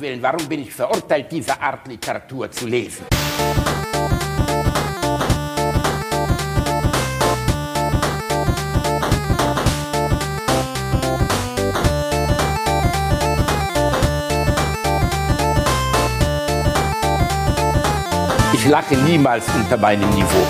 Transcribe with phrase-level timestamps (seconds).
[0.00, 3.04] Willen, warum bin ich verurteilt, diese Art Literatur zu lesen?
[18.54, 20.46] Ich lache niemals unter meinem Niveau.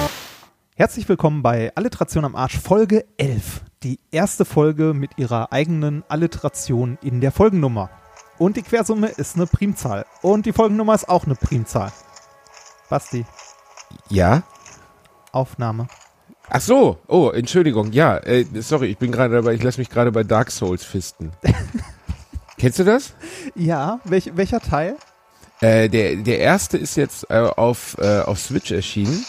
[0.77, 3.63] Herzlich willkommen bei Alliteration am Arsch Folge 11.
[3.83, 7.91] Die erste Folge mit ihrer eigenen Alliteration in der Folgennummer.
[8.41, 10.07] Und die Quersumme ist eine Primzahl.
[10.23, 11.93] Und die Folgennummer ist auch eine Primzahl.
[12.89, 13.27] Basti,
[14.09, 14.43] Ja?
[15.31, 15.89] Aufnahme.
[16.49, 20.11] Ach so, oh, Entschuldigung, ja, äh, sorry, ich bin gerade dabei, ich lasse mich gerade
[20.11, 21.33] bei Dark Souls fisten.
[22.59, 23.13] Kennst du das?
[23.55, 24.97] Ja, welch, welcher Teil?
[25.61, 29.27] Äh, der, der erste ist jetzt äh, auf, äh, auf Switch erschienen.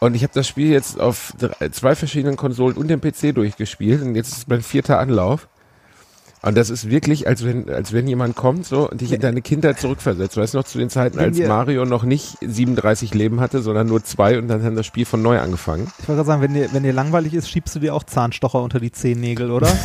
[0.00, 4.02] Und ich habe das Spiel jetzt auf drei, zwei verschiedenen Konsolen und dem PC durchgespielt.
[4.02, 5.46] Und jetzt ist mein vierter Anlauf.
[6.42, 9.42] Und das ist wirklich, als wenn, als wenn jemand kommt so und dich in deine
[9.42, 10.36] Kindheit zurückversetzt.
[10.38, 14.02] Weißt du noch zu den Zeiten, als Mario noch nicht 37 Leben hatte, sondern nur
[14.04, 15.88] zwei und dann hat das Spiel von neu angefangen.
[15.98, 18.62] Ich wollte gerade sagen, wenn dir, wenn dir langweilig ist, schiebst du dir auch Zahnstocher
[18.62, 19.68] unter die Zehennägel, oder?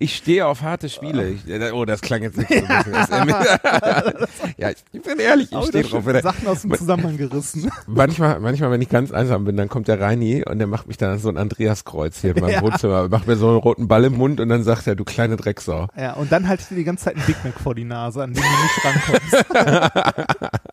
[0.00, 1.30] Ich stehe auf harte Spiele.
[1.30, 3.34] Ich, äh, oh, das klang jetzt nicht so ein bisschen.
[4.58, 6.04] Ja, ich bin ehrlich, ich Oh, stehe drauf.
[6.22, 7.70] Sachen aus dem Zusammenhang gerissen.
[7.86, 10.96] manchmal, manchmal, wenn ich ganz einsam bin, dann kommt der Reini und der macht mich
[10.96, 12.62] dann an so ein Andreaskreuz hier in meinem Ja.
[12.62, 15.36] Wohnzimmer, macht mir so einen roten Ball im Mund und dann sagt er, du kleine
[15.36, 15.88] Drecksau.
[15.98, 18.34] Ja, und dann haltet dir die ganze Zeit ein Big Mac vor die Nase, an
[18.34, 20.52] den du nicht rankommst.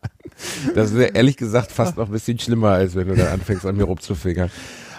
[0.74, 3.74] Das wäre ehrlich gesagt fast noch ein bisschen schlimmer, als wenn du dann anfängst, an
[3.74, 4.50] mir rumzufingern.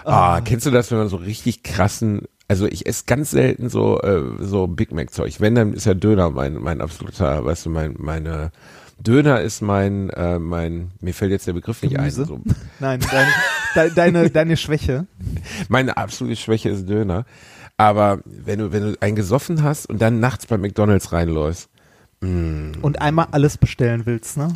[0.04, 4.00] Ah, kennst du das, wenn man so richtig krassen, also ich esse ganz selten so,
[4.00, 5.40] äh, so Big Mac Zeug.
[5.40, 8.50] Wenn, dann ist ja Döner mein, mein absoluter, weißt du, mein, meine,
[8.98, 12.22] Döner ist mein, äh, mein, mir fällt jetzt der Begriff nicht Gemüse?
[12.22, 12.26] ein.
[12.26, 12.40] So.
[12.80, 13.28] Nein, dein,
[13.76, 15.06] de, deine, deine Schwäche.
[15.68, 17.24] Meine absolute Schwäche ist Döner.
[17.78, 21.70] Aber wenn du, wenn du einen gesoffen hast und dann nachts bei McDonalds reinläufst,
[22.82, 24.48] Und einmal alles bestellen willst, ne?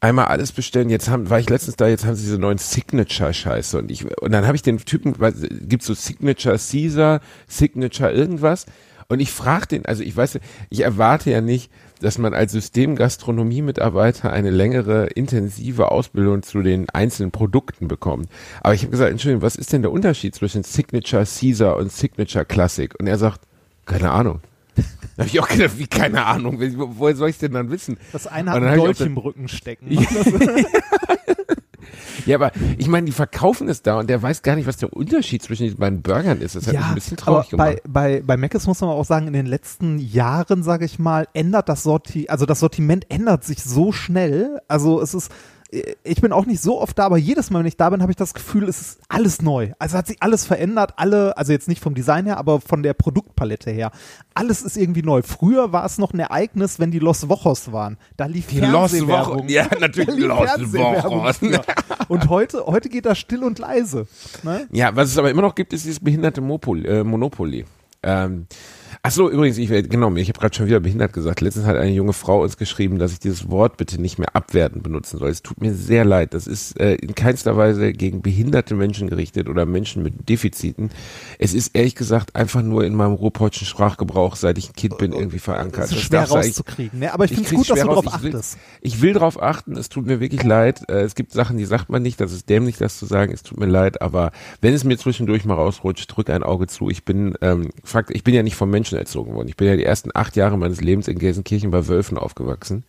[0.00, 0.88] einmal alles bestellen.
[0.88, 4.32] Jetzt haben, war ich letztens da, jetzt haben sie diese neuen Signature-Scheiße und ich, und
[4.32, 8.64] dann habe ich den Typen, weil, gibt's so Signature Caesar, Signature irgendwas
[9.08, 10.38] und ich frage den, also ich weiß,
[10.70, 17.30] ich erwarte ja nicht, dass man als Systemgastronomie-Mitarbeiter eine längere, intensive Ausbildung zu den einzelnen
[17.30, 18.28] Produkten bekommt.
[18.62, 22.44] Aber ich habe gesagt, Entschuldigung, was ist denn der Unterschied zwischen Signature Caesar und Signature
[22.44, 22.94] Classic?
[22.98, 23.40] Und er sagt,
[23.86, 24.40] keine Ahnung.
[25.16, 27.98] Da habe ich auch gedacht, wie keine Ahnung, wo- woher soll ich denn dann wissen?
[28.12, 29.88] Das eine hat dann ein hab ich auch Dolch im Rücken stecken.
[29.90, 30.00] Ja,
[32.34, 35.42] aber ich meine, die verkaufen es da und der weiß gar nicht, was der Unterschied
[35.42, 36.56] zwischen diesen beiden Burgern ist.
[36.56, 37.82] Das hat mich ein bisschen traurig aber gemacht.
[37.84, 41.28] bei, bei, bei Mc's muss man auch sagen, in den letzten Jahren, sage ich mal,
[41.32, 44.60] ändert das Sortiment, also das Sortiment ändert sich so schnell.
[44.68, 45.30] Also es ist,
[46.02, 48.10] ich bin auch nicht so oft da, aber jedes Mal, wenn ich da bin, habe
[48.10, 49.70] ich das Gefühl, es ist alles neu.
[49.78, 52.92] Also hat sich alles verändert, alle, also jetzt nicht vom Design her, aber von der
[52.94, 53.92] Produktpalette her.
[54.34, 55.22] Alles ist irgendwie neu.
[55.22, 57.98] Früher war es noch ein Ereignis, wenn die Los Wochos waren.
[58.16, 59.48] Da lief Die Fernsehwerbung.
[59.48, 60.50] Ja, natürlich lief Los
[61.38, 61.62] früher.
[62.08, 64.08] Und heute, heute geht das still und leise.
[64.42, 64.66] Ne?
[64.72, 67.64] Ja, was es aber immer noch gibt, ist dieses behinderte Mopol, äh, Monopoly.
[68.02, 68.46] Ähm,
[69.02, 71.40] ach so, übrigens, ich äh, genau, ich habe gerade schon wieder behindert gesagt.
[71.40, 74.82] Letztens hat eine junge Frau uns geschrieben, dass ich dieses Wort bitte nicht mehr abwertend
[74.82, 75.30] benutzen soll.
[75.30, 76.34] Es tut mir sehr leid.
[76.34, 80.90] Das ist äh, in keinster Weise gegen behinderte Menschen gerichtet oder Menschen mit Defiziten.
[81.38, 85.12] Es ist ehrlich gesagt einfach nur in meinem ruhrdeutschen Sprachgebrauch, seit ich ein Kind bin,
[85.12, 85.84] irgendwie verankert.
[85.84, 86.98] Das ist Das schwer eigentlich- rauszukriegen.
[86.98, 87.12] Ne?
[87.14, 88.14] Aber ich finde es gut, dass du darauf raus.
[88.16, 88.58] Ich will- achtest.
[88.82, 90.88] Ich will darauf achten, es tut mir wirklich leid.
[90.88, 93.42] Äh, es gibt Sachen, die sagt man nicht, das ist dämlich, das zu sagen, es
[93.42, 96.90] tut mir leid, aber wenn es mir zwischendurch mal rausrutscht, drück ein Auge zu.
[96.90, 99.48] Ich bin, ähm, Fakt, ich bin ja nicht vom Menschen erzogen worden.
[99.48, 102.84] Ich bin ja die ersten acht Jahre meines Lebens in Gelsenkirchen bei Wölfen aufgewachsen.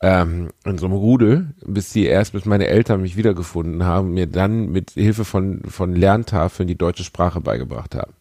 [0.00, 4.26] Ähm, in so einem Rudel, bis die erst, bis meine Eltern mich wiedergefunden haben mir
[4.26, 8.12] dann mit Hilfe von, von Lerntafeln die deutsche Sprache beigebracht haben.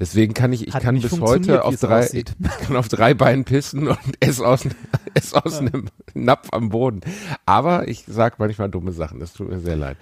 [0.00, 2.34] Deswegen kann ich, ich Hat kann bis heute auf es drei, aussieht.
[2.40, 4.66] ich kann auf drei Beinen pissen und ess aus,
[5.14, 7.02] ess aus einem Napf am Boden.
[7.44, 9.98] Aber ich sag manchmal dumme Sachen, das tut mir sehr leid.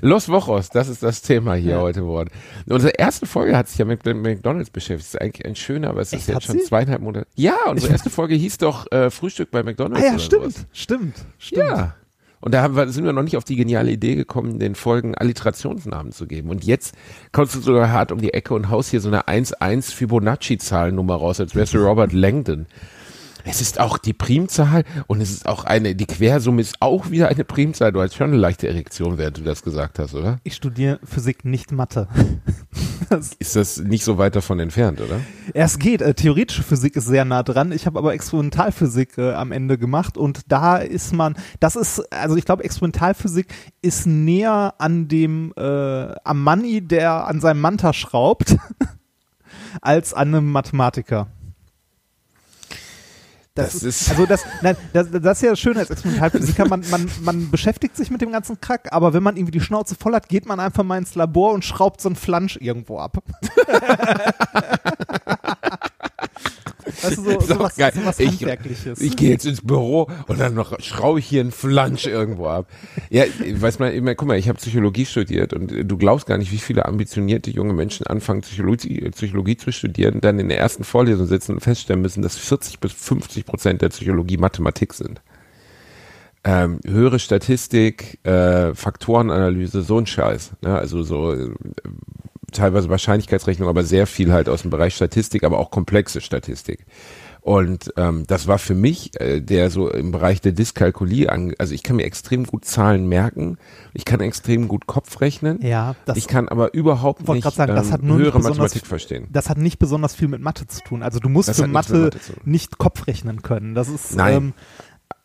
[0.00, 1.80] Los Wochos, das ist das Thema hier Ja.
[1.80, 2.30] heute geworden.
[2.68, 5.14] Unsere erste Folge hat sich ja mit dem McDonalds beschäftigt.
[5.14, 6.64] Das ist eigentlich ein schöner, aber es Echt, ist jetzt hat schon sie?
[6.64, 7.26] zweieinhalb Monate.
[7.36, 10.02] Ja, unsere erste Folge hieß doch äh, Frühstück bei McDonalds.
[10.04, 10.66] Ah ja, stimmt, sowas.
[10.72, 11.68] stimmt, stimmt.
[11.68, 11.94] Ja.
[12.40, 16.12] Und da wir, sind wir noch nicht auf die geniale Idee gekommen, den Folgen Alliterationsnamen
[16.12, 16.50] zu geben.
[16.50, 16.94] Und jetzt
[17.32, 21.40] kommst du sogar hart um die Ecke und haust hier so eine 1-1 Fibonacci-Zahlennummer raus,
[21.40, 22.66] als wärst du Robert Langdon.
[23.48, 27.28] Es ist auch die Primzahl und es ist auch eine, die Quersumme ist auch wieder
[27.28, 27.92] eine Primzahl.
[27.92, 30.38] Du hast schon eine leichte Erektion, während du das gesagt hast, oder?
[30.42, 32.08] Ich studiere Physik, nicht Mathe.
[33.08, 35.20] Das, Ist das nicht so weit davon entfernt, oder?
[35.54, 36.02] es geht.
[36.02, 37.70] Äh, theoretische Physik ist sehr nah dran.
[37.70, 42.34] Ich habe aber Experimentalphysik äh, am Ende gemacht und da ist man, das ist, also
[42.34, 43.46] ich glaube, Experimentalphysik
[43.80, 45.62] ist näher an dem, äh,
[46.24, 48.56] am Manni, der an seinem Manta schraubt,
[49.80, 51.28] als an einem Mathematiker.
[53.56, 56.68] Das, Das ist, ist- also das, nein, das, das ist ja das Schöne als Experimentalphysiker,
[56.68, 59.94] man, man, man beschäftigt sich mit dem ganzen Krack, aber wenn man irgendwie die Schnauze
[59.98, 63.16] voll hat, geht man einfach mal ins Labor und schraubt so einen Flansch irgendwo ab.
[67.02, 67.92] weißt du, so, Ist so was, geil.
[67.94, 69.00] so was Ich- Handwerkliches.
[69.00, 72.66] Ich gehe jetzt ins Büro und dann noch schraube ich hier einen Flansch irgendwo ab.
[73.10, 76.52] Ja, weiß meine, guck mal, ich habe Psychologie studiert und äh, du glaubst gar nicht,
[76.52, 80.84] wie viele ambitionierte junge Menschen anfangen, Psychologie, äh, Psychologie zu studieren, dann in der ersten
[80.84, 85.20] Vorlesung sitzen und feststellen müssen, dass 40 bis 50 Prozent der Psychologie Mathematik sind.
[86.44, 90.52] Ähm, höhere Statistik, äh, Faktorenanalyse, so ein Scheiß.
[90.62, 90.78] Ne?
[90.78, 91.50] Also so äh,
[92.52, 96.86] teilweise Wahrscheinlichkeitsrechnung, aber sehr viel halt aus dem Bereich Statistik, aber auch komplexe Statistik.
[97.46, 101.74] Und ähm, das war für mich, äh, der so im Bereich der Dyskalkulie, an, also
[101.74, 103.56] ich kann mir extrem gut Zahlen merken,
[103.94, 107.86] ich kann extrem gut Kopf rechnen, ja, das, ich kann aber überhaupt nicht sagen, das
[107.86, 109.28] ähm, hat nur höhere Mathematik verstehen.
[109.30, 111.04] das hat nicht besonders viel mit Mathe zu tun.
[111.04, 113.76] Also du musst Das für Mathe, Mathe nicht Kopf rechnen können.
[113.76, 114.34] Das ist Nein.
[114.34, 114.52] Ähm,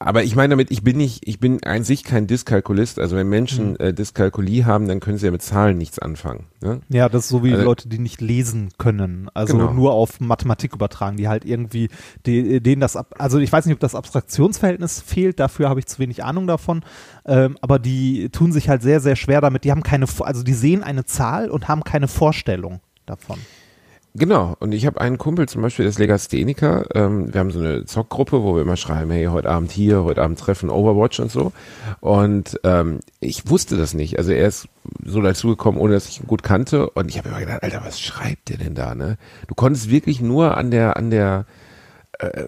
[0.06, 3.00] Aber ich meine damit, ich bin nicht, ich bin an sich kein Dyskalkulist.
[3.00, 6.46] Also wenn Menschen äh, Dyskalkulie haben, dann können sie ja mit Zahlen nichts anfangen.
[6.62, 6.82] Ne?
[6.90, 9.30] Ja, das ist so wie Also- Leute, die nicht lesen können.
[9.34, 9.74] Also Genau.
[9.74, 11.90] nur auf Mathematik übertragen, die halt irgendwie,
[12.26, 15.86] die, denen das, ab, also ich weiß nicht, ob das Abstraktionsverhältnis fehlt, dafür habe ich
[15.86, 16.84] zu wenig Ahnung davon,
[17.26, 19.64] ähm, aber die tun sich halt sehr, sehr schwer damit.
[19.64, 23.38] Die haben keine, also die sehen eine Zahl und haben keine Vorstellung davon.
[24.14, 26.86] Genau, und ich habe einen Kumpel zum Beispiel, der ist Legastheniker.
[26.96, 30.22] Ähm, wir haben so eine Zockgruppe, wo wir immer schreiben, hey, heute Abend hier, heute
[30.22, 31.54] Abend treffen, Overwatch und so.
[32.02, 34.18] Und ähm, ich wusste das nicht.
[34.18, 34.68] Also er ist
[35.06, 36.90] so dazugekommen, ohne dass ich ihn gut kannte.
[36.90, 38.96] Und ich habe immer gedacht, Alter, was schreibt der denn da?
[38.96, 39.18] Ne?
[39.48, 41.46] Du konntest wirklich nur an der, an der
[42.20, 42.48] äh,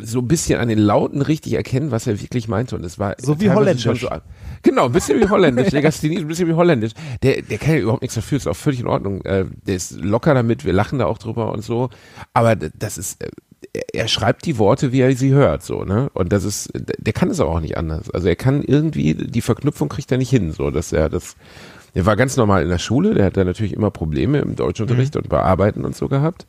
[0.00, 2.74] so ein bisschen an den Lauten richtig erkennen, was er wirklich meinte.
[2.74, 3.84] Und es war So wie Holländisch.
[3.84, 4.08] schon So,
[4.62, 5.70] genau, ein bisschen wie Holländisch.
[5.72, 6.92] Legasthenie ist ein bisschen wie Holländisch.
[7.22, 9.24] Der, der kann ja überhaupt nichts dafür, ist auch völlig in Ordnung.
[9.24, 11.90] Äh, der ist locker damit, wir lachen da auch drüber und so.
[12.34, 13.28] Aber das ist, äh,
[13.92, 16.10] er- schreibt die Worte, wie er sie hört, so, ne?
[16.14, 18.10] Und das ist, der kann es aber auch nicht anders.
[18.10, 21.36] Also er kann irgendwie, die Verknüpfung kriegt er nicht hin, so, dass er das,
[21.94, 25.16] der war ganz normal in der Schule, der hat da natürlich immer Probleme im Deutschunterricht
[25.16, 26.46] und bei Arbeiten und so gehabt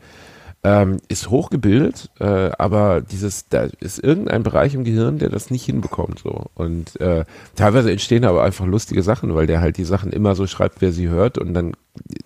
[0.65, 5.65] ähm, ist hochgebildet, äh, aber dieses, da ist irgendein Bereich im Gehirn, der das nicht
[5.65, 6.45] hinbekommt so.
[6.55, 7.25] Und äh,
[7.55, 10.93] teilweise entstehen aber einfach lustige Sachen, weil der halt die Sachen immer so schreibt, wer
[10.93, 11.73] sie hört, und dann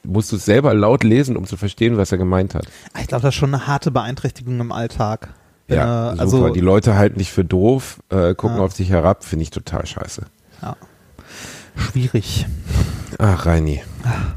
[0.03, 2.67] musst du es selber laut lesen, um zu verstehen, was er gemeint hat.
[2.99, 5.29] Ich glaube, das ist schon eine harte Beeinträchtigung im Alltag.
[5.67, 6.21] Ja, äh, super.
[6.21, 8.63] also, die Leute halten dich für doof, äh, gucken Ja.
[8.63, 10.21] auf dich herab, finde ich total scheiße.
[11.77, 12.45] Schwierig.
[13.17, 13.81] Ach, Reini.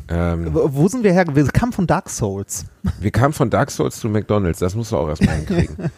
[0.08, 1.24] Ähm, Wo sind wir her?
[1.32, 2.64] Wir kamen von Dark Souls.
[3.00, 5.76] Wir kamen von Dark Souls zu McDonalds, das musst du auch erstmal hinkriegen.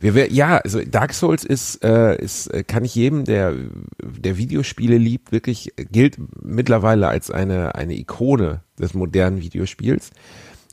[0.00, 3.54] Wir wär, ja, also Dark Souls ist, äh, ist, äh, kann ich jedem, der,
[4.02, 10.10] der Videospiele liebt, wirklich äh, gilt mittlerweile als eine, eine Ikone des modernen Videospiels.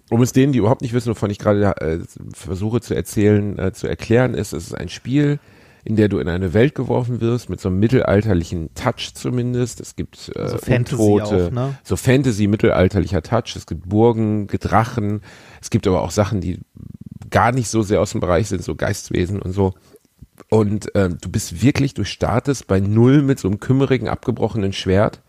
[0.09, 1.99] Um es denen, die überhaupt nicht wissen, wovon ich gerade äh,
[2.33, 5.39] versuche zu erzählen, äh, zu erklären, ist, es ist ein Spiel,
[5.83, 9.79] in der du in eine Welt geworfen wirst, mit so einem mittelalterlichen Touch zumindest.
[9.79, 11.75] Es gibt äh, So Fantasy Untote, auch, ne?
[11.83, 13.55] so Fantasy, mittelalterlicher Touch.
[13.55, 15.21] Es gibt Burgen, Drachen.
[15.61, 16.59] Es gibt aber auch Sachen, die
[17.29, 19.73] gar nicht so sehr aus dem Bereich sind, so Geistwesen und so.
[20.49, 25.21] Und ähm, du bist wirklich, du startest bei Null mit so einem kümmerigen, abgebrochenen Schwert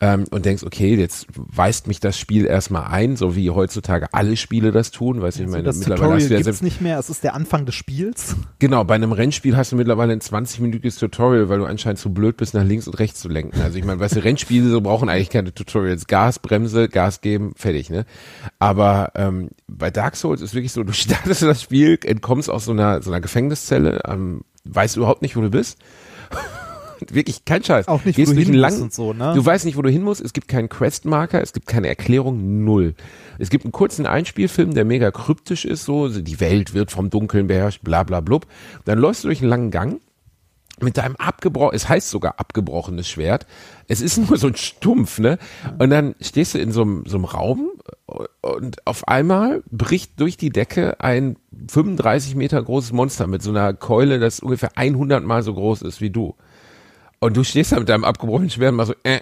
[0.00, 4.36] ähm, und denkst, okay, jetzt weist mich das Spiel erstmal ein, so wie heutzutage alle
[4.36, 5.20] Spiele das tun.
[5.20, 6.98] Weißt du, ich Also meine, das mittlerweile Tutorial hast du ja nicht mehr.
[6.98, 8.36] Es ist der Anfang des Spiels.
[8.60, 12.36] Genau, bei einem Rennspiel hast du mittlerweile ein 20-minütiges Tutorial, weil du anscheinend zu blöd
[12.36, 13.60] bist, nach links und rechts zu lenken.
[13.60, 16.08] Also ich meine, weißt du, Rennspiele so brauchen eigentlich keine Tutorials.
[16.08, 18.04] Gas, Bremse, Gas geben, fertig, ne?
[18.58, 22.72] Aber ähm, bei Dark Souls ist wirklich so, du startest das Spiel, entkommst aus so
[22.72, 25.78] einer, so einer Gefängniszelle, ähm, weißt überhaupt nicht, wo du bist.
[27.10, 27.88] wirklich kein Scheiß.
[27.88, 29.32] Auch nicht, Gehst wo du hin musst langen, und so, ne?
[29.34, 30.20] Du weißt nicht, wo du hin musst.
[30.20, 32.94] Es gibt keinen Questmarker, es gibt keine Erklärung, null.
[33.38, 37.46] Es gibt einen kurzen Einspielfilm, der mega kryptisch ist, so, die Welt wird vom Dunkeln
[37.46, 38.46] beherrscht, bla bla blub.
[38.84, 40.00] Dann läufst du durch einen langen Gang
[40.80, 43.46] mit deinem abgebrochen, es heißt sogar abgebrochenes Schwert.
[43.88, 45.38] Es ist nur so ein Stumpf, ne?
[45.78, 47.70] Und dann stehst du in so einem, so einem Raum
[48.40, 51.36] und auf einmal bricht durch die Decke ein
[51.68, 56.00] 35 Meter großes Monster mit so einer Keule, das ungefähr 100 mal so groß ist
[56.00, 56.34] wie du.
[57.20, 59.20] Und du stehst da mit deinem abgebrochenen Schwert und machst so, äh,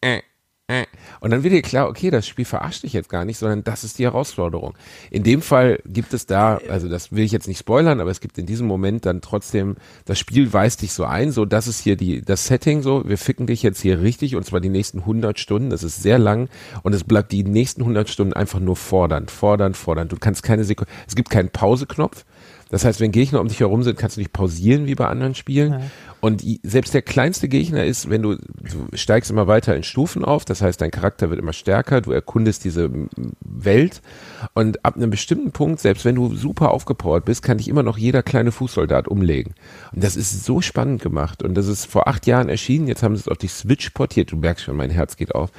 [0.00, 0.22] äh,
[0.68, 0.84] äh.
[1.20, 3.84] Und dann wird dir klar, okay, das Spiel verarscht dich jetzt gar nicht, sondern das
[3.84, 4.74] ist die Herausforderung.
[5.12, 8.20] In dem Fall gibt es da, also das will ich jetzt nicht spoilern, aber es
[8.20, 9.76] gibt in diesem Moment dann trotzdem,
[10.06, 13.16] das Spiel weist dich so ein, so das ist hier die, das Setting so, wir
[13.16, 16.48] ficken dich jetzt hier richtig und zwar die nächsten 100 Stunden, das ist sehr lang
[16.82, 20.10] und es bleibt die nächsten 100 Stunden einfach nur fordernd, fordernd, fordernd.
[20.10, 22.24] Du kannst keine Sekunde, es gibt keinen Pauseknopf.
[22.68, 25.36] Das heißt, wenn Gegner um dich herum sind, kannst du nicht pausieren wie bei anderen
[25.36, 25.72] Spielen.
[25.72, 25.80] Ja.
[26.20, 30.44] Und selbst der kleinste Gegner ist, wenn du, du steigst immer weiter in Stufen auf,
[30.44, 32.90] das heißt, dein Charakter wird immer stärker, du erkundest diese
[33.40, 34.02] Welt
[34.54, 37.98] und ab einem bestimmten Punkt, selbst wenn du super aufgepowert bist, kann dich immer noch
[37.98, 39.54] jeder kleine Fußsoldat umlegen.
[39.94, 43.14] Und das ist so spannend gemacht und das ist vor acht Jahren erschienen, jetzt haben
[43.14, 45.50] sie es auf die Switch portiert, du merkst schon, mein Herz geht auf.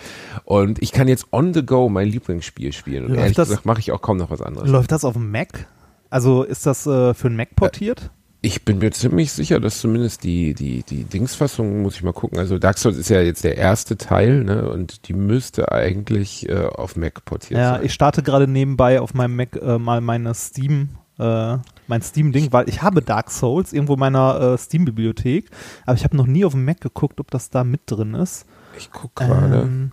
[0.44, 3.66] Und ich kann jetzt on the go mein Lieblingsspiel spielen und Läuft ehrlich das- gesagt
[3.66, 4.70] mache ich auch kaum noch was anderes.
[4.70, 5.68] Läuft das auf dem Mac?
[6.10, 8.12] Also ist das äh, für einen Mac portiert?
[8.42, 12.38] Ich bin mir ziemlich sicher, dass zumindest die, die, die Dingsfassung, muss ich mal gucken.
[12.38, 14.70] Also Dark Souls ist ja jetzt der erste Teil, ne?
[14.70, 17.86] Und die müsste eigentlich äh, auf Mac portiert Ja, sein.
[17.86, 22.70] ich starte gerade nebenbei auf meinem Mac äh, mal meine Steam, äh, mein Steam-Ding, weil
[22.70, 25.50] ich habe Dark Souls irgendwo in meiner äh, Steam-Bibliothek,
[25.88, 28.46] aber ich habe noch nie auf dem Mac geguckt, ob das da mit drin ist.
[28.78, 29.62] Ich guck gerade.
[29.64, 29.92] Ähm,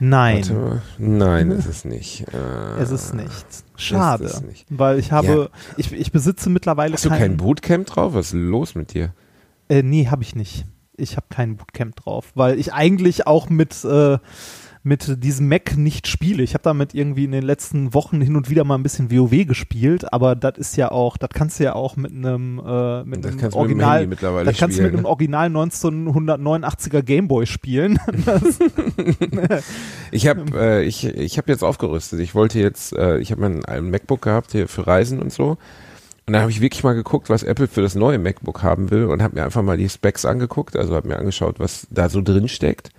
[0.00, 0.80] nein.
[0.98, 2.26] Nein, ist es nicht.
[2.32, 3.46] Äh, es ist nicht.
[3.76, 4.66] Schade, es nicht.
[4.68, 8.14] weil ich habe, ich, ich besitze mittlerweile Hast du kein Bootcamp drauf?
[8.14, 9.14] Was ist los mit dir?
[9.68, 10.66] Äh, nee, habe ich nicht.
[10.96, 14.18] Ich habe kein Bootcamp drauf, weil ich eigentlich auch mit, äh,
[14.82, 16.42] mit diesem Mac nicht spiele.
[16.42, 19.46] Ich habe damit irgendwie in den letzten Wochen hin und wieder mal ein bisschen WoW
[19.46, 23.22] gespielt, aber das ist ja auch, das kannst du ja auch mit einem, äh, mit
[23.22, 25.08] Das einem mit Original, Handy mittlerweile das kannst du mit spielen, einem ne?
[25.08, 27.98] Original 1989er Gameboy spielen.
[30.12, 32.20] Ich habe äh, ich, ich hab jetzt aufgerüstet.
[32.20, 35.50] Ich wollte jetzt, äh, ich habe mein ein MacBook gehabt hier für Reisen und so.
[36.26, 39.04] Und dann habe ich wirklich mal geguckt, was Apple für das neue MacBook haben will
[39.04, 42.22] und habe mir einfach mal die Specs angeguckt, also habe mir angeschaut, was da so
[42.22, 42.90] drin steckt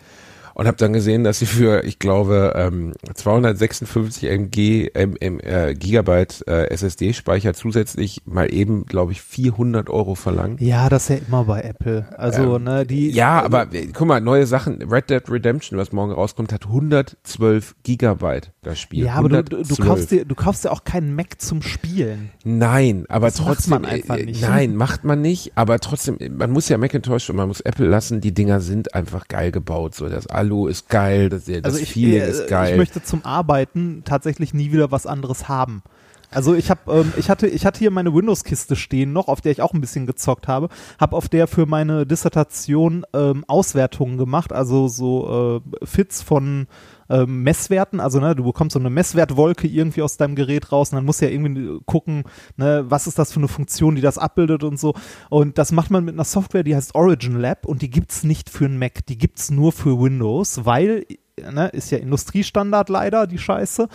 [0.54, 5.74] und habe dann gesehen, dass sie für, ich glaube, ähm, 256 MG, M, M, äh,
[5.76, 10.58] Gigabyte äh, SSD-Speicher zusätzlich mal eben, glaube ich, 400 Euro verlangen.
[10.60, 12.06] ja, das ist ja immer bei Apple.
[12.18, 13.12] Also, Ähm, ne, die.
[13.12, 14.82] Ja, aber äh, guck mal, neue Sachen.
[14.82, 19.06] Red Dead Redemption, was morgen rauskommt, hat 112 Gigabyte das Spiel.
[19.06, 19.88] Ja, aber du, du, du 112.
[19.88, 22.32] kaufst dir, du kaufst dir auch keinen Mac zum Spielen.
[22.44, 23.72] Nein, aber Das macht trotzdem.
[23.72, 24.42] man einfach äh, nicht.
[24.42, 25.52] Nein, macht man nicht.
[25.56, 28.22] Aber trotzdem, man muss ja Macintosh und man muss Apple lassen.
[28.22, 29.96] Die Dinger sind einfach geil gebaut.
[29.96, 32.72] So, das Alu ist geil, das, das Also ich, Feeling äh, ist geil.
[32.72, 35.84] ich möchte zum Arbeiten tatsächlich nie wieder was anderes haben.
[36.32, 39.52] Also ich habe, ähm, ich hatte, ich hatte hier meine Windows-Kiste stehen noch, auf der
[39.52, 40.70] ich auch ein bisschen gezockt habe,
[41.00, 46.68] habe auf der für meine Dissertation ähm, Auswertungen gemacht, also so äh, Fits von
[47.12, 50.96] ähm, Messwerten, also ne, du bekommst so eine Messwertwolke irgendwie aus deinem Gerät raus und
[50.96, 52.24] dann musst du ja irgendwie gucken,
[52.56, 54.94] ne, was ist das für eine Funktion, die das abbildet und so.
[55.30, 58.50] Und das macht man mit einer Software, die heißt Origin Lab und die gibt's nicht
[58.50, 61.06] für einen Mac, die gibt's nur für Windows, weil
[61.50, 63.88] Ne, ist ja Industriestandard leider, die Scheiße.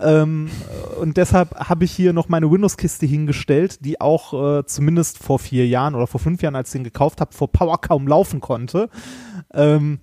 [0.00, 0.48] Ähm,
[1.00, 5.66] und deshalb habe ich hier noch meine Windows-Kiste hingestellt, die auch äh, zumindest vor vier
[5.66, 8.88] Jahren oder vor fünf Jahren, als ich den gekauft habe, vor Power kaum laufen konnte.
[9.52, 10.00] Ähm,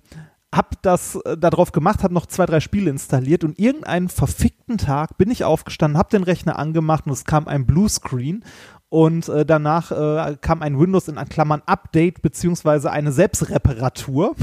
[0.54, 5.16] hab das äh, darauf gemacht, hab noch zwei, drei Spiele installiert und irgendeinen verfickten Tag
[5.18, 8.44] bin ich aufgestanden, hab den Rechner angemacht und es kam ein Bluescreen
[8.88, 14.36] und äh, danach äh, kam ein Windows in Klammern Update beziehungsweise eine Selbstreparatur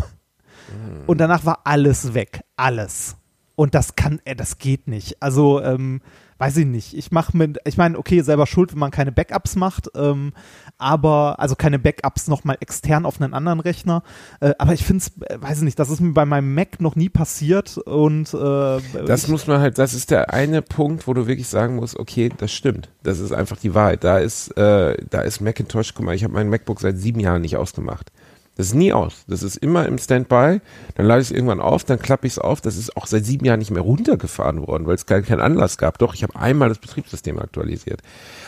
[1.08, 3.16] und danach war alles weg, alles.
[3.56, 5.22] Und das kann, äh, das geht nicht.
[5.22, 6.02] Also, ähm,
[6.40, 6.98] weiß ich nicht.
[6.98, 10.32] Ich mache mit, ich meine, okay, selber schuld, wenn man keine Backups macht, ähm,
[10.78, 14.04] aber, also keine Backups nochmal extern auf einen anderen Rechner.
[14.40, 16.80] Äh, aber ich finde es, äh, weiß ich nicht, das ist mir bei meinem Mac
[16.80, 21.14] noch nie passiert und äh, Das muss man halt, das ist der eine Punkt, wo
[21.14, 22.90] du wirklich sagen musst, okay, das stimmt.
[23.04, 24.06] Das ist einfach die Wahrheit.
[24.06, 27.42] Da ist, äh, da ist Macintosh, guck mal, ich habe mein MacBook seit sieben Jahren
[27.42, 28.12] nicht ausgemacht.
[28.60, 29.24] Das ist nie aus.
[29.30, 30.60] Das ist immer im Standby.
[30.96, 32.60] Dann lade ich es irgendwann auf, dann klappe ich es auf.
[32.60, 35.98] Das ist auch seit sieben Jahren nicht mehr runtergefahren worden, weil es keinen Anlass gab.
[35.98, 38.02] Doch, ich habe einmal das Betriebssystem aktualisiert.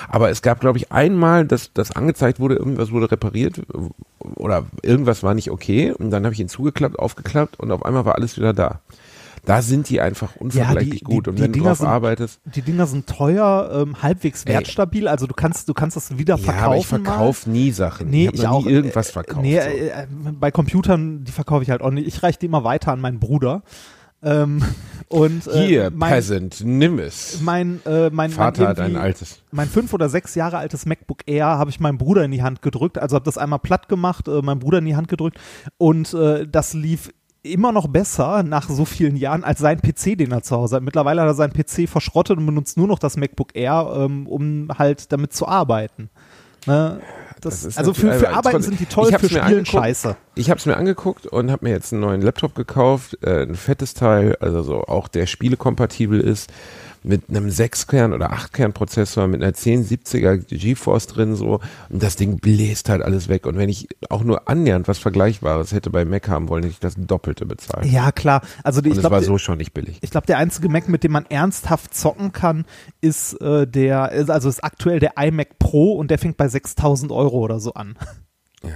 [0.09, 3.61] Aber es gab, glaube ich, einmal, dass das angezeigt wurde, irgendwas wurde repariert
[4.19, 5.93] oder irgendwas war nicht okay.
[5.93, 8.81] Und dann habe ich ihn zugeklappt, aufgeklappt und auf einmal war alles wieder da.
[9.45, 11.25] Da sind die einfach unvergleichlich die- gut.
[11.25, 14.45] die- und die wenn du Dinger drauf sind- arbeitest, die Dinger sind teuer, ähm, halbwegs
[14.45, 16.60] wertstabil, also du kannst, du kannst das wieder verkaufen.
[16.60, 18.10] ja, aber ich verkaufe nie Sachen.
[18.10, 18.65] Nee, ich ich habe auch.
[18.65, 19.41] nie irgendwas äh, verkauft.
[19.41, 19.67] Nee, so.
[19.67, 20.07] äh, äh,
[20.39, 22.07] bei Computern, die verkaufe ich halt auch nicht.
[22.07, 23.63] Ich reiche die immer weiter an meinen Bruder.
[24.24, 24.62] Ähm,
[25.07, 27.39] und äh, Hier, mein, Peasant, nimm es.
[27.41, 29.39] mein, äh, mein, Vater mein, hat ein altes.
[29.51, 32.62] mein fünf oder sechs Jahre altes MacBook Air habe ich meinem Bruder in die Hand
[32.62, 33.00] gedrückt.
[33.00, 35.39] Also habe das einmal platt gemacht, äh, meinem Bruder in die Hand gedrückt
[35.79, 37.10] und äh, das lief
[37.43, 40.83] immer noch besser nach so vielen Jahren als sein PC, den er zu Hause hat.
[40.83, 44.69] Mittlerweile hat er seinen PC verschrottet und benutzt nur noch das MacBook Air, ähm, um
[44.77, 46.10] halt damit zu arbeiten.
[46.67, 47.00] Ne?
[47.41, 50.15] Das, Das also für, für aber Arbeiten trotzdem- sind die toll, für Spielen scheiße.
[50.36, 53.55] Ich habe es mir angeguckt und habe mir jetzt einen neuen Laptop gekauft, äh, ein
[53.55, 56.51] fettes Teil, also so auch der spielekompatibel ist.
[57.03, 62.89] Mit einem 6-Kern- oder 8-Kern-Prozessor, mit einer 1070er GeForce drin so und das Ding bläst
[62.89, 63.46] halt alles weg.
[63.46, 66.79] Und wenn ich auch nur annähernd was Vergleichbares hätte bei Mac haben wollen, hätte ich
[66.79, 67.86] das Doppelte bezahlt.
[67.86, 68.41] Ja, klar.
[68.63, 69.98] Also die, und ich es war glaube, so schon nicht billig.
[70.01, 72.65] ich glaube, der einzige Mac, mit dem man ernsthaft zocken kann,
[73.01, 77.39] ist äh, der, also ist aktuell der iMac Pro und der fängt bei 6000 Euro
[77.39, 77.96] oder so an.
[78.63, 78.70] Ja.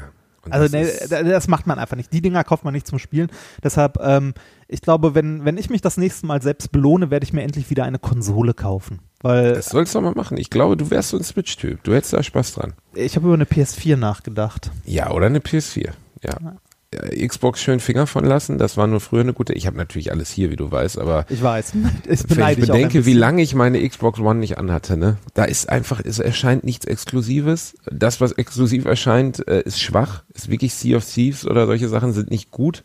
[0.45, 2.13] Und Also das nee, das macht man einfach nicht.
[2.13, 3.29] Die Dinger kauft man nicht zum Spielen.
[3.63, 4.33] Deshalb, ähm,
[4.67, 7.69] ich glaube, wenn, wenn ich mich das nächste Mal selbst belohne, werde ich mir endlich
[7.69, 8.99] wieder eine Konsole kaufen.
[9.21, 10.37] Weil das sollst du mal machen.
[10.37, 11.83] Ich glaube, du wärst so ein Switch-Typ.
[11.83, 12.73] Du hättest da Spaß dran.
[12.93, 14.71] ich habe über eine PS4 nachgedacht.
[14.85, 15.91] Ja, oder eine PS4.
[16.23, 16.37] Ja.
[16.95, 17.27] Ja.
[17.27, 19.53] Xbox schön Finger von lassen, das war nur früher eine gute.
[19.53, 21.73] Ich habe natürlich alles hier, wie du weißt, aber Ich weiß.
[22.07, 25.17] Ich wenn beneide ich bedenke, wie lange ich meine Xbox One nicht anhatte, ne?
[25.33, 27.75] Da ist einfach, es erscheint nichts Exklusives.
[27.91, 30.23] Das, was exklusiv erscheint, äh, ist schwach.
[30.33, 32.83] Ist wirklich Sea of Thieves oder solche Sachen sind nicht gut.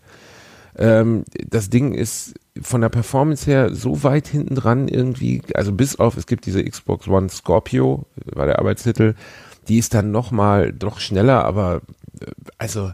[0.77, 5.97] Ähm, das Ding ist von der Performance her so weit hinten dran irgendwie, also bis
[5.97, 9.15] auf, es gibt diese Xbox One Scorpio, war der Arbeitstitel,
[9.69, 11.83] die ist dann nochmal doch schneller, aber
[12.21, 12.27] äh,
[12.59, 12.93] also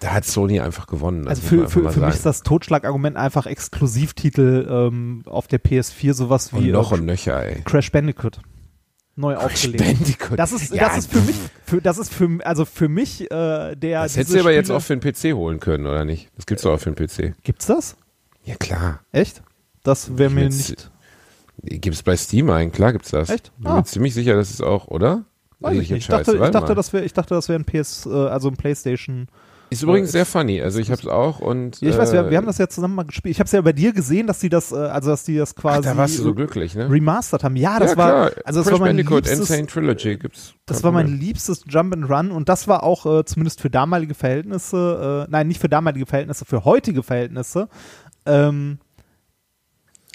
[0.00, 1.26] da hat Sony einfach gewonnen.
[1.28, 6.52] Also für, für, für mich ist das Totschlagargument einfach Exklusivtitel ähm, auf der PS4, sowas
[6.52, 7.62] und wie noch äh, und nöcher, ey.
[7.64, 8.40] Crash Bandicoot.
[9.18, 9.82] Neu aufgelegt.
[9.82, 10.38] Bandicoot.
[10.38, 13.74] Das ist, Ja, das ist für mich, für, das ist für, also für mich, äh,
[13.74, 14.02] der.
[14.02, 16.28] Das hättest du aber jetzt Spiele- auch für den PC holen können, oder nicht?
[16.36, 17.34] Das gibt's doch auch für den PC.
[17.42, 17.96] Gibt's das?
[18.44, 19.00] Ja, klar.
[19.12, 19.42] Echt?
[19.82, 20.90] Das wäre mir Jetzt- nicht.
[21.62, 23.30] Gibt's bei Steam ein, klar gibt's das.
[23.30, 23.50] Echt?
[23.56, 23.76] Bin Ah.
[23.76, 25.24] mir ziemlich sicher, dass es auch, oder?
[25.60, 25.98] Weiß ich jetzt nicht.
[26.02, 26.44] Ich dachte, Scheiße?
[26.44, 29.28] ich dachte, das wäre, ich dachte, das wäre ein PS, äh, also ein PlayStation.
[29.68, 30.62] Ist übrigens ist- sehr funny.
[30.62, 31.80] Also ich hab's auch und.
[31.80, 33.32] Ja, ich weiß, wir, äh, wir haben das ja zusammen mal gespielt.
[33.32, 35.54] Ich habe es ja bei dir gesehen, dass die das, äh, also dass die das
[35.56, 36.88] Ach, quasi da warst du so glücklich, ne?
[36.88, 37.56] remastert haben.
[37.56, 40.54] Ja, das ja, war, also das Crash war mein Bandicoot liebstes, Insane Trilogy gibt's.
[40.66, 44.14] das war mein liebstes Jump and Run und das war auch äh, zumindest für damalige
[44.14, 47.68] Verhältnisse, äh, nein, nicht für damalige Verhältnisse, für heutige Verhältnisse,
[48.24, 48.78] ähm,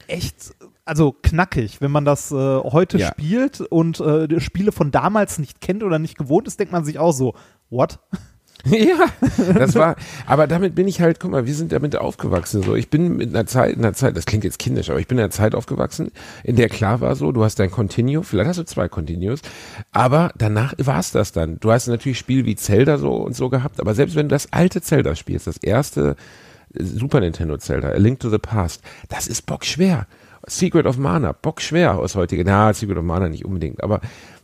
[0.08, 0.54] echt,
[0.86, 3.08] also knackig, wenn man das äh, heute Ja.
[3.08, 7.00] spielt und äh, Spiele von damals nicht kennt oder nicht gewohnt ist, denkt man sich
[7.00, 7.34] auch so,
[7.70, 8.00] what?
[8.72, 9.06] Ja,
[9.54, 12.62] das war, aber damit bin ich halt, guck mal, wir sind damit aufgewachsen.
[12.62, 15.08] So, ich bin mit einer Zeit, in einer Zeit, das klingt jetzt kindisch, aber ich
[15.08, 16.12] bin in einer Zeit aufgewachsen,
[16.44, 19.42] in der klar war so, du hast dein Continue, vielleicht hast du zwei Continues,
[19.92, 21.60] aber danach war es das dann.
[21.60, 24.52] Du hast natürlich Spiele wie Zelda so und so gehabt, aber selbst wenn du das
[24.54, 26.16] alte Zelda spielst, das erste
[26.74, 30.08] äh, Super Nintendo Zelda, A Link to the Past, das ist bockschwer.
[30.48, 34.02] Secret of Mana, bockschwer aus heutiger, na, Secret of Mana nicht unbedingt, aber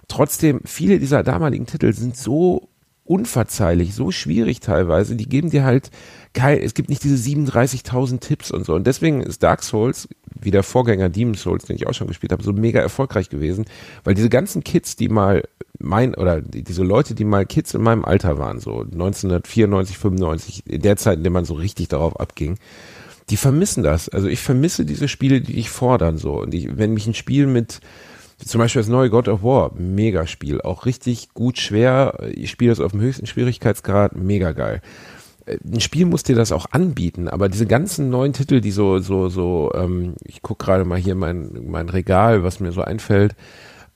[0.08, 2.70] trotzdem, viele dieser damaligen Titel sind so
[3.10, 5.92] unverzeihlich, so schwierig teilweise, die geben dir halt
[6.34, 8.75] kein, es gibt nicht diese 37.000 Tipps und so.
[8.75, 10.08] Und deswegen ist Dark Souls,
[10.40, 13.66] wie der Vorgänger Demon's Souls, den ich auch schon gespielt habe, so mega erfolgreich gewesen,
[14.03, 15.44] weil diese ganzen Kids, die mal
[15.79, 20.64] mein, oder die, diese Leute, die mal Kids in meinem Alter waren, so 1994, 95,
[20.68, 22.58] in der Zeit, in der man so richtig darauf abging,
[23.29, 24.10] die vermissen das.
[24.10, 26.40] Also ich vermisse diese Spiele, die dich fordern, so.
[26.42, 27.81] Und ich, wenn mich ein Spiel mit,
[28.44, 32.20] zum Beispiel das neue God of War, mega Spiel, auch richtig gut schwer.
[32.34, 34.82] Ich spiele das auf dem höchsten Schwierigkeitsgrad, mega geil.
[35.46, 39.00] Äh, Ein Spiel muss dir das auch anbieten, aber diese ganzen neuen Titel, die so,
[39.00, 43.36] so, so, ähm, ich guck gerade mal hier mein, mein Regal, was mir so einfällt,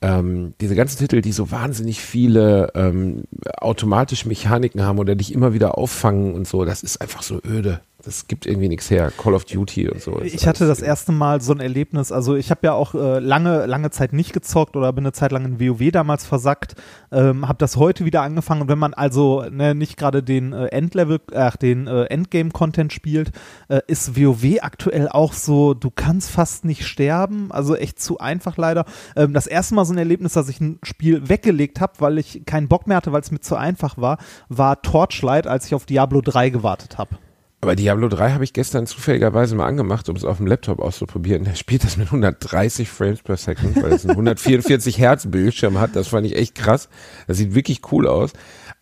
[0.01, 3.25] ähm, diese ganzen Titel, die so wahnsinnig viele ähm,
[3.57, 7.81] automatische Mechaniken haben oder dich immer wieder auffangen und so, das ist einfach so öde.
[8.03, 9.11] Das gibt irgendwie nichts her.
[9.15, 10.19] Call of Duty und so.
[10.21, 13.67] Ich hatte das erste Mal so ein Erlebnis, also ich habe ja auch äh, lange,
[13.67, 16.75] lange Zeit nicht gezockt oder bin eine Zeit lang in WoW damals versackt,
[17.11, 20.67] ähm, habe das heute wieder angefangen und wenn man also ne, nicht gerade den äh,
[20.67, 23.31] Endlevel, ach den äh, Endgame-Content spielt,
[23.67, 28.57] äh, ist WoW aktuell auch so, du kannst fast nicht sterben, also echt zu einfach
[28.57, 28.85] leider.
[29.15, 32.45] Ähm, das erste Mal so ein Erlebnis, dass ich ein Spiel weggelegt habe, weil ich
[32.45, 34.17] keinen Bock mehr hatte, weil es mir zu einfach war,
[34.49, 37.17] war Torchlight, als ich auf Diablo 3 gewartet habe.
[37.63, 41.43] Aber Diablo 3 habe ich gestern zufälligerweise mal angemacht, um es auf dem Laptop auszuprobieren.
[41.43, 45.95] Der spielt das mit 130 Frames per Second, weil es einen 144 Hertz Bildschirm hat.
[45.95, 46.89] Das fand ich echt krass.
[47.27, 48.33] Das sieht wirklich cool aus.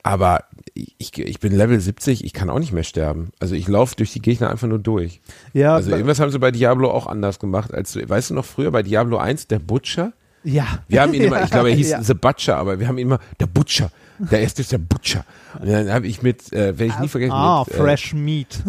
[0.01, 3.31] Aber ich, ich bin Level 70, ich kann auch nicht mehr sterben.
[3.39, 5.19] Also ich laufe durch die Gegner einfach nur durch.
[5.51, 7.73] Ja, Also irgendwas haben sie bei Diablo auch anders gemacht.
[7.73, 10.13] Als, weißt du noch früher bei Diablo 1, der Butcher?
[10.43, 10.65] Ja.
[10.87, 12.03] Wir haben ihn immer, ich glaube, er hieß Ja.
[12.03, 13.91] The Butcher, aber wir haben ihn immer der Butcher.
[14.19, 15.23] Der erste ist der Butcher.
[15.59, 18.59] Und dann habe ich mit, äh, werde ich nie vergessen, Ah, mit, äh, Fresh Meat.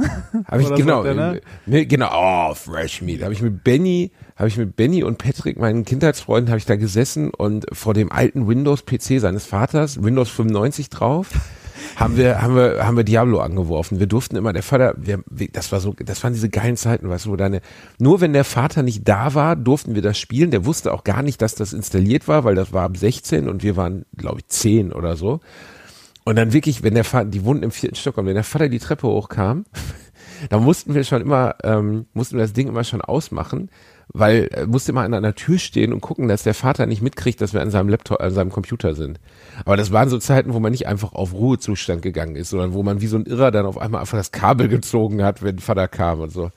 [0.47, 1.39] habe ich genau, ne?
[1.39, 3.23] äh, ne, genau, oh, Fresh Meat.
[3.25, 6.77] Habe ich mit Benny, habe ich mit Benny und Patrick, meinen Kindheitsfreunden, habe ich da
[6.77, 11.27] gesessen und vor dem alten Windows PC seines Vaters, Windows 95 drauf,
[12.01, 14.01] haben wir, haben wir, haben wir Diablo angeworfen.
[14.01, 17.27] Wir durften immer, der Vater, wir, das war so, das waren diese geilen Zeiten, weißt
[17.27, 17.61] du, wo deine,
[17.99, 20.51] nur wenn der Vater nicht da war, durften wir das spielen.
[20.51, 23.63] Der wusste auch gar nicht, dass das installiert war, weil das war ab 16 und
[23.63, 25.41] wir waren, glaube ich, 10 oder so.
[26.25, 28.71] Und dann wirklich, wenn der Vater, die wohnten im vierten Stock und wenn der Vater
[28.71, 29.67] die Treppe hochkam,
[30.49, 33.69] da mussten wir schon immer, ähm, mussten wir das Ding immer schon ausmachen,
[34.13, 37.41] weil er musste immer an einer Tür stehen und gucken, dass der Vater nicht mitkriegt,
[37.41, 39.21] dass wir an seinem Laptop, an seinem Computer sind.
[39.65, 42.83] Aber das waren so Zeiten, wo man nicht einfach auf Ruhezustand gegangen ist, sondern wo
[42.83, 45.89] man wie so ein Irrer dann auf einmal einfach das Kabel gezogen hat, wenn Vater
[45.89, 46.51] kam und so.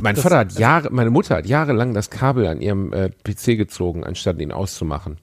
[0.00, 3.56] Mein das- Vater hat Jahre, meine Mutter hat jahrelang das Kabel an ihrem äh, PC
[3.56, 5.18] gezogen, anstatt ihn auszumachen.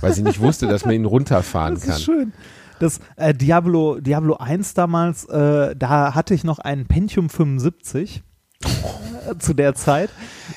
[0.00, 1.92] Weil sie nicht wusste, dass man ihn runterfahren Das kann.
[1.96, 2.32] ist schön.
[2.78, 8.20] Das äh, Diablo, Diablo 1 damals, äh, da hatte ich noch einen Pentium 75 äh,
[9.38, 10.10] zu der Zeit.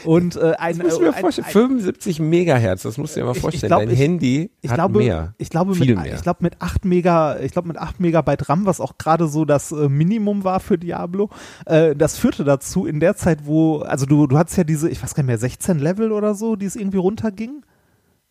[0.04, 1.46] Und äh, ein, Das äh, ein, vorstellen.
[1.48, 3.70] ein, 75 Megahertz, das musst du dir mal Ich- ich vorstellen.
[3.70, 5.34] glaub, Dein ich- Handy ich hat glaube, mehr.
[5.38, 6.15] ich glaube Viel mit, mehr.
[6.15, 9.46] ich glaube mit 8 Mega, ich glaube mit 8 Megabyte RAM, was auch gerade so
[9.46, 11.30] das äh, Minimum war für Diablo,
[11.65, 15.02] äh, das führte dazu in der Zeit, wo, also du, du hattest ja diese, ich
[15.02, 17.63] weiß gar nicht mehr, 16 Level oder so, die es irgendwie runterging.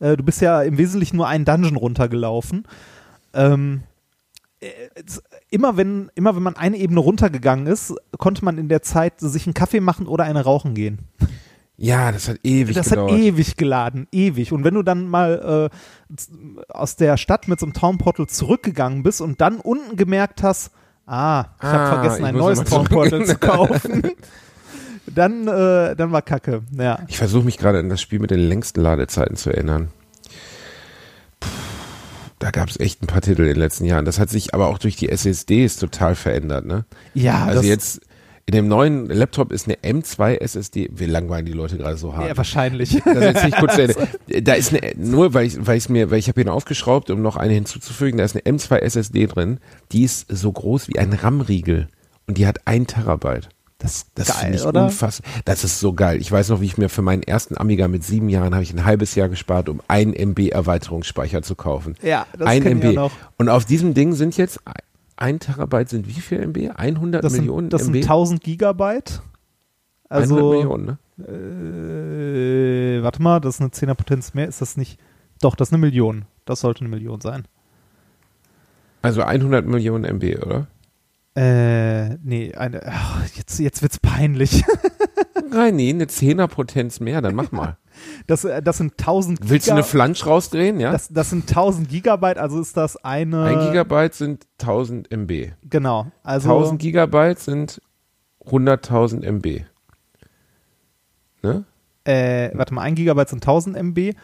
[0.00, 2.64] Äh, du bist ja im Wesentlichen nur einen Dungeon runtergelaufen.
[3.32, 3.93] Ähm, äh,
[5.50, 9.46] immer wenn, immer wenn man eine Ebene runtergegangen ist, konnte man in der Zeit sich
[9.46, 10.98] einen Kaffee machen oder eine rauchen gehen.
[11.76, 13.10] Ja, das hat ewig Das gedauert.
[13.12, 14.52] hat ewig geladen, ewig.
[14.52, 19.20] Und wenn du dann mal äh, aus der Stadt mit so einem Townportal zurückgegangen bist
[19.20, 20.70] und dann unten gemerkt hast,
[21.06, 24.02] ah, ich habe Ah, vergessen, ich ein neues Townportal zu kaufen,
[25.06, 26.62] dann, äh, dann war Kacke.
[26.78, 27.00] Ja.
[27.08, 29.88] Ich versuche mich gerade an das Spiel mit den längsten Ladezeiten zu erinnern.
[32.38, 34.04] Da gab es echt ein paar Titel in den letzten Jahren.
[34.04, 36.84] Das hat sich aber auch durch die SSDs total verändert, ne?
[37.14, 38.00] Ja, Also jetzt
[38.46, 40.90] in dem neuen Laptop ist eine M2 SSD.
[40.92, 42.28] Wir langweilen die Leute gerade so hart.
[42.28, 43.00] ja, wahrscheinlich.
[44.42, 47.22] Da ist eine, nur weil ich, weil ich mir, weil ich habe noch aufgeschraubt, um
[47.22, 49.60] noch eine hinzuzufügen, da ist eine M2 SSD drin,
[49.92, 51.88] die ist so groß wie ein RAM-Riegel
[52.26, 53.48] und die hat ein Terabyte.
[53.84, 54.84] Das, Das geil, finde ich oder?
[54.86, 55.30] unfassbar.
[55.44, 56.18] Das ist so geil.
[56.20, 58.72] Ich weiß noch, wie ich mir für meinen ersten Amiga mit sieben Jahren habe ich
[58.72, 61.94] ein halbes Jahr gespart, um ein MB Erweiterungsspeicher zu kaufen.
[62.02, 62.94] Ja, das ein MB.
[62.94, 63.12] noch.
[63.36, 64.60] Und auf diesem Ding sind jetzt
[65.16, 66.70] ein Terabyte sind wie viel MB?
[66.76, 68.02] 100 Das Millionen sind, das sind MB?
[68.04, 69.22] 1000 Gigabyte.
[70.08, 70.98] 100 Also, Millionen, ne?
[72.98, 74.48] äh, warte mal, das ist eine 10er Potenz mehr.
[74.48, 74.98] Ist das nicht?
[75.40, 76.24] Doch, das ist eine Million.
[76.46, 77.44] Das sollte eine Million sein.
[79.02, 80.66] Also 100 Millionen MB, oder?
[81.36, 84.64] Äh, nee, eine, ach, jetzt, jetzt wird's peinlich.
[85.50, 87.76] Nein, nee, eine 10er Potenz mehr, dann mach mal.
[88.26, 90.92] Das, äh, das sind 1000 Willst du eine Flansch rausdrehen, ja?
[90.92, 93.44] das, das sind 1000 Gigabyte, also ist das eine.
[93.44, 95.52] Ein Gigabyte sind 1000 MB.
[95.68, 96.06] Genau.
[96.22, 97.82] Also, 1000 Gigabyte sind
[98.46, 99.64] 100.000 MB.
[101.42, 101.64] Ne?
[102.04, 104.14] äh, warte mal, ein Gigabyte sind 1000 MB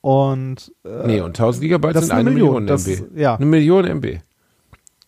[0.00, 2.92] und, äh, Nee, und 1000 Gigabyte das sind eine Million, Million, das MB.
[2.92, 3.34] ist- ja.
[3.36, 4.20] Eine Million MB.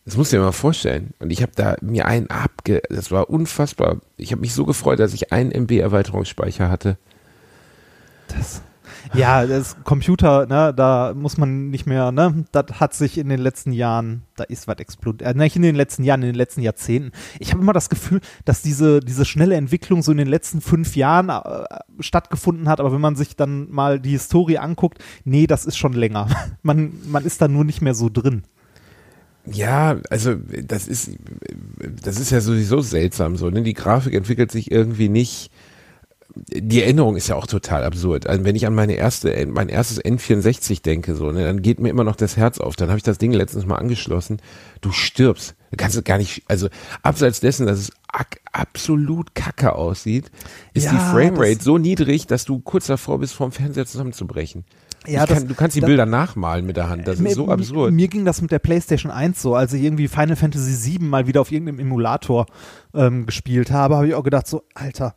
[0.08, 1.12] Das musst du dir mal vorstellen.
[1.18, 2.80] Und ich habe da mir einen abge...
[2.88, 3.98] Das war unfassbar.
[4.16, 6.96] Ich habe mich so gefreut, dass ich einen MB Erweiterungsspeicher hatte.
[8.28, 8.62] das,
[9.12, 13.38] ja, das Computer, ne, da muss man nicht mehr, ne, das hat sich in den
[13.38, 16.62] letzten Jahren, da ist was explodiert, äh, nicht in den letzten Jahren, in den letzten
[16.62, 17.12] Jahrzehnten.
[17.38, 20.96] Ich habe immer das Gefühl, dass diese, diese schnelle Entwicklung so in den letzten fünf
[20.96, 21.66] Jahren äh,
[22.00, 25.92] stattgefunden hat, aber wenn man sich dann mal die Historie anguckt, nee, das ist schon
[25.92, 26.28] länger.
[26.62, 28.42] Man, man ist da nur nicht mehr so drin.
[29.52, 31.10] Ja, also das ist
[32.02, 33.50] das ist ja sowieso seltsam so.
[33.50, 33.62] Ne?
[33.62, 35.50] Die Grafik entwickelt sich irgendwie nicht.
[36.34, 38.26] Die Erinnerung ist ja auch total absurd.
[38.26, 41.88] Also wenn ich an meine erste, mein erstes N64 denke, so, ne, dann geht mir
[41.88, 42.76] immer noch das Herz auf.
[42.76, 44.40] Dann habe ich das Ding letztens mal angeschlossen.
[44.80, 45.56] Du stirbst.
[45.70, 46.68] Du kannst es gar nicht, also
[47.02, 47.92] abseits dessen, dass es
[48.52, 50.30] absolut kacke aussieht,
[50.74, 54.64] ist Ja, die Framerate so niedrig, dass du kurz davor bist, vom Fernseher zusammenzubrechen.
[55.10, 57.06] Ja, das- kann, du kannst die Bilder nachmalen mit der Hand.
[57.08, 57.92] Das Mir- ist so absurd.
[57.92, 61.26] Mir ging das mit der PlayStation 1 so, als ich irgendwie Final Fantasy VII mal
[61.26, 62.46] wieder auf irgendeinem Emulator
[62.94, 65.14] ähm, gespielt habe, habe ich auch gedacht so, Alter,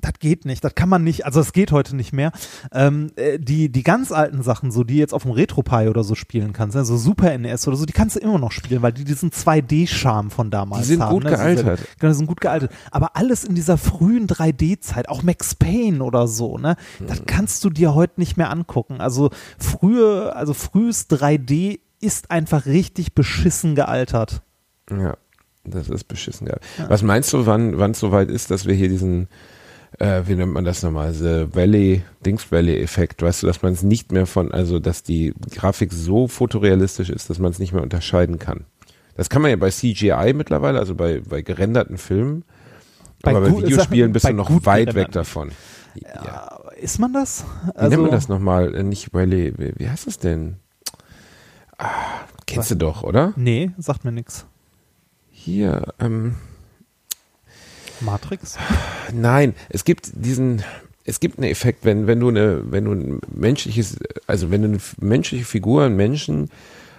[0.00, 2.32] das geht nicht, das kann man nicht, also es geht heute nicht mehr.
[2.72, 6.14] Ähm, äh, die, die ganz alten Sachen, so die jetzt auf dem RetroPie oder so
[6.14, 9.04] spielen kannst, also Super NES oder so, die kannst du immer noch spielen, weil die
[9.04, 11.14] diesen 2D-Charme von damals Die sind haben.
[11.14, 11.30] gut ne?
[11.30, 11.80] gealtert.
[11.98, 12.72] Genau, die sind gut gealtert.
[12.90, 17.06] Aber alles in dieser frühen 3D-Zeit, auch Max Payne oder so, ne, Mhm.
[17.06, 19.00] das kannst du dir heute nicht mehr angucken.
[19.00, 24.42] Also frühe, also frühes 3D ist einfach richtig beschissen gealtert.
[24.90, 25.16] Ja,
[25.64, 26.58] das ist beschissen geil.
[26.88, 29.28] Was meinst du, wann es soweit ist, dass wir hier diesen,
[29.98, 33.82] äh, wie nennt man das nochmal, The Valley, Dings Valley-Effekt, weißt du, dass man es
[33.82, 37.82] nicht mehr von, also dass die Grafik so fotorealistisch ist, dass man es nicht mehr
[37.82, 38.64] unterscheiden kann.
[39.16, 42.44] Das kann man ja bei CGI mittlerweile, also bei, bei gerenderten Filmen,
[43.22, 45.50] Bei aber bei Videospielen bist bei du noch weit weg davon.
[45.94, 46.60] Ja.
[46.80, 47.44] Ist man das?
[47.76, 48.74] Wie nennt man das nochmal?
[48.74, 50.56] Äh, Nicht Valley, wie, heißt das denn?
[51.76, 51.88] Ah,
[52.46, 53.32] kennst du doch, oder?
[53.36, 54.46] Nee, sagt mir nix.
[55.30, 56.36] Hier, ähm,
[58.00, 58.56] Matrix?
[59.12, 60.62] Nein, es gibt diesen,
[61.04, 64.68] es gibt einen Effekt, wenn, wenn du eine, wenn du ein menschliches, also wenn du
[64.68, 66.50] eine menschliche Figur, einen Menschen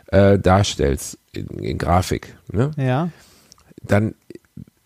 [0.07, 3.09] äh, darstellst in, in Grafik, ne, Ja.
[3.81, 4.13] dann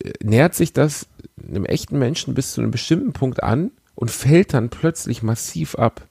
[0.04, 1.08] äh, nähert sich das
[1.48, 6.08] einem echten Menschen bis zu einem bestimmten Punkt an und fällt dann plötzlich massiv ab.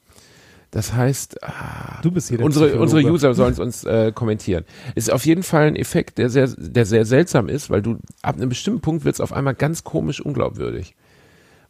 [0.75, 2.83] Das heißt, ah, Du bist hier unsere, Psychologe.
[2.97, 4.65] unsere User sollen es uns äh, kommentieren.
[4.97, 8.35] Ist auf jeden Fall ein Effekt, der sehr, der sehr seltsam ist, weil du ab
[8.35, 10.97] einem bestimmten Punkt wird es auf einmal ganz komisch unglaubwürdig.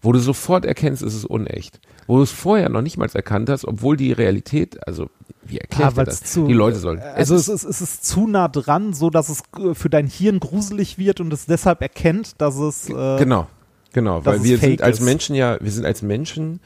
[0.00, 1.80] Wo du sofort erkennst, es ist unecht.
[2.06, 5.10] Wo du es vorher noch nicht mal erkannt hast, obwohl die Realität, also
[5.44, 6.32] wie erklärt weil's das?
[6.32, 6.98] zu- die Leute sollen.
[7.00, 10.06] Also es es ist, es ist zu nah dran, so dass es äh, für dein
[10.06, 13.48] Hirn gruselig wird und es deshalb erkennt, dass es äh, Genau,
[13.92, 15.00] genau, weil es wir sind als.
[15.00, 16.60] Menschen ja, wir sind als Menschen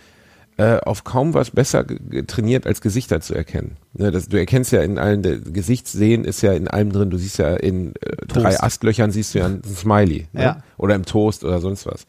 [0.59, 1.87] äh, auf kaum was besser
[2.27, 3.77] trainiert, als Gesichter zu erkennen.
[3.95, 7.11] Ne, das, du erkennst ja in allen, Gesichtssehen ist ja in allem drin.
[7.11, 10.43] Du siehst ja in äh, drei Astlöchern siehst du ja ein Smiley ne?
[10.43, 10.63] Ja.
[10.77, 12.07] oder im Toast oder sonst was.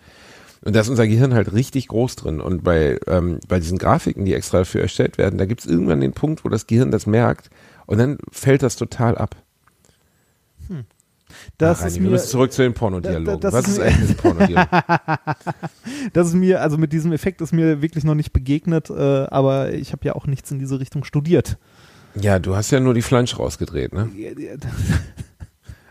[0.62, 2.42] Und da ist unser Gehirn halt richtig groß drin.
[2.42, 6.02] Und bei, ähm, bei diesen Grafiken, die extra dafür erstellt werden, da gibt es irgendwann
[6.02, 7.50] den Punkt, wo das Gehirn das merkt
[7.86, 9.36] und dann fällt das total ab.
[11.60, 13.40] Das Ach, ist Reini, wir mir, müssen zurück zu den Pornodialogen.
[13.42, 14.68] das Was ist eigentlich ein Pornodialog?
[16.14, 18.94] das ist mir, also mit diesem Effekt ist mir wirklich noch nicht begegnet, äh,
[19.30, 21.58] aber ich habe ja auch nichts in diese Richtung studiert.
[22.16, 24.10] Ja, du hast ja nur die Flansch rausgedreht, ne?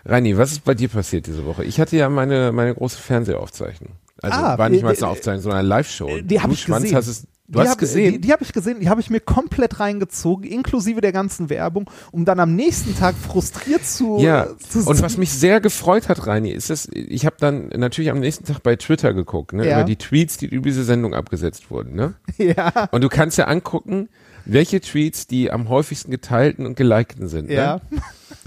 [0.05, 1.65] Reini, was ist bei dir passiert diese Woche?
[1.65, 3.93] Ich hatte ja meine, meine große Fernsehaufzeichnung.
[4.23, 6.21] Also Ah, war nicht äh, mal äh, eine Aufzeichnung, sondern eine Live-Show.
[6.23, 6.97] die hab du ich gesehen.
[6.97, 8.13] hast es, du Die hast hab, gesehen.
[8.15, 11.91] Die, die habe ich gesehen, die habe ich mir komplett reingezogen, inklusive der ganzen Werbung,
[12.13, 16.27] um dann am nächsten Tag frustriert zu, ja, zu und was mich sehr gefreut hat,
[16.27, 19.79] Reini, ist das, ich habe dann natürlich am nächsten Tag bei Twitter geguckt, ne, Ja.
[19.79, 22.15] über die Tweets, die über diese Sendung abgesetzt wurden, ne?
[22.37, 24.09] ja, Und du kannst ja angucken,
[24.45, 27.51] welche Tweets die am häufigsten geteilten und gelikten sind.
[27.51, 27.81] ja.
[27.91, 28.01] Ne?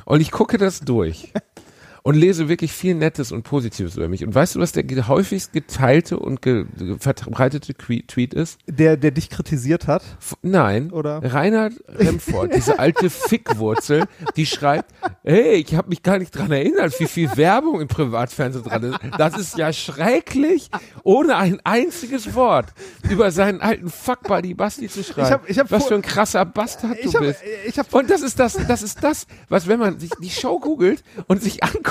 [0.05, 1.31] Und ich gucke das durch
[2.03, 4.23] und lese wirklich viel Nettes und Positives über mich.
[4.25, 6.65] Und weißt du, was der häufigst geteilte und ge
[6.99, 8.59] verbreitete Tweet ist?
[8.67, 10.01] Der, der dich kritisiert hat.
[10.19, 11.21] F nein, Oder?
[11.23, 14.91] Reinhard Remford, diese alte Fickwurzel, die schreibt,
[15.23, 18.99] hey, ich habe mich gar nicht dran erinnert, wie viel Werbung im Privatfernsehen dran ist.
[19.17, 20.69] Das ist ja schrecklich,
[21.03, 22.67] ohne ein einziges Wort
[23.09, 25.27] über seinen alten Fuckbuddy Basti zu schreiben.
[25.27, 27.93] Ich hab- ich hab was für ein krasser Bastard du hab- bist.
[27.93, 31.41] und das ist das, das ist das, was wenn man sich die Show googelt und
[31.43, 31.90] sich anguckt,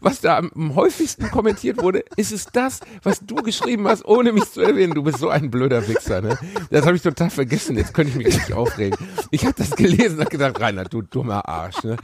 [0.00, 4.50] was da am, häufigsten kommentiert wurde, ist es das, was du geschrieben hast, ohne mich
[4.52, 4.94] zu erwähnen.
[4.94, 6.38] Du bist so ein blöder Wichser, ne?
[6.70, 7.76] Das habe ich total vergessen.
[7.76, 8.98] Jetzt könnte ich mich richtig aufregen.
[9.30, 11.96] Ich habe das gelesen und gedacht, Reinhard, du dummer Arsch, ne?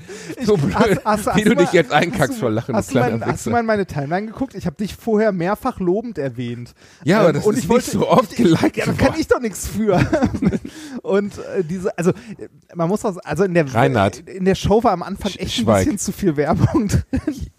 [0.42, 3.18] So blöd, Hast- hast- wie hast du mal- dich jetzt einkackst vor Lachen, Hast kleiner
[3.18, 3.50] mein, hast du Wichser.
[3.50, 4.55] mal in meine Timeline geguckt?
[4.55, 6.74] Ich habe dich vorher mehrfach lobend erwähnt.
[7.05, 8.92] Ja, aber Ähm, das und ist ich nicht wollte, so oft ich, geliked Ja, da
[8.92, 10.00] kann ich doch nichts für.
[11.02, 14.18] und äh, diese, also äh, man muss auch, also in der Reinhard.
[14.28, 15.85] in der Show war am Anfang echt ein Schweig.
[15.85, 16.88] bisschen zu viel Werbung.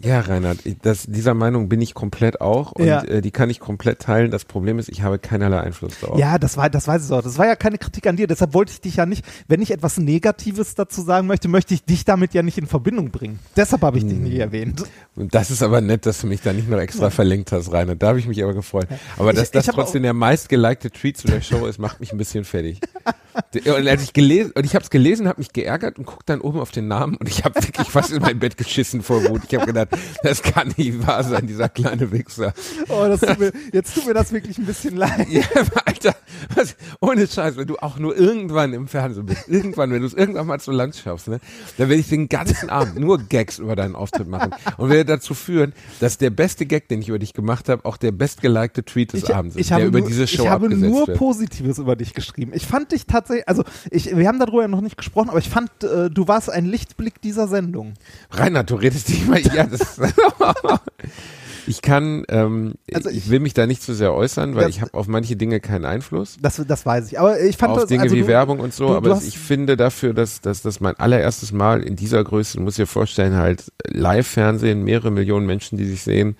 [0.00, 3.02] Ja, Reinhard, das, dieser Meinung bin ich komplett auch und Ja.
[3.04, 4.30] äh, die kann ich komplett teilen.
[4.30, 6.18] Das Problem ist, ich habe keinerlei Einfluss darauf.
[6.18, 7.22] Ja, das war, das weiß ich auch.
[7.22, 8.26] Das war ja keine Kritik an dir.
[8.26, 11.84] Deshalb wollte ich dich ja nicht, wenn ich etwas Negatives dazu sagen möchte, möchte ich
[11.84, 13.38] dich damit ja nicht in Verbindung bringen.
[13.56, 14.22] Deshalb habe ich dich Hm.
[14.24, 14.82] nicht erwähnt.
[15.16, 17.94] Und das ist aber nett, dass du mich da nicht noch extra verlinkt hast, Rainer.
[17.94, 18.86] Da habe ich mich aber gefreut.
[19.16, 22.18] Aber Ich- dass das trotzdem der meistgelikte Tweet zu der Show ist, macht mich ein
[22.18, 22.80] bisschen fertig.
[23.54, 26.40] Und als ich gelesen, und ich habe es gelesen, habe mich geärgert und guck dann
[26.40, 29.42] oben auf den Namen und ich habe wirklich fast in mein Bett geschissen vor Wut.
[29.48, 29.88] Ich habe gedacht,
[30.22, 32.52] das kann nicht wahr sein, dieser kleine Wichser.
[32.88, 35.28] Oh, das tut mir, jetzt tut mir das wirklich ein bisschen leid.
[35.28, 35.42] Ja,
[35.84, 36.14] Alter,
[36.54, 40.14] was, ohne Scheiß, wenn du auch nur irgendwann im Fernsehen bist, irgendwann, wenn du es
[40.14, 41.40] irgendwann mal zu Land schaffst, ne,
[41.78, 45.34] dann werde ich den ganzen Abend nur Gags über deinen Auftritt machen und werde dazu
[45.34, 49.12] führen, dass der beste Gag, den ich über dich gemacht habe, auch der bestgelikte Tweet
[49.12, 51.18] des Ich, Abends ist, ich der habe über nur, diese Show ich habe nur wird.
[51.18, 52.52] Positives über dich geschrieben.
[52.54, 55.48] Ich fand dich tatsächlich, also ich, wir haben darüber ja noch nicht gesprochen, aber ich
[55.50, 57.94] fand, äh, du warst ein Lichtblick dieser Sendung.
[58.30, 59.98] Reinhard, du redest nicht mal, ja, das,
[61.66, 64.70] ich kann, ähm, Also ich, ich- will mich da nicht zu sehr äußern, weil Das-
[64.76, 66.36] ich habe auf manche Dinge keinen Einfluss.
[66.40, 67.18] Das, das weiß ich.
[67.18, 69.10] Aber ich fand auf das, Dinge also wie du, Werbung und so, du- du aber
[69.16, 72.78] hast- ich finde dafür, dass, dass das mein allererstes Mal in dieser Größe, du musst
[72.78, 76.36] dir vorstellen, halt Live-Fernsehen, mehrere Millionen Menschen, die sich sehen,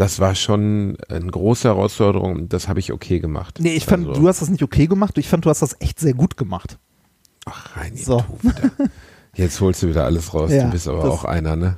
[0.00, 3.58] das war schon eine große Herausforderung und das habe ich okay gemacht.
[3.60, 5.18] Nee, ich fand, Also, du hast das nicht okay gemacht.
[5.18, 6.78] Ich fand, du hast das echt sehr gut gemacht.
[7.44, 8.24] Ach, Reini, So.
[9.34, 11.76] Jetzt holst du wieder alles raus, Ja, du bist aber auch einer, ne?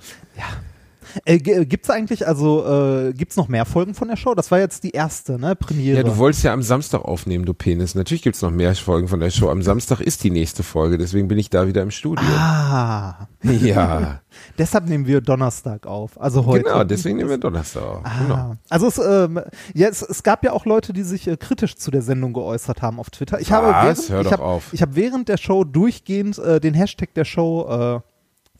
[1.24, 4.34] Äh, g- gibt's eigentlich, also, äh, gibt's noch mehr Folgen von der Show?
[4.34, 5.54] Das war jetzt die erste, ne?
[5.56, 5.98] Premiere.
[5.98, 7.94] Ja, du wolltest ja am Samstag aufnehmen, du Penis.
[7.94, 9.48] Natürlich gibt's noch mehr Folgen von der Show.
[9.50, 12.24] Am Samstag ist die nächste Folge, deswegen bin ich da wieder im Studio.
[12.36, 14.20] Ah, Ja,
[14.58, 16.64] deshalb nehmen wir Donnerstag auf, also heute.
[16.64, 18.02] genau, deswegen nehmen wir Donnerstag auf.
[18.20, 18.34] Genau.
[18.34, 19.40] Ah, also es, ähm,
[19.74, 22.82] ja, es, es gab ja auch Leute, die sich äh, kritisch zu der Sendung geäußert
[22.82, 23.40] haben auf Twitter.
[23.40, 24.08] Ich habe Was?
[24.08, 24.72] während, Hör ich doch hab, auf.
[24.72, 28.00] Ich habe während der Show durchgehend äh, den Hashtag der Show äh,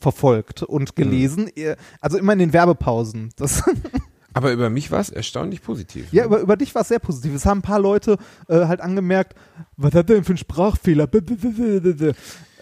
[0.02, 1.48] verfolgt und gelesen.
[1.56, 3.30] Äh, Also immer in den Werbepausen.
[3.36, 3.62] Das,
[4.34, 6.12] Aber über mich war es erstaunlich positiv.
[6.12, 6.28] Ja, ne?
[6.28, 7.34] über, über dich war es sehr positiv.
[7.34, 8.16] Es haben ein paar Leute
[8.48, 9.34] äh, halt angemerkt,
[9.76, 11.06] was hat der denn für ein Sprachfehler?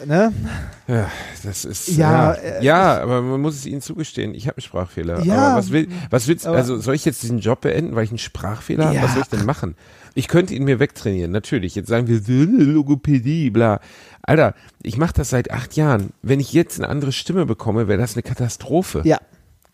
[0.07, 0.33] Ne?
[0.89, 1.11] Ja,
[1.45, 4.35] das ist Ja, ja, äh, ja, aber man muss es ihnen zugestehen.
[4.35, 5.23] Ich habe einen Sprachfehler.
[5.25, 6.47] Ja, aber was will, was willst?
[6.47, 8.97] also soll ich jetzt diesen Job beenden, weil ich einen Sprachfehler habe?
[8.97, 9.03] Ja.
[9.03, 9.77] Was soll ich denn machen?
[10.15, 11.75] Ich könnte ihn mir wegtrainieren, natürlich.
[11.75, 13.81] Jetzt sagen wir Logopädie, bla.
[14.23, 16.11] Alter, ich mache das seit acht Jahren.
[16.23, 19.03] Wenn ich jetzt eine andere Stimme bekomme, wäre das eine Katastrophe.
[19.05, 19.19] Ja,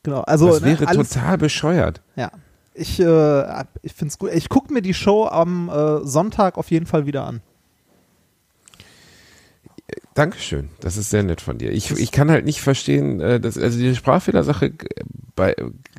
[0.02, 0.20] genau.
[0.22, 2.02] Also das ne, wäre alles, total bescheuert.
[2.16, 2.30] Ja.
[2.74, 4.30] Ich, äh, ich finde es gut.
[4.34, 7.40] Ich gucke mir die Show am äh, Sonntag auf jeden Fall wieder an.
[10.14, 11.70] Dankeschön, das ist sehr nett von dir.
[11.70, 14.72] Ich, ich kann halt nicht verstehen, äh, dass, also die Sprachfehlersache
[15.36, 15.54] bei,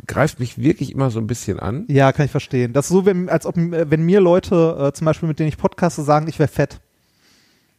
[0.08, 1.86] greift mich wirklich immer so ein bisschen an.
[1.88, 2.74] Ja, kann ich verstehen.
[2.74, 5.50] Das ist so, wenn, als ob äh, wenn mir Leute, äh, zum Beispiel mit denen
[5.50, 6.80] ich podcaste, sagen, ich wäre fett.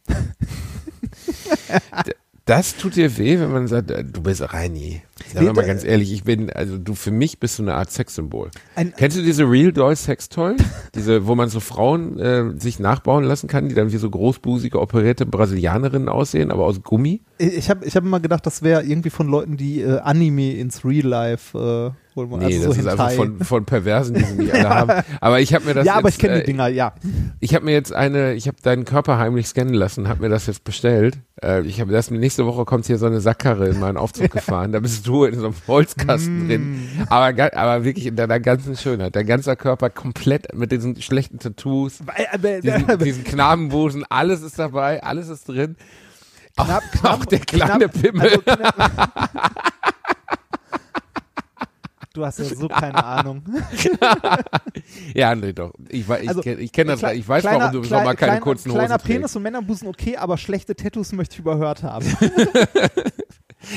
[2.49, 5.03] Das tut dir weh, wenn man sagt, äh, du bist Reini.
[5.27, 7.75] Sagen wir Nee, mal ganz ehrlich, ich bin, also du für mich bist du eine
[7.75, 8.49] Art Sexsymbol.
[8.97, 10.55] Kennst du diese Real Doll Sex Toy?
[10.95, 14.79] Diese, wo man so Frauen äh, sich nachbauen lassen kann, die dann wie so großbusige
[14.79, 17.21] operierte Brasilianerinnen aussehen, aber aus Gummi?
[17.37, 20.83] Ich, habe ich hab immer gedacht, das wäre irgendwie von Leuten, die äh, Anime ins
[20.83, 22.45] Real Life äh, holen wollen.
[22.45, 23.15] Nee, also das so ist einfach Hentai.
[23.15, 25.03] von, von Perversen, die sie nicht alle haben.
[25.21, 26.93] Aber ich habe mir das Ja, aber jetzt, ich kenne äh, die Dinger, ja.
[27.39, 30.47] Ich habe mir jetzt eine, ich habe deinen Körper heimlich scannen lassen, habe mir das
[30.47, 31.17] jetzt bestellt.
[31.41, 34.71] Äh, ich habe das nächste Woche kommt hier so eine Sackkarre in meinen Aufzug gefahren.
[34.71, 36.47] Da bist du in so einem Holzkasten Mm.
[36.47, 36.89] drin.
[37.09, 39.15] Aber, aber wirklich in deiner ganzen Schönheit.
[39.15, 41.99] Dein ganzer Körper komplett mit diesen schlechten Tattoos,
[42.63, 45.75] diesen, diesen Knabenbusen, alles ist dabei, alles ist drin.
[46.55, 48.29] Knapp, Auch der kleine Pimmel.
[48.29, 49.33] Also, knapp,
[52.13, 53.43] du hast ja so keine Ahnung.
[55.13, 55.71] Ja, nee, doch.
[55.87, 58.39] Ich, ich, Also, ich kenne das, ich weiß, kleiner- warum du im Sommer keine kleiner-
[58.41, 59.07] kurzen Hosen Kleiner trägst.
[59.07, 62.05] Penis und Männerbusen okay, aber schlechte Tattoos möchte ich überhört haben.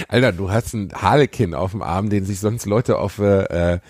[0.09, 3.81] Alter, du hast einen Harlekin auf dem Arm, den sich sonst Leute auf, äh,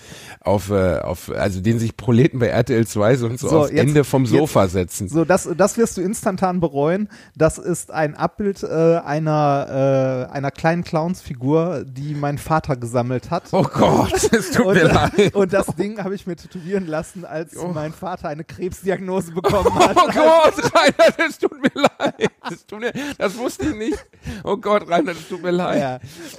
[0.40, 3.80] auf, äh, auf, also den sich Proleten bei RTL 2 sonst so, So, aufs jetzt-
[3.88, 5.08] Ende vom Sofa setzen.
[5.08, 7.08] So, das, das wirst du instantan bereuen.
[7.36, 8.66] Das ist ein Abbild äh,
[9.04, 13.44] einer, äh, einer kleinen Clownsfigur, die mein Vater gesammelt hat.
[13.52, 15.34] Oh Gott, es tut und, mir leid.
[15.34, 19.96] und das Ding habe ich mir tätowieren lassen, als mein Vater eine Krebsdiagnose bekommen hat.
[19.96, 22.30] Oh Gott, Rainer, das tut mir leid.
[22.48, 24.06] Das, tut mir, das wusste ich nicht.
[24.44, 25.80] Oh Gott, Rainer, das tut mir leid.
[25.82, 25.91] Ja,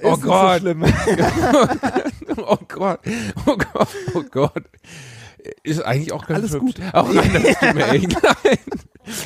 [0.03, 0.61] Oh ist nicht Gott.
[0.61, 0.73] So.
[2.45, 2.99] Oh Gott,
[3.45, 4.63] oh Gott, oh Gott.
[5.63, 6.75] Ist eigentlich auch ganz Alles hübsch.
[6.75, 6.93] gut.
[6.93, 8.59] Auch Rainer, das tut mir echt leid.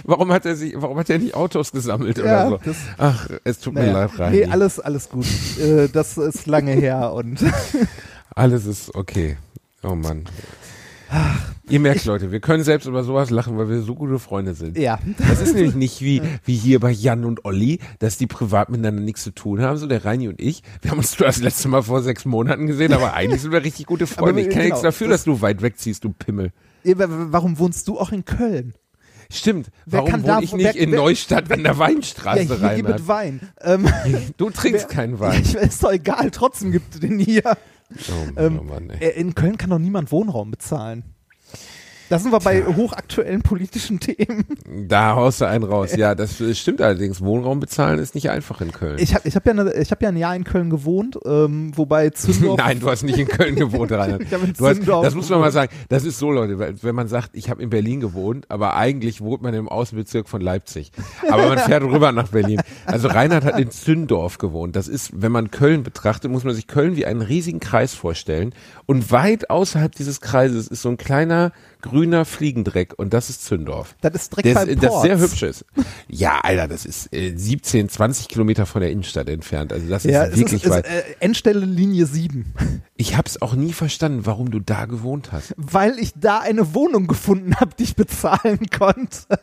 [0.03, 2.71] Warum hat er sich, warum hat er nicht Autos gesammelt Ja, oder so?
[2.97, 3.93] Ach, es tut mir Naja.
[3.93, 4.29] leid, Rainer.
[4.31, 5.25] Nee, alles, alles gut.
[5.59, 7.39] Äh, das ist lange her und
[8.35, 9.37] Alles ist okay.
[9.83, 10.25] Oh Mann.
[11.69, 14.77] Ihr merkt, Leute, wir können selbst über sowas lachen, weil wir so gute Freunde sind.
[14.77, 14.99] ja.
[15.17, 19.01] Das ist nämlich nicht wie, wie hier bei Jan und Olli, dass die privat miteinander
[19.01, 20.63] nichts zu tun haben, so der Reini und ich.
[20.81, 23.85] Wir haben uns das letzte Mal vor sechs Monaten gesehen, aber eigentlich sind wir richtig
[23.85, 24.35] gute Freunde.
[24.37, 26.51] wir- Ich nichts genau, dafür, das- dass du weit wegziehst, du Pimmel.
[26.83, 28.73] Ja, wa- wa- Warum wohnst du auch in Köln?
[29.29, 29.67] Stimmt.
[29.85, 32.61] Wer Warum kann wohne ich nicht wer- in wer- Neustadt an der Ja, Weinstraße hier
[32.61, 32.85] rein?
[32.85, 33.41] gibt Wein.
[33.59, 33.85] Ähm,
[34.37, 35.41] Du trinkst wer- keinen Wein.
[35.41, 37.43] Ich, ist doch egal, trotzdem gibt es den hier.
[37.89, 39.07] Oh Mann, Ähm, oh Mann, ey.
[39.09, 41.03] Äh, In Köln kann doch niemand Wohnraum bezahlen.
[42.09, 44.45] Da sind wir bei hochaktuellen politischen Themen.
[44.87, 45.95] Da haust du einen raus.
[45.95, 47.21] Ja, das stimmt allerdings.
[47.21, 48.97] Wohnraum bezahlen ist nicht einfach in Köln.
[48.99, 51.71] Ich habe ich hab ja, eine- ich hab ja ein Jahr in Köln gewohnt, ähm,
[51.75, 52.57] wobei Zündorf.
[52.57, 54.19] Nein, du hast nicht in Köln gewohnt, Rainer.
[54.21, 55.71] Ich in Du hast, das muss man mal sagen.
[55.89, 59.21] Das ist so, Leute, weil- wenn man sagt, ich habe in Berlin gewohnt, aber eigentlich
[59.21, 60.91] wohnt man im Außenbezirk von Leipzig.
[61.29, 62.61] Aber man fährt rüber nach Berlin.
[62.85, 64.75] Also Reinhard hat in Zündorf gewohnt.
[64.75, 68.53] Das ist, wenn man Köln betrachtet, muss man sich Köln wie einen riesigen Kreis vorstellen.
[68.85, 73.95] Und weit außerhalb dieses Kreises ist so ein kleiner grüner Fliegendreck und das ist Zündorf.
[74.01, 75.65] Das ist direkt Der bei ist, das sehr hübsch ist.
[76.07, 79.71] Ja, Alter, das ist äh, 17, 20 Kilometer von der Innenstadt entfernt.
[79.73, 80.85] Also das Ja, ist es wirklich ist, weit.
[80.85, 82.53] ist, äh, Endstelle Linie 7.
[82.99, 85.53] Ich habe es auch nie verstanden, warum du da gewohnt hast.
[85.55, 89.39] Weil ich da eine Wohnung gefunden habe, die ich bezahlen konnte.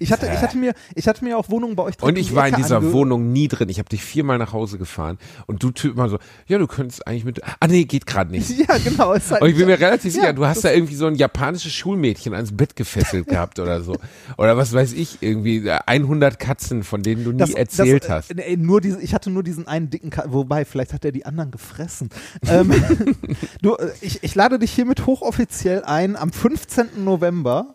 [0.00, 2.34] Ich hatte, ich hatte mir, ich hatte mir auch Wohnungen bei euch direkt Und ich
[2.34, 3.68] war in dieser Wohnung nie drin.
[3.68, 7.06] Ich habe dich viermal nach Hause gefahren und du Typ mal so, ja, du könntest
[7.06, 7.40] eigentlich mit.
[7.60, 8.50] Ah nee, geht gerade nicht.
[8.68, 9.12] Ja, genau.
[9.12, 11.14] Ist halt, Und ich bin mir relativ Ja, sicher, du hast da irgendwie so ein
[11.14, 13.94] japanisches Schulmädchen ans Bett gefesselt gehabt oder so.
[14.36, 18.10] Oder was weiß ich, irgendwie äh, 100 Katzen, von denen du nie das- erzählt das,
[18.10, 18.30] hast.
[18.32, 21.12] äh, nee, nur diese, ich hatte nur diesen einen dicken, Ka wobei, vielleicht hat er
[21.12, 22.08] die anderen gefressen.
[22.48, 22.72] ähm,
[23.62, 27.04] du, äh, ich, ich lade dich hiermit hochoffiziell ein, am 15.
[27.04, 27.74] November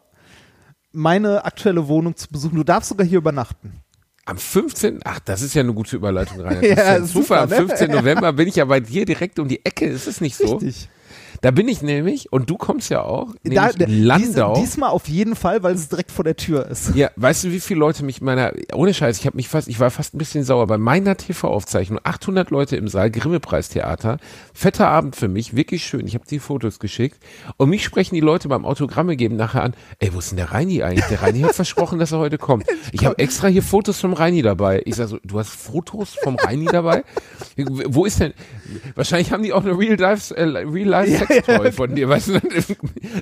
[0.92, 2.56] meine aktuelle Wohnung zu besuchen.
[2.56, 3.74] Du darfst sogar hier übernachten.
[4.26, 5.02] Am 15.
[5.04, 6.60] Ach, das ist ja eine gute Überleitung rein.
[6.62, 7.42] Ja, ja super, super.
[7.42, 7.56] Am ne?
[7.56, 7.92] 15.
[7.92, 9.86] November bin ich ja bei dir direkt um die Ecke.
[9.86, 10.56] Ist es nicht so?
[10.56, 10.88] Richtig.
[11.44, 14.54] Da bin ich nämlich, und du kommst ja auch, Da, in Landau.
[14.54, 16.96] Dies, diesmal auf jeden Fall, weil es direkt vor der Tür ist.
[16.96, 19.78] Ja, weißt du, wie viele Leute mich meiner, ohne Scheiß, ich habe mich fast, ich
[19.82, 24.20] war fast ein bisschen sauer bei meiner TV-Aufzeichnung, 800 Leute im Saal, Grimme-Preistheater,
[24.54, 27.22] fetter Abend für mich, wirklich schön, ich habe die Fotos geschickt
[27.58, 30.54] und mich sprechen die Leute beim Autogramme geben nachher an, ey, wo ist denn der
[30.54, 31.08] Reini eigentlich?
[31.08, 32.68] Der Reini hat versprochen, dass er heute kommt.
[32.94, 34.82] Ich habe extra hier Fotos vom Reini dabei.
[34.86, 37.04] Ich sag so, du hast Fotos vom Reini dabei?
[37.58, 38.34] Wo ist denn,
[38.96, 42.42] wahrscheinlich haben die auch eine Real-Life äh, Real Life Sextoy von dir, weißt du?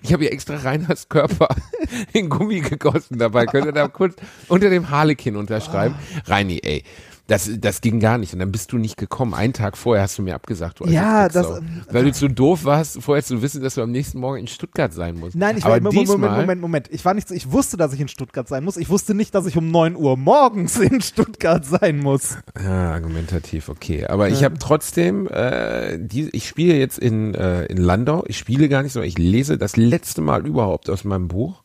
[0.04, 1.50] Ich habe hier extra Reinhards Körper
[2.14, 3.46] in Gummi gegossen dabei.
[3.46, 4.16] Könnt ihr da kurz
[4.48, 5.96] unter dem Harlekin unterschreiben?
[6.26, 6.84] Reini, ey.
[7.32, 8.34] Das, das ging gar nicht.
[8.34, 9.34] Und dann bist du nicht gekommen.
[9.34, 10.82] Einen Tag vorher hast du mir abgesagt.
[10.82, 14.20] Du Ja, das- Weil du zu doof warst, vorher zu wissen, dass du am nächsten
[14.20, 15.38] Morgen in Stuttgart sein musst.
[15.38, 16.88] Nein, ich war Moment, diesmal, Moment, Moment, Moment.
[16.92, 18.76] Ich war nicht so, ich wusste, dass ich in Stuttgart sein muss.
[18.76, 22.36] Ich wusste nicht, dass ich um 9 Uhr morgens in Stuttgart sein muss.
[22.62, 24.08] Ja, argumentativ, okay.
[24.08, 28.26] Aber ich habe trotzdem, äh, die, ich spiele jetzt in, äh, in Landau.
[28.28, 31.64] Ich spiele gar nicht so, ich lese das letzte Mal überhaupt aus meinem Buch.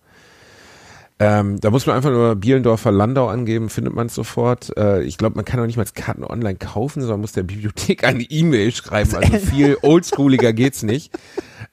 [1.18, 4.76] Ähm, da muss man einfach nur Bielendorfer Landau angeben, findet man es sofort.
[4.76, 8.04] Äh, ich glaube, man kann auch nicht mal Karten online kaufen, sondern muss der Bibliothek
[8.04, 9.14] eine E-Mail schreiben.
[9.14, 11.18] Also viel oldschooliger geht's nicht.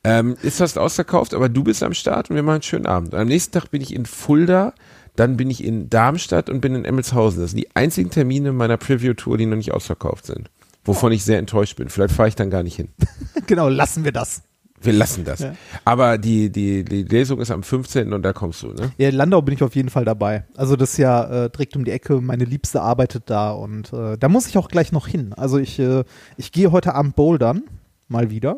[0.05, 3.13] Ähm, ist fast ausverkauft, aber du bist am Start und wir machen einen schönen Abend.
[3.13, 4.73] Und am nächsten Tag bin ich in Fulda,
[5.15, 7.41] dann bin ich in Darmstadt und bin in Emmelshausen.
[7.41, 10.49] Das sind die einzigen Termine meiner Preview-Tour, die noch nicht ausverkauft sind.
[10.85, 11.89] Wovon ich sehr enttäuscht bin.
[11.89, 12.89] Vielleicht fahre ich dann gar nicht hin.
[13.47, 14.41] genau, lassen wir das.
[14.83, 15.39] Wir lassen das.
[15.39, 15.53] Ja.
[15.85, 18.13] Aber die, die, die Lesung ist am 15.
[18.13, 18.91] und da kommst du, ne?
[18.97, 20.45] Ja, in Landau bin ich auf jeden Fall dabei.
[20.55, 22.21] Also das ist ja äh, direkt um die Ecke.
[22.21, 25.33] Meine Liebste arbeitet da und äh, da muss ich auch gleich noch hin.
[25.33, 26.03] Also ich, äh,
[26.37, 27.63] ich gehe heute Abend bouldern.
[28.07, 28.57] Mal wieder.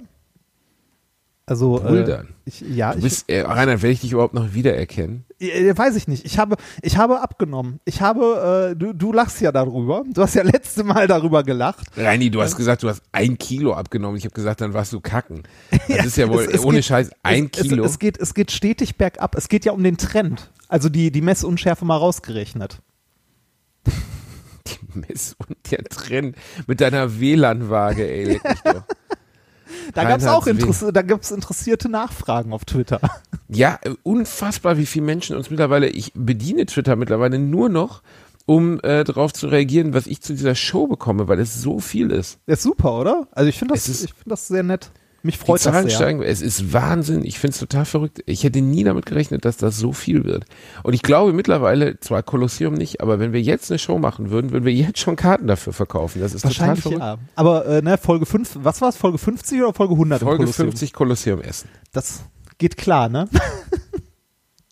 [1.48, 2.26] Also, Bouldern?
[2.30, 5.26] Äh, ich, ja, Du ich, bist, äh, Rainer, werde ich dich überhaupt noch wiedererkennen?
[5.40, 6.26] Äh, weiß ich nicht.
[6.26, 7.80] Ich habe, ich habe abgenommen.
[7.86, 10.04] Ich habe, äh, du, du lachst ja darüber.
[10.12, 11.86] Du hast ja letzte Mal darüber gelacht.
[11.96, 14.18] Reini, du hast gesagt, du hast ein Kilo abgenommen.
[14.18, 15.44] Ich habe gesagt, dann warst du kacken.
[15.88, 17.84] Das ist ja wohl, Es- es ohne geht- Scheiß, ein es, Kilo.
[17.86, 19.36] Es, es, geht, es geht stetig bergab.
[19.36, 20.50] Es geht ja um den Trend.
[20.68, 22.80] Also die, die Messunschärfe mal rausgerechnet.
[23.86, 26.36] die Mess und der Trend
[26.66, 28.84] mit deiner WLAN-Waage, ey, leck mich doch.
[29.94, 33.00] Da gab es auch Interess da gibt's interessierte Nachfragen auf Twitter.
[33.48, 38.02] Ja, unfassbar, wie viele Menschen uns mittlerweile, ich bediene Twitter mittlerweile nur noch,
[38.48, 42.10] um äh, darauf zu reagieren, was ich zu dieser Show bekomme, weil es so viel
[42.10, 42.40] ist.
[42.48, 43.28] Das ist super, oder?
[43.32, 44.90] Also ich finde das, ich finde das sehr nett.
[45.26, 45.96] Mich Die freut das Zahlen sehr.
[45.98, 47.26] steigen, es ist Wahnsinn.
[47.26, 48.22] Ich finde es total verrückt.
[48.28, 50.46] Ich hätte nie damit gerechnet, dass das so viel wird.
[50.84, 54.52] Und ich glaube mittlerweile, zwar Kolosseum nicht, aber wenn wir jetzt eine Show machen würden,
[54.52, 56.22] würden wir jetzt schon Karten dafür verkaufen.
[56.22, 57.00] Das ist total Wahrscheinlich verrückt.
[57.02, 57.18] ja.
[57.36, 58.98] Aber äh, ne, Folge 5, was war es?
[58.98, 60.68] Folge 50 oder Folge 100 im Folge Kolosseum?
[60.70, 61.70] 50 Kolosseum Essen.
[61.92, 62.24] Das
[62.60, 63.28] geht klar, ne?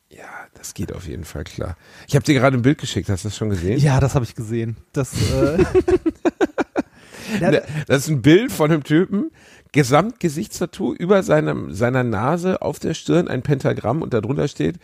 [0.10, 1.76] Ja, das geht auf jeden Fall klar.
[2.08, 3.80] Ich habe dir gerade ein Bild geschickt, hast du das schon gesehen?
[3.80, 4.78] Ja, das habe ich gesehen.
[4.94, 5.58] Das, äh,
[7.40, 9.32] Ne, Das ist ein Bild von einem Typen,
[9.74, 14.78] Gesamtgesichtstattoo über seinem, seiner Nase auf der Stirn ein Pentagramm und darunter steht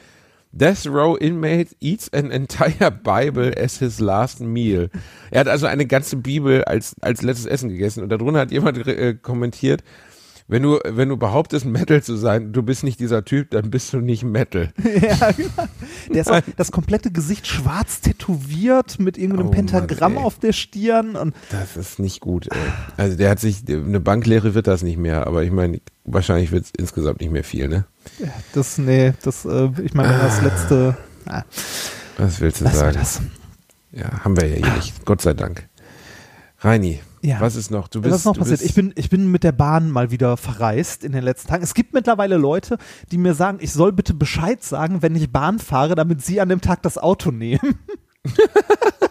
[0.51, 4.89] Death Row Inmate eats an entire Bible as his last meal.
[5.29, 8.85] Er hat also eine ganze Bibel als, als letztes Essen gegessen und darunter hat jemand
[8.87, 9.83] äh, kommentiert,
[10.49, 13.93] wenn du, wenn du behauptest, Metal zu sein, du bist nicht dieser Typ, dann bist
[13.93, 14.73] du nicht Metal.
[14.83, 15.69] ja, genau.
[16.11, 20.23] Der ist auch das komplette Gesicht schwarz tätowiert mit irgendeinem Oh Mann, Pentagramm ey.
[20.23, 22.57] auf der Stirn und Das ist nicht gut, ey.
[22.97, 26.65] Also der hat sich, eine Banklehre wird das nicht mehr, aber ich meine, wahrscheinlich wird
[26.65, 27.85] es insgesamt nicht mehr viel, ne?
[28.53, 30.97] das, nee, das, äh, ich meine, das letzte,
[31.27, 31.43] ah,
[32.17, 32.97] Was willst du wir sagen?
[33.91, 35.05] Ja, haben wir ja hier nicht.
[35.05, 35.67] Gott sei Dank.
[36.59, 37.41] Reini, Ja.
[37.41, 37.87] was ist noch?
[37.87, 38.61] Du bist, Was ist noch passiert?
[38.61, 41.63] Ich bin, ich bin mit der Bahn mal wieder verreist in den letzten Tagen.
[41.63, 42.77] Es gibt mittlerweile Leute,
[43.11, 46.49] die mir sagen, ich soll bitte Bescheid sagen, wenn ich Bahn fahre, damit sie an
[46.49, 47.79] dem Tag das Auto nehmen.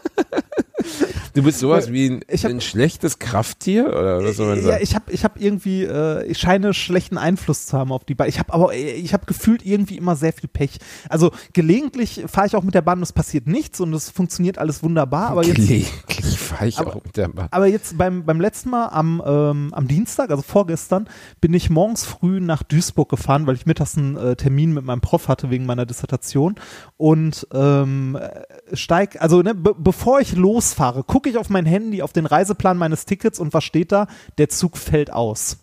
[1.34, 4.78] du bist sowas wie ein, hab- ein schlechtes Krafttier oder was soll man Ja, sagen?
[4.82, 8.28] ich habe ich hab irgendwie, äh, ich scheine schlechten Einfluss zu haben auf die Bahn.
[8.28, 10.78] Ich habe aber, äh, ich habe gefühlt irgendwie immer sehr viel Pech.
[11.08, 14.58] Also gelegentlich fahre ich auch mit der Bahn und es passiert nichts und es funktioniert
[14.58, 15.30] alles wunderbar.
[15.30, 17.48] Aber jetzt, Gelegentlich fahre ich Aber- auch mit der Bahn.
[17.50, 21.08] aber jetzt beim, beim letzten Mal am, ähm, am Dienstag, also vorgestern,
[21.40, 25.00] bin ich morgens früh nach Duisburg gefahren, weil ich mittags einen äh, Termin mit meinem
[25.00, 26.54] Prof hatte wegen meiner Dissertation
[26.96, 32.02] und ähm, äh, steig, also ne, be bevor ich losfahre, gucke ich auf mein Handy,
[32.02, 34.06] auf den Reiseplan meines Tickets und was steht da?
[34.38, 35.58] Der Zug fällt aus.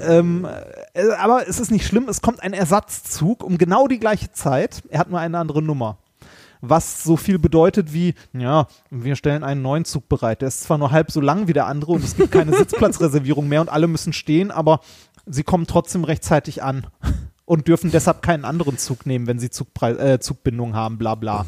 [0.00, 0.46] Ähm,
[0.94, 4.82] äh, aber es ist nicht schlimm, es kommt ein Ersatzzug um genau die gleiche Zeit.
[4.88, 5.98] Er hat nur eine andere Nummer.
[6.62, 10.40] Was so viel bedeutet wie, ja, wir stellen einen neuen Zug bereit.
[10.40, 13.46] Der ist zwar nur halb so lang wie der andere und es gibt keine Sitzplatzreservierung
[13.46, 14.80] mehr und alle müssen stehen, aber
[15.26, 16.86] sie kommen trotzdem rechtzeitig an.
[17.46, 21.46] Und dürfen deshalb keinen anderen Zug nehmen, wenn sie Zugpreis, äh, Zugbindung haben, bla bla.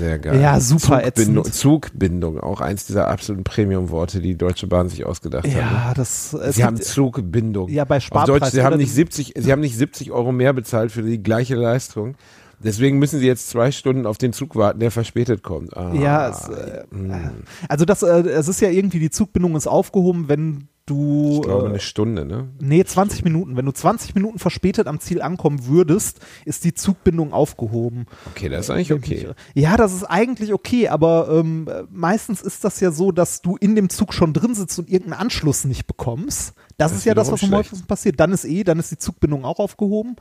[0.00, 0.40] Sehr geil.
[0.40, 1.54] Ja, super Zugbindung, ätzend.
[1.54, 5.52] Zugbindung, auch eins dieser absoluten Premium-Worte, die die Deutsche Bahn sich ausgedacht hat.
[5.54, 5.60] ne?
[5.60, 7.68] Ja, das es Sie haben gibt- Zugbindung.
[7.68, 10.52] Ja, bei Auf Sparpreis, Deutsch, sie haben nicht 70, sie haben nicht 70 Euro mehr
[10.52, 12.14] bezahlt für die gleiche Leistung.
[12.58, 15.76] Deswegen müssen sie jetzt zwei Stunden auf den Zug warten, der verspätet kommt.
[15.76, 17.30] Ah, Ja, es, äh, mh.
[17.68, 21.40] also das, äh, es ist ja irgendwie, die Zugbindung ist aufgehoben, wenn du.
[21.40, 22.48] ich glaube äh, eine Stunde, ne?
[22.58, 23.56] Nee, 20 Minuten.
[23.56, 28.06] Wenn du 20 Minuten verspätet am Ziel ankommen würdest, ist die Zugbindung aufgehoben.
[28.30, 29.28] Okay, das ist eigentlich okay.
[29.54, 33.74] Ja, das ist eigentlich okay, aber ähm, meistens ist das ja so, dass du in
[33.74, 36.54] dem Zug schon drin sitzt und irgendeinen Anschluss nicht bekommst.
[36.78, 38.20] Das, Das ist ja das, was am häufigsten passiert.
[38.20, 40.16] Dann ist eh, dann ist die Zugbindung auch aufgehoben.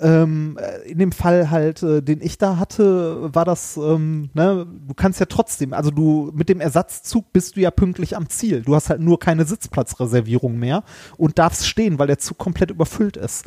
[0.00, 4.66] Ähm, äh, in dem Fall halt, äh, den ich da hatte, war das, ähm, ne,
[4.66, 8.62] du kannst ja trotzdem, also du mit dem Ersatzzug bist du ja pünktlich am Ziel.
[8.62, 10.82] Du hast halt nur keine Sitzplatzreservierung mehr
[11.16, 13.44] und darfst stehen, weil der Zug komplett überfüllt ist.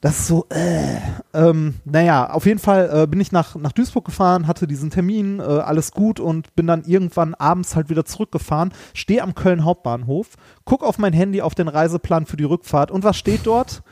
[0.00, 0.96] Das ist so, äh,
[1.34, 5.40] ähm, naja, auf jeden Fall äh, bin ich nach, nach Duisburg gefahren, hatte diesen Termin,
[5.40, 10.36] äh, alles gut und bin dann irgendwann abends halt wieder zurückgefahren, stehe am Köln Hauptbahnhof,
[10.64, 13.82] guck auf mein Handy auf den Reiseplan für die Rückfahrt und was steht dort?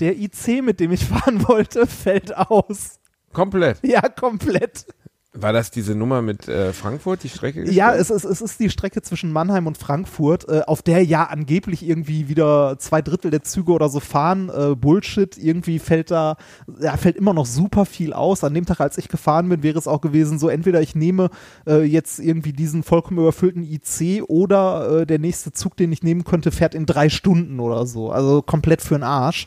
[0.00, 3.00] Der IC, mit dem ich fahren wollte, fällt aus.
[3.32, 3.78] Komplett.
[3.82, 4.86] Ja, komplett.
[5.34, 7.70] War das diese Nummer mit äh, Frankfurt, die Strecke?
[7.70, 11.24] Ja, es ist, es ist die Strecke zwischen Mannheim und Frankfurt, äh, auf der ja
[11.24, 14.48] angeblich irgendwie wieder zwei Drittel der Züge oder so fahren.
[14.48, 16.38] Äh, Bullshit, irgendwie fällt da,
[16.80, 18.42] ja, fällt immer noch super viel aus.
[18.42, 21.28] An dem Tag, als ich gefahren bin, wäre es auch gewesen, so entweder ich nehme
[21.66, 26.24] äh, jetzt irgendwie diesen vollkommen überfüllten IC oder äh, der nächste Zug, den ich nehmen
[26.24, 28.10] könnte, fährt in drei Stunden oder so.
[28.10, 29.46] Also komplett für den Arsch.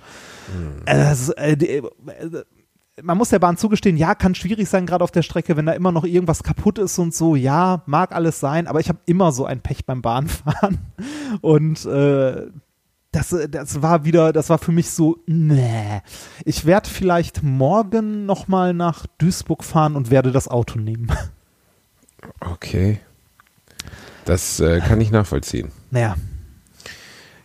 [0.86, 1.34] Äh, das
[2.96, 5.58] äh, äh, man muss der Bahn zugestehen, ja, kann schwierig sein, gerade auf der Strecke,
[5.58, 7.36] wenn da immer noch irgendwas kaputt ist und so.
[7.36, 10.80] Ja, mag alles sein, aber ich habe immer so ein Pech beim Bahnfahren.
[11.42, 12.48] Und äh,
[13.12, 16.02] das, das war wieder, das war für mich so, nee.
[16.46, 21.12] Ich werde vielleicht morgen nochmal nach Duisburg fahren und werde das Auto nehmen.
[22.39, 23.00] Okay.
[24.26, 25.72] Das äh, kann ich nachvollziehen.
[25.89, 26.16] Naja,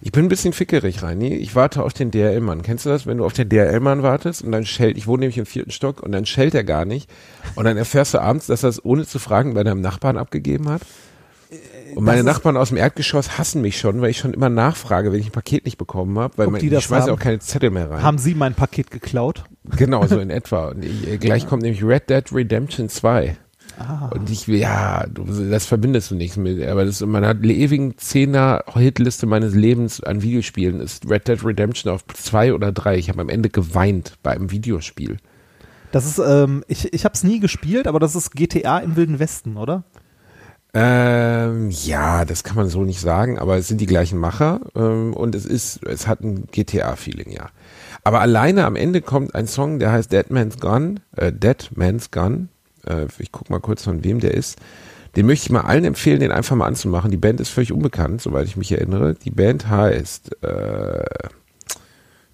[0.06, 1.34] Ich bin ein bisschen fickerig, Reini.
[1.34, 2.62] Ich warte auf den DRL-Mann.
[2.62, 5.36] Kennst du das, wenn du auf den DRL-Mann wartest und dann schellt, ich wohne nämlich
[5.36, 7.10] im vierten Stock und dann schellt er gar nicht
[7.56, 10.68] und dann erfährst du abends, dass er es ohne zu fragen bei deinem Nachbarn abgegeben
[10.68, 10.82] hat?
[11.96, 15.18] Und meine Nachbarn aus dem Erdgeschoss hassen mich schon, weil ich schon immer nachfrage, wenn
[15.18, 17.14] ich ein Paket nicht bekommen habe, weil man, die ich schmeiße haben?
[17.14, 18.04] auch keine Zettel mehr rein.
[18.04, 19.42] haben Sie mein Paket geklaut?
[19.76, 20.68] Genau, so in etwa.
[20.68, 23.36] Und ich, äh, gleich kommt nämlich Red Dead Redemption 2.
[23.78, 24.10] Ah.
[24.14, 29.26] Und ich will, ja, das verbindest du nicht mit, aber das in meiner ewigen Zehner-Hitliste
[29.26, 32.96] meines Lebens an Videospielen ist Red Dead Redemption auf zwei oder drei.
[32.96, 35.18] Ich habe am Ende geweint bei einem Videospiel.
[35.92, 39.18] Das ist, ähm, ich, ich habe es nie gespielt, aber das ist GTA im Wilden
[39.18, 39.84] Westen, oder?
[40.78, 45.14] Ähm, ja, das kann man so nicht sagen, aber es sind die gleichen Macher ähm,
[45.14, 47.48] und es ist, es hat ein GTA-Feeling, ja.
[48.04, 52.10] Aber alleine am Ende kommt ein Song, der heißt Dead Man's Gun, äh, Dead Man's
[52.10, 52.50] Gun.
[52.86, 54.58] Äh, ich guck mal kurz von wem der ist.
[55.16, 57.10] Den möchte ich mal allen empfehlen, den einfach mal anzumachen.
[57.10, 59.14] Die Band ist völlig unbekannt, soweit ich mich erinnere.
[59.14, 61.04] Die Band heißt äh,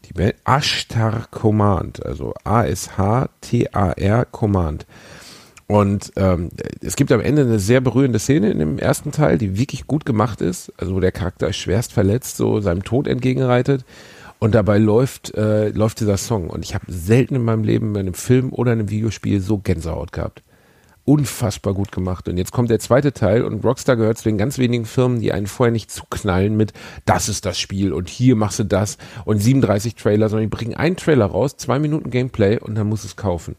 [0.04, 4.86] die Band Ashtar Command, also A-S-H-T-A-R Command.
[5.68, 6.50] Und ähm,
[6.82, 10.04] es gibt am Ende eine sehr berührende Szene in dem ersten Teil, die wirklich gut
[10.04, 13.84] gemacht ist, also wo der Charakter ist schwerst verletzt, so seinem Tod entgegenreitet.
[14.42, 16.50] Und dabei läuft, äh, läuft dieser Song.
[16.50, 20.10] Und ich habe selten in meinem Leben bei einem Film oder einem Videospiel so Gänsehaut
[20.10, 20.42] gehabt.
[21.04, 22.28] Unfassbar gut gemacht.
[22.28, 25.32] Und jetzt kommt der zweite Teil und Rockstar gehört zu den ganz wenigen Firmen, die
[25.32, 26.72] einen vorher nicht zuknallen mit,
[27.04, 30.74] das ist das Spiel und hier machst du das und 37 Trailer, sondern die bringen
[30.74, 33.54] einen Trailer raus, zwei Minuten Gameplay und dann muss es kaufen.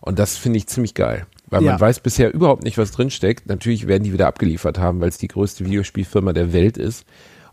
[0.00, 1.26] Und das finde ich ziemlich geil.
[1.50, 1.72] Weil Ja.
[1.72, 3.48] man weiß bisher überhaupt nicht, was drinsteckt.
[3.48, 7.04] Natürlich werden die wieder abgeliefert haben, weil es die größte Videospielfirma der Welt ist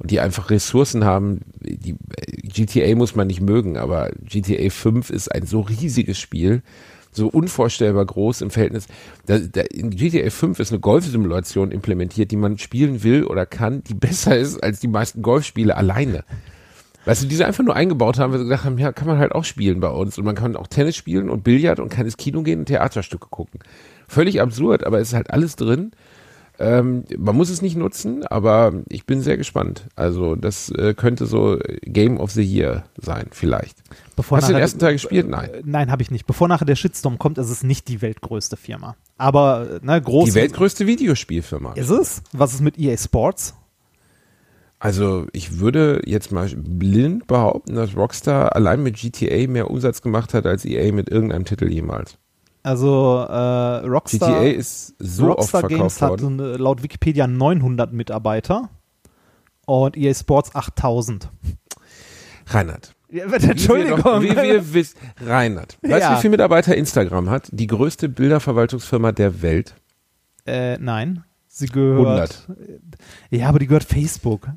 [0.02, 1.41] und die einfach Ressourcen haben.
[1.62, 1.95] Die,
[2.43, 6.64] GTA muss man nicht mögen, aber GTA 5 ist ein so riesiges Spiel,
[7.12, 8.88] so unvorstellbar groß im Verhältnis.
[9.28, 13.84] Da, da, in GTA 5 ist eine Golfsimulation implementiert, die man spielen will oder kann,
[13.84, 16.24] die besser ist als die meisten Golfspiele alleine.
[17.06, 19.18] Weißt du, die sie einfach nur eingebaut haben, weil sie gesagt haben, ja, kann man
[19.18, 20.18] halt auch spielen bei uns.
[20.18, 23.28] Und man kann auch Tennis spielen und Billard und kann ins Kino gehen und Theaterstücke
[23.30, 23.60] gucken.
[24.08, 25.91] Völlig absurd, aber es ist halt alles drin.
[26.62, 29.88] Ähm, man muss es nicht nutzen, aber ich bin sehr gespannt.
[29.95, 33.78] Also das äh, könnte so Game of the Year sein, vielleicht.
[34.16, 35.28] Bevor Hast du den ersten Teil gespielt?
[35.28, 35.49] Nein.
[35.49, 36.28] Äh, Nein, habe ich nicht.
[36.28, 38.95] Bevor nachher der Shitstorm kommt, ist es nicht die weltgrößte Firma.
[39.18, 40.26] Aber, äh, ne, groß.
[40.30, 41.74] Die weltgrößte Videospielfirma.
[41.74, 42.22] Ist es?
[42.32, 43.55] Was ist mit EA Sports?
[44.78, 50.34] Also ich würde jetzt mal blind behaupten, dass Rockstar allein mit GTA mehr Umsatz gemacht
[50.34, 52.18] hat als EA mit irgendeinem Titel jemals.
[52.64, 54.41] Also, äh, Rockstar.
[54.43, 56.39] GTA ist so Rockstar Games hat worden.
[56.39, 58.70] äh, laut Wikipedia 900 Mitarbeiter
[59.66, 61.30] und EA Sports 8000.
[62.47, 63.99] Reinhard, Entschuldigung.
[63.99, 64.97] Wie wir, doch, wie wir wissen.
[65.26, 65.78] Reinhard.
[65.82, 66.18] Weißt du, Ja.
[66.18, 67.49] wie viele Mitarbeiter Instagram hat?
[67.51, 69.76] Die größte Bilderverwaltungsfirma der Welt.
[70.45, 71.24] Äh, nein.
[71.54, 72.45] Sie gehört.
[72.47, 72.78] 100.
[73.30, 74.47] Ja, aber die gehört Facebook.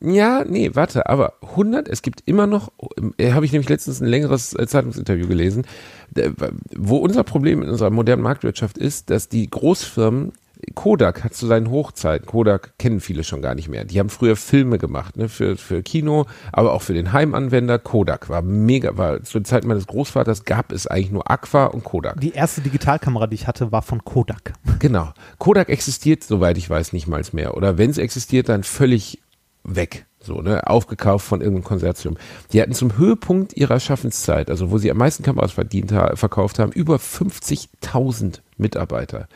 [0.00, 2.70] Ja, nee, warte, aber 100, es gibt immer noch,
[3.16, 5.64] äh, habe ich nämlich letztens ein längeres äh, Zeitungsinterview gelesen,
[6.10, 6.34] der-
[6.76, 10.32] wo unser Problem in unserer modernen Marktwirtschaft ist, dass die Großfirmen,
[10.74, 14.36] Kodak hat zu seinen Hochzeiten, Kodak kennen viele schon gar nicht mehr, die haben früher
[14.36, 19.22] Filme gemacht, ne, für, für Kino, aber auch für den Heimanwender, Kodak war mega, war
[19.22, 22.20] zur Zeit meines Großvaters gab es eigentlich nur Aqua und Kodak.
[22.20, 24.54] Die erste Digitalkamera, die ich hatte, war von Kodak.
[24.78, 25.12] Genau.
[25.38, 27.56] Kodak existiert, soweit ich weiß, nicht mal mehr.
[27.56, 29.20] Oder wenn es existiert, dann völlig
[29.62, 30.06] weg.
[30.18, 32.16] So, ne, aufgekauft von irgendeinem Konsortium.
[32.52, 36.72] Die hatten zum Höhepunkt ihrer Schaffenszeit, also wo sie am meisten Kameras verdient, verkauft haben,
[36.72, 39.28] über 50.000 Mitarbeiter.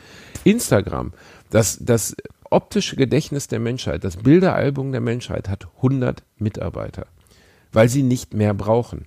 [0.45, 1.13] Instagram,
[1.49, 2.15] das, das
[2.49, 7.07] optische Gedächtnis der Menschheit, das Bilderalbum der Menschheit hat 100 Mitarbeiter,
[7.71, 9.05] weil sie nicht mehr brauchen.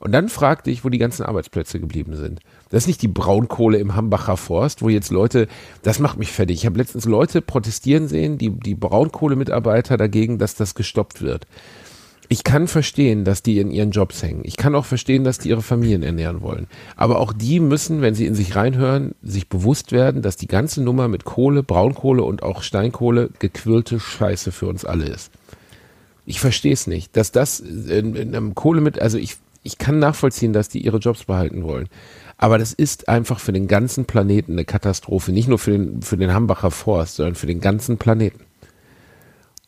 [0.00, 2.40] Und dann fragte ich, wo die ganzen Arbeitsplätze geblieben sind.
[2.70, 5.46] Das ist nicht die Braunkohle im Hambacher Forst, wo jetzt Leute,
[5.82, 6.56] das macht mich fertig.
[6.56, 11.46] Ich habe letztens Leute protestieren sehen, die, die Braunkohlemitarbeiter dagegen, dass das gestoppt wird.
[12.32, 14.42] Ich kann verstehen, dass die in ihren Jobs hängen.
[14.44, 16.68] Ich kann auch verstehen, dass die ihre Familien ernähren wollen.
[16.94, 20.80] Aber auch die müssen, wenn sie in sich reinhören, sich bewusst werden, dass die ganze
[20.80, 25.32] Nummer mit Kohle, Braunkohle und auch Steinkohle gequirlte Scheiße für uns alle ist.
[26.24, 29.98] Ich verstehe es nicht, dass das in, in einem Kohle mit, also ich, ich kann
[29.98, 31.88] nachvollziehen, dass die ihre Jobs behalten wollen.
[32.38, 35.32] Aber das ist einfach für den ganzen Planeten eine Katastrophe.
[35.32, 38.44] Nicht nur für den, für den Hambacher Forst, sondern für den ganzen Planeten.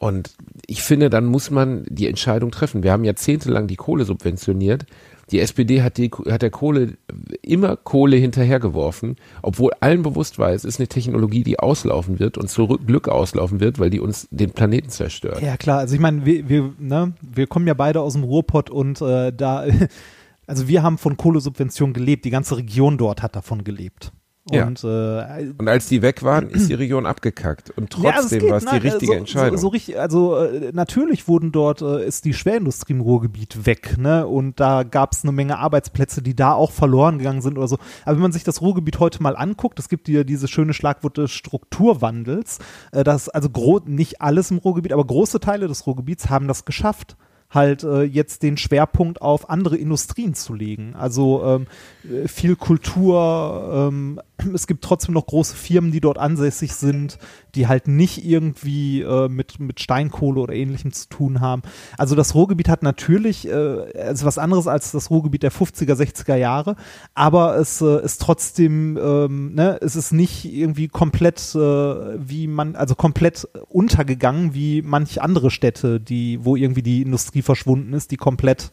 [0.03, 0.35] Und
[0.67, 2.83] ich finde, dann muss man die Entscheidung treffen.
[2.83, 4.85] Wir haben jahrzehntelang die Kohle subventioniert.
[5.31, 6.95] Die SPD hat, die, hat der Kohle
[7.41, 12.51] immer Kohle hinterhergeworfen, obwohl allen bewusst war, es ist eine Technologie, die auslaufen wird und
[12.51, 15.41] zu Glück auslaufen wird, weil die uns den Planeten zerstört.
[15.41, 15.79] Ja, klar.
[15.79, 19.33] Also ich meine, wir, wir, ne, wir kommen ja beide aus dem Ruhrpott und äh,
[19.33, 19.65] da,
[20.49, 22.25] also wir haben von Kohlesubvention gelebt.
[22.25, 24.11] Die ganze Region dort hat davon gelebt.
[24.51, 24.67] Ja.
[24.67, 27.71] Und äh, Und als die weg waren, ist die Region abgekackt.
[27.71, 29.57] Und Ja, also trotzdem geht, war es die nein, richtige so, Entscheidung.
[29.57, 33.99] So, so richtig, also äh, natürlich wurden dort, äh, ist die Schwerindustrie im Ruhrgebiet weg,
[33.99, 34.27] ne?
[34.27, 37.79] Und da gab es eine Menge Arbeitsplätze, die da auch verloren gegangen sind oder so.
[38.05, 41.19] Aber wenn man sich das Ruhrgebiet heute mal anguckt, es gibt ja diese schöne Schlagwort
[41.19, 42.59] des Strukturwandels,
[42.91, 46.65] äh, das also gro nicht alles im Ruhrgebiet, aber große Teile des Ruhrgebiets haben das
[46.65, 47.17] geschafft
[47.53, 50.95] halt äh, jetzt den Schwerpunkt auf andere Industrien zu legen.
[50.97, 51.67] Also ähm,
[52.11, 54.21] äh, viel Kultur, ähm,
[54.55, 57.19] es gibt trotzdem noch große Firmen, die dort ansässig sind,
[57.55, 61.63] die halt nicht irgendwie äh, mit, mit Steinkohle oder ähnlichem zu tun haben.
[61.99, 66.37] Also das Ruhrgebiet hat natürlich, äh, ist was anderes als das Ruhrgebiet der 50er, 60er
[66.37, 66.77] Jahre,
[67.15, 72.75] aber es äh, ist trotzdem, ähm, ne, es ist nicht irgendwie komplett, äh, wie man,
[72.75, 78.17] also komplett untergegangen wie manch andere Städte, die, wo irgendwie die Industrie verschwunden ist, die
[78.17, 78.73] komplett,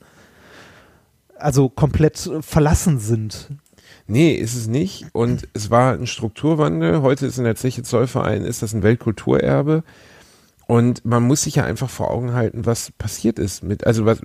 [1.35, 3.49] also komplett verlassen sind.
[4.09, 5.05] Nee, ist es nicht.
[5.13, 7.03] Und es war ein Strukturwandel.
[7.03, 9.83] Heute ist in der Zeche Zollverein, ist das ein Weltkulturerbe.
[10.65, 14.21] Und man muss sich ja einfach vor Augen halten, was passiert ist mit, also was,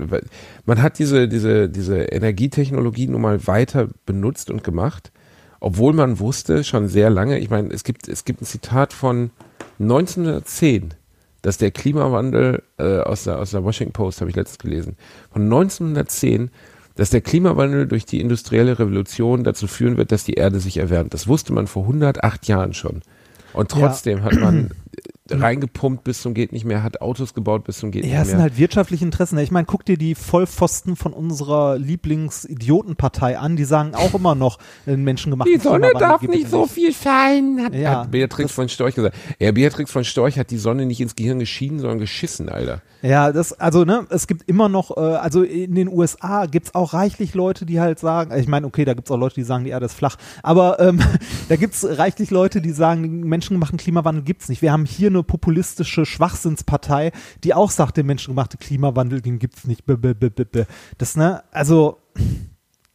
[0.64, 5.12] man hat diese, diese, diese Energietechnologie nun mal weiter benutzt und gemacht,
[5.60, 9.30] obwohl man wusste schon sehr lange, ich meine, es gibt, es gibt ein Zitat von
[9.80, 10.94] 1910,
[11.40, 14.96] dass der Klimawandel äh, aus, der, aus der Washington Post, habe ich letztens gelesen,
[15.30, 16.50] von 1910,
[16.96, 21.14] dass der Klimawandel durch die industrielle Revolution dazu führen wird, dass die Erde sich erwärmt.
[21.14, 23.02] Das wusste man vor 108 Jahren schon.
[23.52, 24.70] Und trotzdem hat man
[25.30, 28.28] reingepumpt bis zum geht nicht mehr, hat Autos gebaut bis zum geht Ja, nicht es
[28.28, 28.42] sind mehr.
[28.44, 29.38] halt wirtschaftliche Interessen.
[29.38, 34.58] Ich meine, guck dir die Vollpfosten von unserer Lieblingsidiotenpartei an, die sagen auch immer noch,
[34.86, 38.52] den menschengemachten die Sonne darf gibt nicht es so viel scheinen, hat, Ja, hat Beatrix
[38.52, 39.16] von Storch gesagt.
[39.38, 42.82] Ja, Beatrix von Storch hat die Sonne nicht ins Gehirn geschieden, sondern geschissen, Alter.
[43.02, 46.94] Ja, das, also, ne, es gibt immer noch, äh, also in den USA gibt's auch
[46.94, 49.70] reichlich Leute, die halt sagen, ich meine, okay, da gibt's auch Leute, die sagen, die
[49.70, 51.00] Erde ist flach, aber ähm,
[51.48, 54.62] da gibt's reichlich Leute, die sagen, menschengemachten Klimawandel gibt's nicht.
[54.62, 57.12] Wir haben hier eine populistische Schwachsinnspartei,
[57.42, 59.86] die auch sagt, der menschengemachte Klimawandel, den gibt's nicht.
[59.86, 60.66] -b -b -b.
[60.98, 61.98] Das, ne, also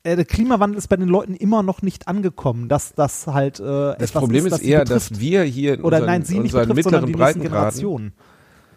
[0.04, 3.96] äh, der Klimawandel ist bei den Leuten immer noch nicht angekommen, dass das halt äh,
[3.98, 5.12] Das Problem ist, sie eher, betrifft.
[5.12, 8.14] dass wir hier in oder unseren, nein, sie nicht betrifft, mittleren die Breitengraden,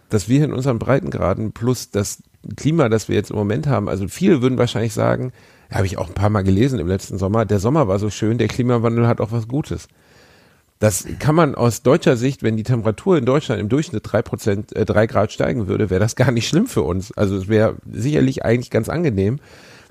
[0.09, 2.23] dass wir in unseren Breitengraden plus das
[2.57, 5.33] Klima, das wir jetzt im Moment haben, also viele würden wahrscheinlich sagen,
[5.71, 8.37] habe ich auch ein paar Mal gelesen im letzten Sommer, der Sommer war so schön,
[8.37, 9.89] der Klimawandel hat auch was Gutes.
[10.83, 14.75] Das kann man aus deutscher Sicht, wenn die Temperatur in Deutschland im Durchschnitt drei Prozent,
[14.75, 17.13] äh, drei Grad steigen würde, wäre das gar nicht schlimm für uns.
[17.13, 19.39] Also es wäre sicherlich eigentlich ganz angenehm,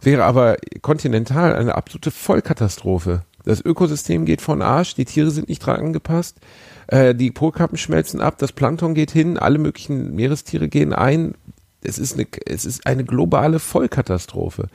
[0.01, 3.21] wäre aber kontinental eine absolute Vollkatastrophe.
[3.45, 6.41] Das Ökosystem geht von Arsch, die Tiere sind nicht dran angepasst,
[6.87, 11.35] äh, die Polkappen schmelzen ab, das Plankton geht hin, alle möglichen Meerestiere gehen ein.
[11.81, 14.67] es ist eine, es ist eine globale Vollkatastrophe.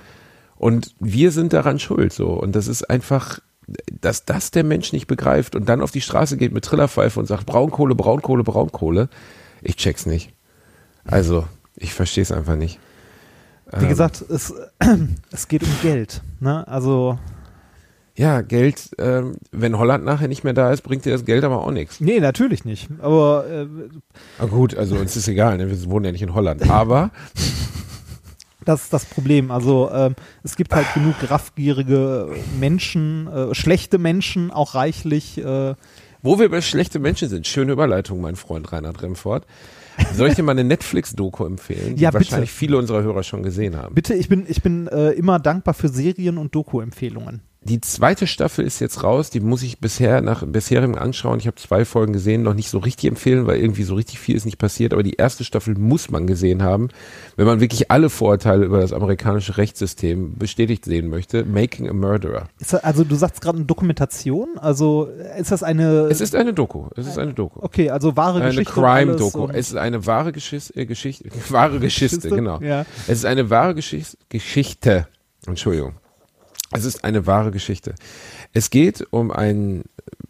[0.57, 2.29] Und wir sind daran schuld, so.
[2.29, 3.41] Und das ist einfach,
[4.01, 7.27] dass das der Mensch nicht begreift und dann auf die Straße geht mit Trillerpfeife und
[7.27, 9.09] sagt Braunkohle, Braunkohle, Braunkohle.
[9.63, 10.33] Ich check's nicht.
[11.05, 11.45] Also,
[11.77, 12.79] ich verstehe es einfach nicht.
[13.77, 14.55] Wie Ähm, gesagt, es,
[15.33, 16.23] es geht um Geld.
[16.41, 16.67] Ne?
[16.69, 17.19] Also,
[18.15, 21.61] Ja, Geld, ähm, wenn Holland nachher nicht mehr da ist, bringt dir das Geld aber
[21.63, 22.01] auch nichts.
[22.01, 22.89] nee, natürlich nicht.
[23.01, 23.67] Aber äh,
[24.39, 25.69] Ah, gut, also uns ist egal, ne?
[25.69, 26.71] wir wohnen ja nicht in Holland.
[26.71, 27.11] Aber
[28.69, 29.51] das ist das Problem.
[29.51, 35.39] Also ähm, es gibt halt genug raffgierige Menschen, äh, schlechte Menschen, auch reichlich.
[35.39, 35.75] Äh,
[36.23, 39.47] wo wir bei schlechte Menschen sind, schöne Überleitung, mein Freund Reinhard Remford.
[40.15, 42.25] Soll ich dir mal eine Netflix-Doku empfehlen, die Ja, bitte.
[42.25, 43.95] wahrscheinlich viele unserer Hörer schon gesehen haben?
[43.95, 47.41] bitte, ich bin, ich bin äh, immer dankbar für Serien und Doku-Empfehlungen.
[47.69, 51.41] Die zweite Staffel ist jetzt raus, die muss ich bisher nach bisherem anschauen.
[51.41, 54.37] Ich habe zwei Folgen gesehen, noch nicht so richtig empfehlen, weil irgendwie so richtig viel
[54.37, 54.93] ist nicht passiert.
[54.93, 56.91] Aber die erste Staffel muss man gesehen haben,
[57.35, 61.45] wenn man wirklich alle Vorurteile über das amerikanische Rechtssystem bestätigt sehen möchte.
[61.45, 62.47] Making a Murderer.
[62.61, 66.87] Das, also du sagst gerade eine Dokumentation, also ist das eine Es ist eine Doku.
[66.95, 67.59] Es ist eine Doku.
[67.63, 69.49] okay, also wahre Eine Geschichte alles Crime-Doku.
[69.49, 71.29] Es ist eine wahre Geschiss äh, Geschichte.
[71.49, 72.61] Wahre Geschichte, genau.
[72.61, 72.87] Ja.
[73.09, 74.17] Es ist eine wahre Geschichte.
[74.29, 75.09] Geschichte.
[75.49, 75.95] Entschuldigung.
[76.73, 77.95] Es ist eine wahre Geschichte.
[78.53, 79.85] Es geht um einen,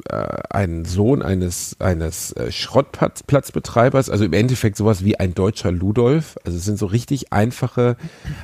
[0.09, 0.16] äh,
[0.51, 6.37] einen Sohn eines, eines äh, Schrottplatzbetreibers, also im Endeffekt sowas wie ein deutscher Ludolf.
[6.45, 7.97] Also es sind so richtig einfache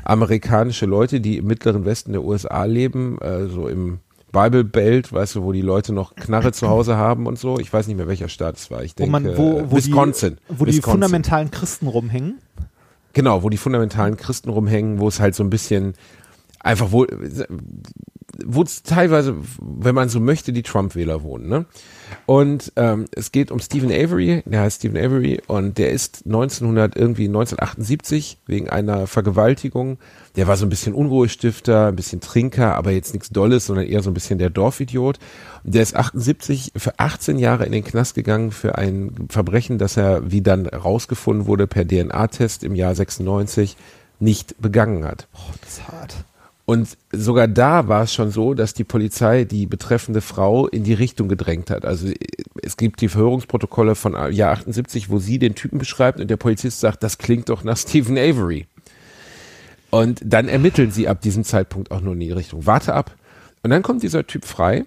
[0.05, 4.01] amerikanische Leute, die im mittleren Westen der USA leben, äh, so im
[4.33, 7.59] Bible Belt, weißt du, wo die Leute noch Knarre zu Hause haben und so.
[7.59, 8.83] Ich weiß nicht mehr, welcher Staat es war.
[8.83, 10.39] Ich wo denke, man, wo, wo Wisconsin.
[10.49, 10.93] die, wo die Wisconsin.
[10.93, 12.39] fundamentalen Christen rumhängen.
[13.13, 15.93] Genau, wo die fundamentalen Christen rumhängen, wo es halt so ein bisschen
[16.63, 17.07] einfach wo
[18.45, 21.49] wo teilweise, wenn man so möchte, die Trump-Wähler wohnen.
[21.49, 21.67] Ne?
[22.27, 26.97] Und ähm, es geht um Stephen Avery, der heißt Stephen Avery und der ist 1900
[26.97, 29.99] irgendwie 1978 wegen einer Vergewaltigung.
[30.37, 34.03] Der war so ein bisschen Unruhestifter, ein bisschen Trinker, aber jetzt nichts Dolles, sondern eher
[34.03, 35.19] so ein bisschen der Dorfidiot.
[35.65, 39.97] Und der ist 78 für 18 Jahre in den Knast gegangen für ein Verbrechen, das
[39.97, 43.77] er, wie dann rausgefunden wurde per DNA-Test im Jahr 96,
[44.21, 45.29] nicht begangen hat.
[45.61, 46.25] Das ist hart.
[46.73, 50.95] Und sogar da war es schon so, dass die Polizei die betreffende Frau in die
[50.95, 51.85] Richtung gedrängt hat.
[51.85, 52.17] Also äh,
[52.63, 56.81] es gibt die Verhörungsprotokolle von Jahr 78, wo sie den Typen beschreibt und der Polizist
[56.81, 58.67] sagt, das klingt doch nach Stephen Avery.
[59.91, 62.65] Und dann ermitteln sie ab diesem Zeitpunkt auch nur in die Richtung.
[62.65, 63.15] Warte ab.
[63.63, 64.87] Und dann kommt dieser Typ frei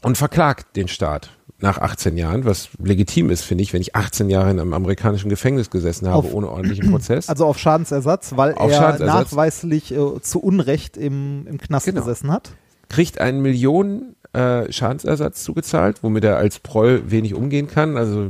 [0.00, 1.28] und verklagt den Staat
[1.60, 5.28] nach 18 Jahren, was legitim ist, finde ich, wenn ich 18 Jahre in einem amerikanischen
[5.28, 7.28] Gefängnis gesessen habe, Auf- ohne ordentlichen Prozess.
[7.28, 9.32] Also auf Schadensersatz, weil Auf er Schadensersatz.
[9.32, 12.00] nachweislich äh, zu Unrecht im, im Knast Genau.
[12.00, 12.52] gesessen hat.
[12.88, 18.28] kriegt einen Millionen äh, Schadensersatz zugezahlt, womit er als Proll wenig umgehen kann, also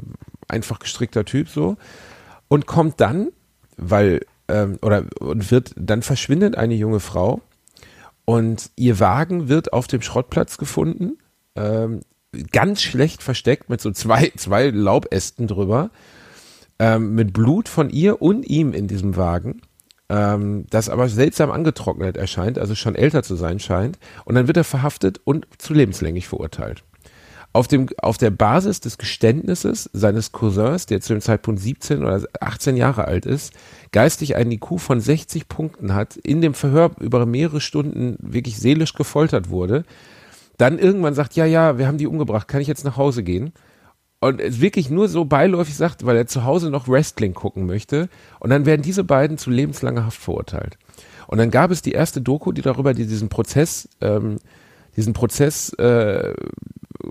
[0.48, 1.76] einfach gestrickter Typ so
[2.48, 3.28] und kommt dann,
[3.76, 7.42] weil ähm, oder und wird dann verschwindet eine junge Frau
[8.24, 11.18] und ihr Wagen wird auf dem Schrottplatz gefunden,
[11.56, 12.00] ähm,
[12.52, 15.90] ganz schlecht versteckt mit so zwei zwei Laubästen drüber,
[16.78, 19.62] ähm, mit Blut von ihr und ihm in diesem Wagen
[20.08, 23.98] ähm, das aber seltsam angetrocknet erscheint, also schon älter zu sein scheint.
[24.24, 26.82] Und dann wird er verhaftet und zu lebenslänglich verurteilt.
[27.52, 32.22] Auf, dem, auf der Basis des Geständnisses seines Cousins, der zu dem Zeitpunkt 17 oder
[32.40, 33.52] 18 Jahre alt ist,
[33.90, 38.92] geistig einen IQ von 60 Punkten hat, in dem Verhör über mehrere Stunden wirklich seelisch
[38.92, 39.84] gefoltert wurde,
[40.58, 43.52] dann irgendwann sagt, ja, ja, wir haben die umgebracht, kann ich jetzt nach Hause gehen?
[44.20, 48.08] und es wirklich nur so beiläufig sagt, weil er zu Hause noch Wrestling gucken möchte.
[48.40, 50.78] Und dann werden diese beiden zu lebenslanger Haft verurteilt.
[51.28, 54.38] Und dann gab es die erste Doku, die darüber die diesen Prozess, ähm,
[54.96, 56.34] diesen Prozess äh,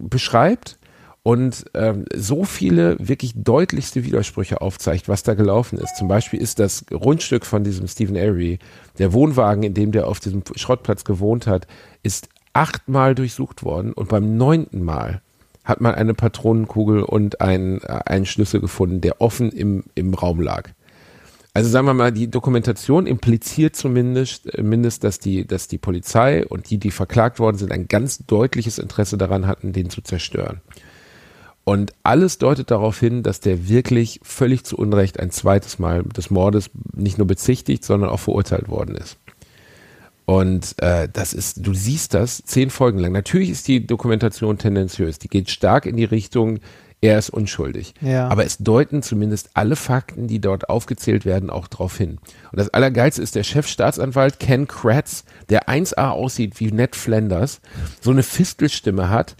[0.01, 0.79] beschreibt
[1.23, 5.95] und ähm, so viele wirklich deutlichste Widersprüche aufzeigt, was da gelaufen ist.
[5.95, 8.59] Zum Beispiel ist das Rundstück von diesem Stephen Avery,
[8.97, 11.67] der Wohnwagen, in dem der auf diesem Schrottplatz gewohnt hat,
[12.03, 12.27] ist
[12.57, 15.21] achtmal durchsucht worden und beim neunten Mal
[15.63, 20.41] hat man eine Patronenkugel und einen, äh, einen Schlüssel gefunden, der offen im, im Raum
[20.41, 20.71] lag.
[21.53, 26.47] Also sagen wir mal, die Dokumentation impliziert zumindest, äh, mindest, dass die, dass die Polizei
[26.47, 30.61] und die, die verklagt worden sind, ein ganz deutliches Interesse daran hatten, den zu zerstören.
[31.63, 36.31] Und alles deutet darauf hin, dass der wirklich völlig zu Unrecht ein zweites Mal des
[36.31, 39.17] Mordes nicht nur bezichtigt, sondern auch verurteilt worden ist.
[40.29, 43.13] Und äh, das ist, du siehst das zehn Folgen lang.
[43.13, 45.19] Natürlich ist die Dokumentation tendenziös.
[45.19, 46.59] Die geht stark in die Richtung,
[46.99, 47.93] er ist unschuldig.
[48.01, 48.27] Ja.
[48.27, 52.17] Aber es deuten zumindest alle Fakten, die dort aufgezählt werden, auch darauf hin.
[52.51, 57.61] Und das Allergeilste ist der Chefstaatsanwalt Ken Kratz, der 1A aussieht wie Ned Flanders,
[58.01, 59.37] so eine Fistelstimme hat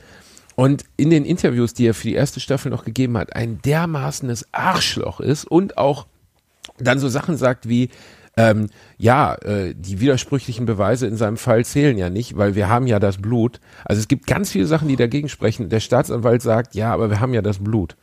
[0.56, 4.54] und in den Interviews, die er für die erste Staffel noch gegeben hat, ein dermaßenes
[4.54, 6.08] Arschloch ist und auch
[6.78, 7.90] dann so Sachen sagt wie,
[8.38, 12.88] ähm, ja, äh, die widersprüchlichen Beweise in seinem Fall zählen ja nicht, weil wir haben
[12.88, 13.60] ja das Blut.
[13.84, 15.70] Also es gibt ganz viele Sachen, die dagegen sprechen.
[15.70, 17.98] Der Staatsanwalt sagt, ja, aber wir haben ja das Blut.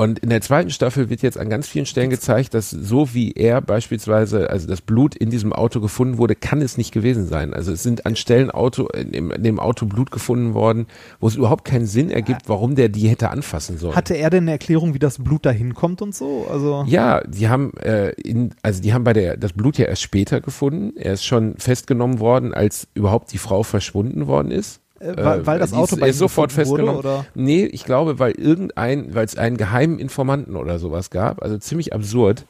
[0.00, 3.32] Und in der zweiten Staffel wird jetzt an ganz vielen Stellen gezeigt, dass so wie
[3.32, 7.52] er beispielsweise, also das Blut in diesem Auto gefunden wurde, kann es nicht gewesen sein.
[7.52, 10.86] Also es sind an Stellen Auto, in, dem, Auto Blut gefunden worden,
[11.18, 13.96] wo es überhaupt keinen Sinn ergibt, warum der die hätte anfassen sollen.
[13.96, 16.46] Hatte er denn eine Erklärung, wie das Blut dahin kommt und so?
[16.48, 20.02] Also Ja, die haben, äh, in, also die haben bei der das Blut ja erst
[20.02, 20.96] später gefunden.
[20.96, 24.80] Er ist schon festgenommen worden, als überhaupt die Frau verschwunden worden ist.
[25.00, 26.98] Äh, weil, weil das Auto ist, bei er ihm ist sofort gefunden wurde, festgenommen.
[27.00, 27.26] oder?
[27.34, 31.92] Nee, ich glaube, weil irgendein, weil es einen geheimen Informanten oder sowas gab, also ziemlich
[31.92, 32.46] absurd.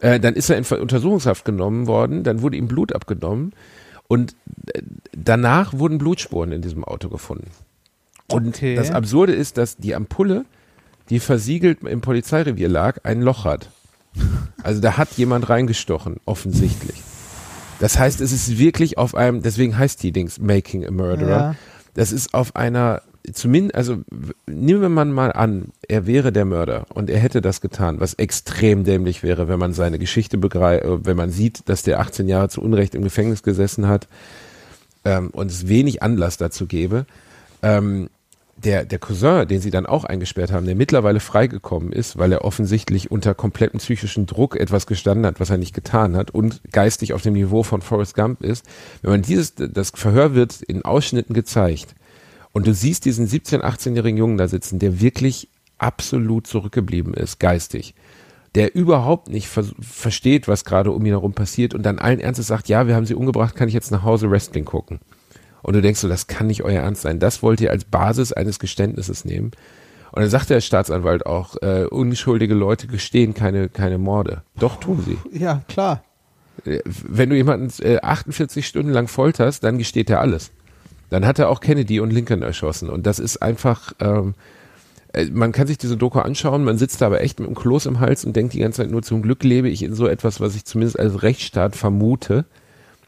[0.00, 3.52] Äh, dann ist er in Untersuchungshaft genommen worden, dann wurde ihm Blut abgenommen
[4.08, 4.34] und
[4.74, 4.82] äh,
[5.16, 7.50] danach wurden Blutspuren in diesem Auto gefunden.
[8.28, 8.74] Und Okay.
[8.74, 10.44] das Absurde ist, dass die Ampulle,
[11.08, 13.70] die versiegelt im Polizeirevier lag, ein Loch hat.
[14.62, 17.00] Also da hat jemand reingestochen, offensichtlich.
[17.80, 21.28] Das heißt, es ist wirklich auf einem, deswegen heißt die Dings Making a Murderer.
[21.28, 21.54] Ja.
[21.94, 23.98] Das ist auf einer, zumindest, also
[24.46, 28.84] nehmen wir mal an, er wäre der Mörder und er hätte das getan, was extrem
[28.84, 32.62] dämlich wäre, wenn man seine Geschichte begreift, wenn man sieht, dass der 18 Jahre zu
[32.62, 34.08] Unrecht im Gefängnis gesessen hat
[35.04, 37.06] ähm, und es wenig Anlass dazu gäbe.
[37.62, 38.08] Ähm,
[38.64, 42.44] der, der Cousin, den sie dann auch eingesperrt haben, der mittlerweile freigekommen ist, weil er
[42.44, 47.12] offensichtlich unter komplettem psychischen Druck etwas gestanden hat, was er nicht getan hat und geistig
[47.12, 48.64] auf dem Niveau von Forrest Gump ist.
[49.02, 51.94] Wenn man dieses, das Verhör wird in Ausschnitten gezeigt
[52.52, 55.48] und du siehst diesen 17-, 18-jährigen Jungen da sitzen, der wirklich
[55.78, 57.94] absolut zurückgeblieben ist, geistig
[58.54, 62.48] der überhaupt nicht ver versteht, was gerade um ihn herum passiert und dann allen Ernstes
[62.48, 65.00] sagt, ja, wir haben sie umgebracht, kann ich jetzt nach Hause Wrestling gucken.
[65.62, 67.18] Und du denkst so, das kann nicht euer Ernst sein.
[67.18, 69.52] Das wollt ihr als Basis eines Geständnisses nehmen.
[70.10, 74.42] Und dann sagt der Staatsanwalt auch, äh, unschuldige Leute gestehen keine, keine Morde.
[74.58, 75.18] Doch tun sie.
[75.38, 76.04] Ja, klar.
[76.64, 80.50] Äh, Wenn du jemanden äh, 48 Stunden lang folterst, dann gesteht er alles.
[81.08, 82.90] Dann hat er auch Kennedy und Lincoln erschossen.
[82.90, 84.34] Und das ist einfach, ähm,
[85.14, 87.86] äh, man kann sich diese Doku anschauen, man sitzt da aber echt mit dem Kloß
[87.86, 90.40] im Hals und denkt die ganze Zeit nur, zum Glück lebe ich in so etwas,
[90.40, 92.44] was ich zumindest als Rechtsstaat vermute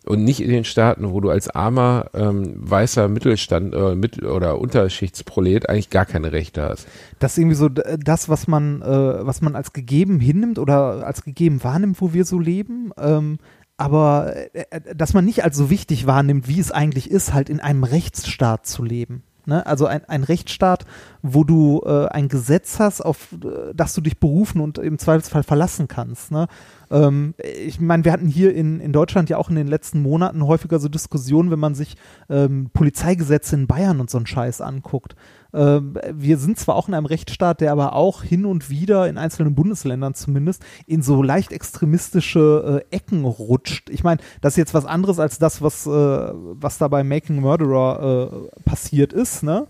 [0.04, 4.58] und nicht in den Staaten, wo du als armer ähm, weißer Mittelstand äh, mit oder
[4.58, 6.86] Unterschichtsprolet eigentlich gar keine Rechte hast.
[7.18, 11.24] Das ist irgendwie so das, was man, äh, was man als gegeben hinnimmt oder als
[11.24, 12.92] gegeben wahrnimmt, wo wir so leben.
[12.98, 13.38] Ähm,
[13.76, 17.48] aber äh, äh, dass man nicht als so wichtig wahrnimmt, wie es eigentlich ist, halt
[17.48, 19.22] in einem Rechtsstaat zu leben.
[19.46, 19.64] Ne?
[19.66, 20.84] Also ein, ein Rechtsstaat,
[21.22, 25.42] wo du äh, ein Gesetz hast, auf äh, das du dich berufen und im Zweifelsfall
[25.42, 26.30] verlassen kannst.
[26.30, 26.48] Ne?
[26.90, 30.46] Ähm, ich meine, wir hatten hier in, in Deutschland ja auch in den letzten Monaten
[30.46, 31.96] häufiger so Diskussionen, wenn man sich
[32.28, 35.16] ähm, Polizeigesetze in Bayern und so einen Scheiß anguckt.
[35.54, 39.16] Ähm, wir sind zwar auch in einem Rechtsstaat, der aber auch hin und wieder in
[39.16, 43.88] einzelnen Bundesländern zumindest in so leicht extremistische äh, Ecken rutscht.
[43.90, 47.40] Ich meine, das ist jetzt was anderes als das, was, äh, was da bei Making
[47.40, 49.66] Murderer äh, passiert ist, ne?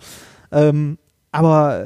[0.50, 0.98] Ähm,
[1.32, 1.84] aber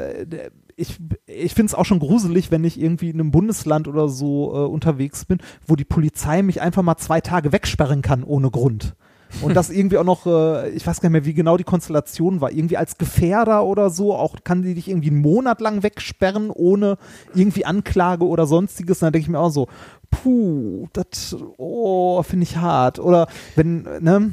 [0.77, 4.55] ich, ich finde es auch schon gruselig, wenn ich irgendwie in einem Bundesland oder so
[4.55, 8.95] äh, unterwegs bin, wo die Polizei mich einfach mal zwei Tage wegsperren kann ohne Grund.
[9.43, 12.41] Und das irgendwie auch noch, äh, ich weiß gar nicht mehr, wie genau die Konstellation
[12.41, 16.51] war, irgendwie als Gefährder oder so, auch kann die dich irgendwie einen Monat lang wegsperren,
[16.51, 16.97] ohne
[17.35, 18.99] irgendwie Anklage oder sonstiges.
[18.99, 19.69] Und dann denke ich mir auch so,
[20.11, 22.99] puh, das, oh, finde ich hart.
[22.99, 24.33] Oder wenn, ne?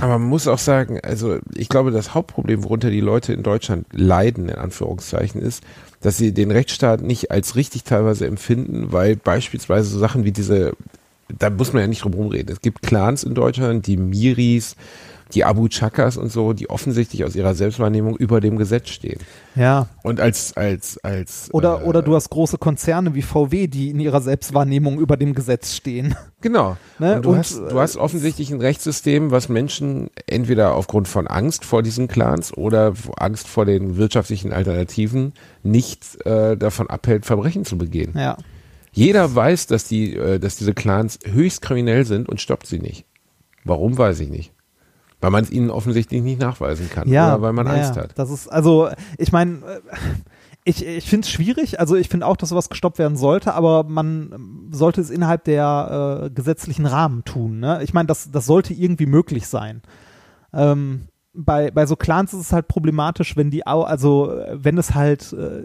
[0.00, 3.86] Aber man muss auch sagen, also ich glaube, das Hauptproblem, worunter die Leute in Deutschland
[3.92, 5.62] leiden, in Anführungszeichen, ist,
[6.02, 10.74] dass sie den Rechtsstaat nicht als richtig teilweise empfinden, weil beispielsweise so Sachen wie diese,
[11.38, 12.52] da muss man ja nicht drum rumreden.
[12.52, 14.76] Es gibt Clans in Deutschland, die Miris,
[15.34, 19.18] die Abu Chakas und so, die offensichtlich aus ihrer Selbstwahrnehmung über dem Gesetz stehen.
[19.54, 19.88] Ja.
[20.02, 24.00] Und als, als, als Oder, äh, oder du hast große Konzerne wie VW, die in
[24.00, 26.14] ihrer Selbstwahrnehmung über dem Gesetz stehen.
[26.40, 26.76] Genau.
[26.98, 27.16] Ne?
[27.16, 31.64] Und du, Und, hast, du hast offensichtlich ein Rechtssystem, was Menschen entweder aufgrund von Angst
[31.64, 37.78] vor diesen Clans oder Angst vor den wirtschaftlichen Alternativen nicht äh, davon abhält, Verbrechen zu
[37.78, 38.12] begehen.
[38.16, 38.36] Ja.
[38.92, 43.06] Jeder weiß, dass die, äh, dass diese Clans höchst kriminell sind und stoppt sie nicht.
[43.64, 44.52] Warum weiß ich nicht.
[45.20, 48.18] Weil man es ihnen offensichtlich nicht nachweisen kann Ja, oder weil man ja, Angst hat.
[48.18, 48.88] Das ist, also,
[49.18, 49.80] ich meine, äh,
[50.64, 51.80] ich, ich finde es schwierig.
[51.80, 56.24] Also, ich finde auch, dass sowas gestoppt werden sollte, aber man sollte es innerhalb der
[56.24, 57.60] äh, gesetzlichen Rahmen tun.
[57.60, 57.82] Ne?
[57.82, 59.82] Ich meine, das, das sollte irgendwie möglich sein.
[60.52, 65.32] Ähm, bei, bei so Clans ist es halt problematisch, wenn die, also, wenn es halt,
[65.32, 65.62] äh,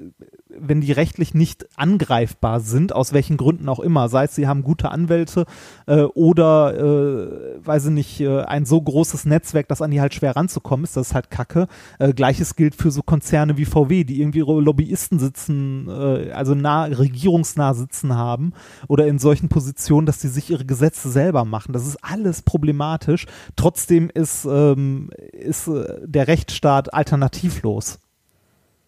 [0.60, 4.64] wenn die rechtlich nicht angreifbar sind, aus welchen Gründen auch immer, sei es sie haben
[4.64, 5.46] gute Anwälte
[5.86, 10.14] äh, oder, äh, weiß ich nicht, äh, ein so großes Netzwerk, dass an die halt
[10.14, 11.68] schwer ranzukommen ist, das ist halt Kacke.
[12.00, 16.56] Äh, Gleiches gilt für so Konzerne wie VW, die irgendwie ihre Lobbyisten sitzen, äh, also
[16.56, 18.54] nah, regierungsnah sitzen haben
[18.88, 21.74] oder in solchen Positionen, dass die sich ihre Gesetze selber machen.
[21.74, 23.26] Das ist alles problematisch.
[23.56, 28.00] Trotzdem ist, ähm, ist äh, der Rechtsstaat alternativlos.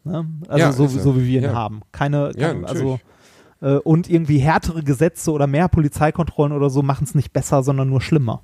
[0.10, 0.26] Ne?
[0.48, 0.90] Also Ja, so, er.
[0.90, 1.54] so wie wir ihn Ja.
[1.54, 1.82] haben.
[1.92, 3.02] Keine, Ja, keine also natürlich.
[3.62, 7.90] äh, und irgendwie härtere Gesetze oder mehr Polizeikontrollen oder so machen es nicht besser, sondern
[7.90, 8.42] nur schlimmer.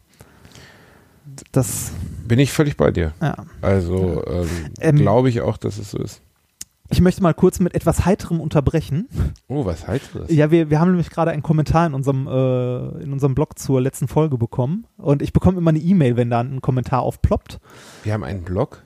[1.51, 1.91] Das,
[2.27, 3.13] Bin ich völlig bei dir.
[3.21, 3.35] ja.
[3.61, 4.47] Also ähm,
[4.79, 6.21] Ähm, glaube ich auch, dass es so ist.
[6.91, 9.07] Ich möchte mal kurz mit etwas Heiterem unterbrechen.
[9.47, 10.29] Oh, was heiteres.
[10.31, 13.81] Ja, wir, wir haben nämlich gerade einen Kommentar in unserem, äh, in unserem Blog zur
[13.81, 14.85] letzten Folge bekommen.
[14.97, 17.59] Und ich bekomme immer eine E-Mail, wenn da ein Kommentar aufploppt.
[18.03, 18.83] Wir haben einen Blog.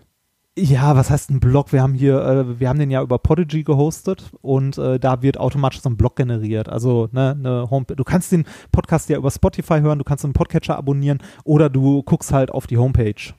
[0.62, 1.72] Ja, was heißt ein Blog?
[1.74, 5.40] Wir haben hier, äh, wir haben den ja über Podigy gehostet und äh, da wird
[5.40, 6.70] automatisch so ein Blog generiert.
[6.70, 7.96] Also ne, eine Homepage.
[7.96, 12.04] Du kannst den Podcast ja über Spotify hören, du kannst einen Podcatcher abonnieren oder du
[12.04, 13.34] guckst halt auf die Homepage.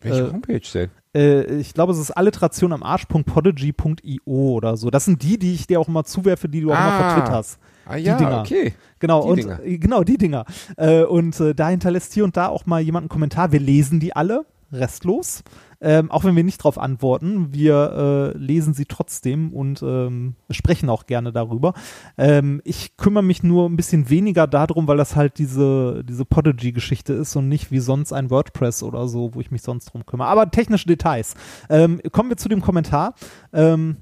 [0.00, 0.90] Welche Äh, Homepage denn?
[1.14, 4.20] Äh, ich glaube, es ist alliteration am Arsch.podigy.io
[4.52, 4.90] oder so.
[4.90, 7.10] Das sind die, die ich dir auch immer zuwerfe, die du auch immer Ah.
[7.14, 7.58] vertwitterst.
[7.86, 8.40] Ah die ja, Dinger.
[8.40, 8.74] okay.
[8.98, 9.60] Genau, Die und Dinger.
[9.64, 10.44] äh, genau, die Dinger.
[10.76, 13.52] Äh, und äh, da hinterlässt hier und da auch mal jemand einen Kommentar.
[13.52, 15.42] Wir lesen die alle, restlos.
[15.80, 20.88] Ähm, auch wenn wir nicht darauf antworten, wir äh, lesen sie trotzdem und ähm, sprechen
[20.88, 21.74] auch gerne darüber.
[22.16, 27.12] Ähm, ich kümmere mich nur ein bisschen weniger darum, weil das halt diese, diese Podigy-Geschichte
[27.12, 30.28] ist und nicht wie sonst ein WordPress oder so, wo ich mich sonst drum kümmere.
[30.28, 31.34] Aber technische Details.
[31.68, 33.14] Ähm, kommen wir zu dem Kommentar.
[33.52, 33.98] Ähm,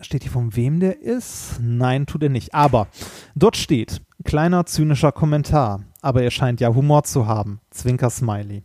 [0.00, 1.58] Steht hier von wem der ist?
[1.60, 2.54] Nein, tut er nicht.
[2.54, 2.86] Aber
[3.34, 7.60] dort steht, kleiner zynischer Kommentar, aber er scheint ja Humor zu haben.
[7.70, 8.62] Zwinker Smiley.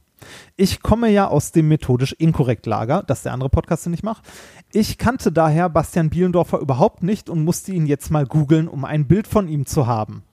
[0.55, 4.23] Ich komme ja aus dem methodisch inkorrekt Lager, das der andere Podcast, den ich mache.
[4.71, 9.07] Ich kannte daher Bastian Bielendorfer überhaupt nicht und musste ihn jetzt mal googeln, um ein
[9.07, 10.23] Bild von ihm zu haben.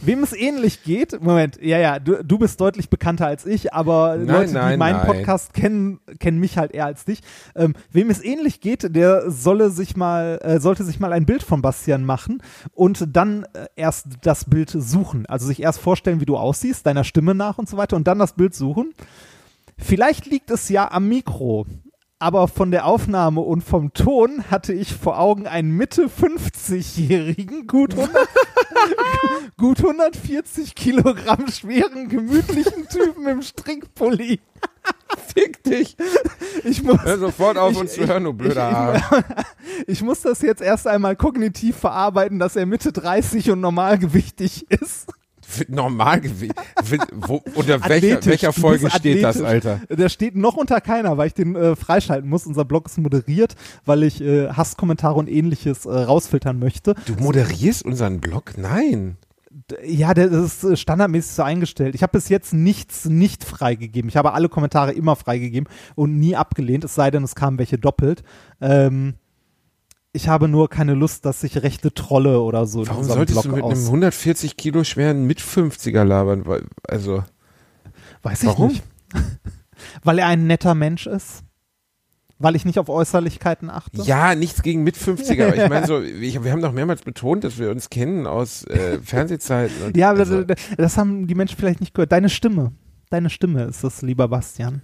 [0.00, 4.16] Wem es ähnlich geht, Moment, ja, ja, du, du bist deutlich bekannter als ich, aber
[4.16, 5.06] Nein, Leute, die nein, meinen nein.
[5.06, 7.20] Podcast kennen, kennen mich halt eher als dich.
[7.56, 11.42] Ähm, wem es ähnlich geht, der solle sich mal, äh, sollte sich mal ein Bild
[11.42, 12.42] von Bastian machen
[12.74, 15.26] und dann äh, erst das Bild suchen.
[15.26, 18.20] Also sich erst vorstellen, wie du aussiehst, deiner Stimme nach und so weiter und dann
[18.20, 18.94] das Bild suchen.
[19.76, 21.66] Vielleicht liegt es ja am Mikro.
[22.20, 27.94] Aber von der Aufnahme und vom Ton hatte ich vor Augen einen Mitte 50-jährigen, gut
[27.96, 28.10] 100,
[29.56, 34.40] gut 140 Kilogramm schweren, gemütlichen Typen im Strickpulli.
[35.32, 35.96] Fick dich.
[36.64, 38.76] Ich muss, Hör sofort auf Ich- uns zu hören, du blöder ich-
[39.12, 39.24] Arsch.
[39.86, 45.12] ich muss das jetzt erst einmal kognitiv verarbeiten, dass er Mitte 30 und normalgewichtig ist.
[45.68, 46.54] Normalgewicht.
[47.12, 49.40] Wo, unter welcher, welcher Folge steht das.
[49.40, 49.80] Alter?
[49.88, 52.46] Der steht noch unter keiner, weil ich den äh, freischalten muss.
[52.46, 56.94] Unser Blog ist moderiert, weil ich äh, Hasskommentare und ähnliches äh, rausfiltern möchte.
[57.06, 58.54] Du moderierst unseren Blog?
[58.56, 59.16] Nein.
[59.84, 61.94] Ja, das ist äh, standardmäßig so eingestellt.
[61.94, 64.08] Ich habe bis jetzt nichts nicht freigegeben.
[64.08, 67.78] Ich habe alle Kommentare immer freigegeben und nie abgelehnt, es sei denn, es kamen welche
[67.78, 68.22] doppelt.
[68.60, 69.14] Ähm,
[70.12, 73.62] ich habe nur keine Lust, dass sich rechte Trolle oder so Warum solltest Blog du
[73.62, 76.46] mit einem 140 Kilo schweren Mit-50er labern?
[76.46, 77.24] Weil- Also,
[78.22, 78.68] Weiß ich Warum?
[78.68, 78.82] nicht.
[80.02, 81.44] Weil er ein netter Mensch ist.
[82.40, 84.00] Weil ich nicht auf Äußerlichkeiten achte.
[84.02, 85.46] ja, nichts gegen Mit-50er.
[85.48, 88.64] aber ich meine so, ich, wir haben doch mehrmals betont, dass wir uns kennen aus
[88.64, 89.74] äh, Fernsehzeiten.
[89.86, 92.12] Und, Ja, also, das haben die Menschen vielleicht nicht gehört.
[92.12, 92.72] Deine Stimme.
[93.10, 94.82] Deine Stimme ist es, lieber Bastian.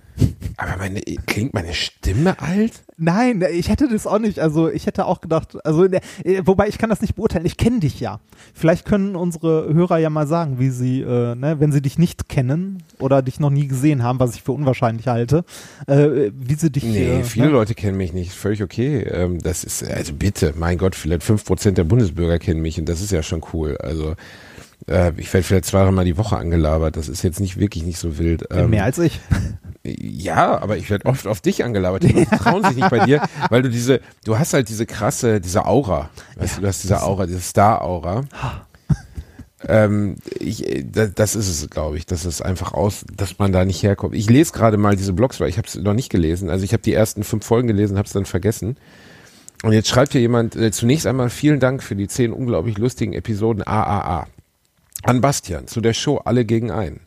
[0.57, 2.83] aber meine, klingt meine Stimme alt?
[2.97, 4.39] Nein, ich hätte das auch nicht.
[4.39, 6.01] Also ich hätte auch gedacht, also äh,
[6.45, 7.45] wobei ich kann das nicht beurteilen.
[7.45, 8.21] Ich kenne dich ja.
[8.55, 12.31] Vielleicht können unsere Hörer ja mal sagen, wie sie, äh, ne, wenn sie dich nicht
[12.31, 15.45] kennen oder dich noch nie gesehen haben, was ich für unwahrscheinlich halte,
[15.87, 16.85] äh, wie sie dich.
[16.85, 17.53] Nee, äh, viele ne?
[17.53, 18.33] Leute kennen mich nicht.
[18.33, 19.01] Völlig okay.
[19.01, 22.89] Ähm, das ist, also bitte, mein Gott, vielleicht fünf Prozent der Bundesbürger kennen mich und
[22.89, 23.77] das ist ja schon cool.
[23.77, 24.15] Also,
[24.89, 26.97] äh, ich werde vielleicht zweimal die Woche angelabert.
[26.97, 28.45] Das ist jetzt nicht wirklich nicht so wild.
[28.51, 29.21] Ähm, Mehr als ich.
[29.87, 32.05] Ja, aber ich werde oft auf dich angelabert.
[32.05, 33.21] Die trauen sich nicht bei dir,
[33.51, 36.09] weil du diese, du hast halt diese krasse, diese Aura.
[36.37, 38.25] Weißt Ja, du, du hast diese Aura, diese Star-Aura.
[39.69, 43.53] ähm, ich, äh, da- das ist es, glaube ich, dass es einfach aus, dass man
[43.53, 44.15] da nicht herkommt.
[44.15, 46.49] Ich lese gerade mal diese Blogs, weil ich habe es noch nicht gelesen.
[46.49, 48.77] Also ich habe die ersten fünf Folgen gelesen, habe es dann vergessen.
[49.63, 53.13] Und jetzt schreibt hier jemand, äh, zunächst einmal vielen Dank für die zehn unglaublich lustigen
[53.15, 54.27] Episoden AAA.
[55.05, 57.01] An Bastian, zu der Show Alle gegen ein.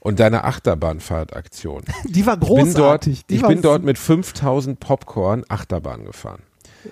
[0.00, 1.82] Und deine Achterbahnfahrtaktion.
[2.04, 3.26] Die war Ich bin dort, großartig.
[3.26, 6.42] Die ich bin dort mit 5000 Popcorn Achterbahn gefahren.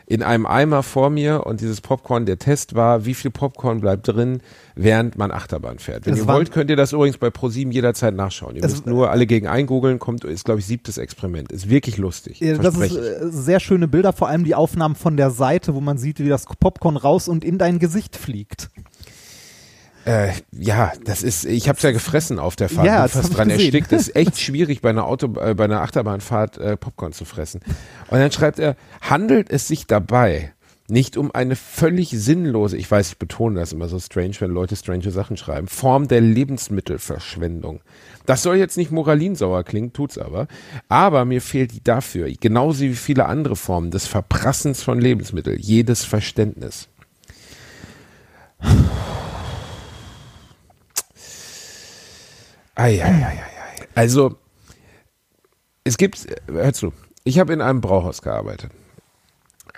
[0.06, 4.08] in einem Eimer vor mir und dieses Popcorn, der Test war, wie viel Popcorn bleibt
[4.08, 4.40] drin,
[4.74, 6.04] während man Achterbahn fährt.
[6.04, 8.56] Wenn Es ihr wollt, könnt ihr das übrigens bei ProSieben jederzeit nachschauen.
[8.56, 11.52] Ihr müsst nur alle gegen eingoogeln, kommt, ist glaube ich siebtes Experiment.
[11.52, 12.40] Ist wirklich lustig.
[12.40, 15.80] Ja, Das ist äh, sehr schöne Bilder, vor allem die Aufnahmen von der Seite, wo
[15.80, 18.70] man sieht, wie das Popcorn raus und in dein Gesicht fliegt.
[20.06, 23.10] Äh, ja, das ist, ich habe es ja gefressen auf der Fahrt, Ja, bin hab
[23.10, 23.64] fast dran gesehen.
[23.66, 23.90] erstickt.
[23.90, 27.60] Das ist echt schwierig bei einer Auto, äh, bei einer Achterbahnfahrt äh, Popcorn zu fressen.
[28.08, 30.52] Und dann schreibt er, handelt es sich dabei
[30.88, 34.76] nicht um eine völlig sinnlose, ich weiß, ich betone das immer so strange, wenn Leute
[34.76, 37.80] strange Sachen schreiben, Form der Lebensmittelverschwendung.
[38.24, 40.46] Das soll jetzt nicht moralinsauer klingen, tut's aber.
[40.88, 46.04] Aber mir fehlt die dafür, genauso wie viele andere Formen des Verprassens von Lebensmitteln, jedes
[46.04, 46.86] Verständnis.
[52.76, 53.42] Eieieiei.
[53.94, 54.36] Also,
[55.84, 56.92] es gibt, äh, hör zu,
[57.24, 58.70] ich habe in einem Brauhaus gearbeitet.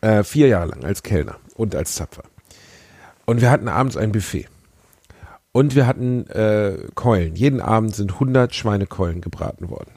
[0.03, 2.23] Äh, vier Jahre lang als Kellner und als Zapfer.
[3.25, 4.47] Und wir hatten abends ein Buffet.
[5.53, 7.35] Und wir hatten äh, Keulen.
[7.35, 9.91] Jeden Abend sind 100 Schweinekeulen gebraten worden.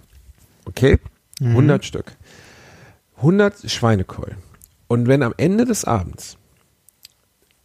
[0.65, 0.97] Okay?
[1.41, 2.17] 100 Stück.
[3.17, 4.37] 100 Schweinekeulen.
[4.87, 6.37] Und wenn am Ende des Abends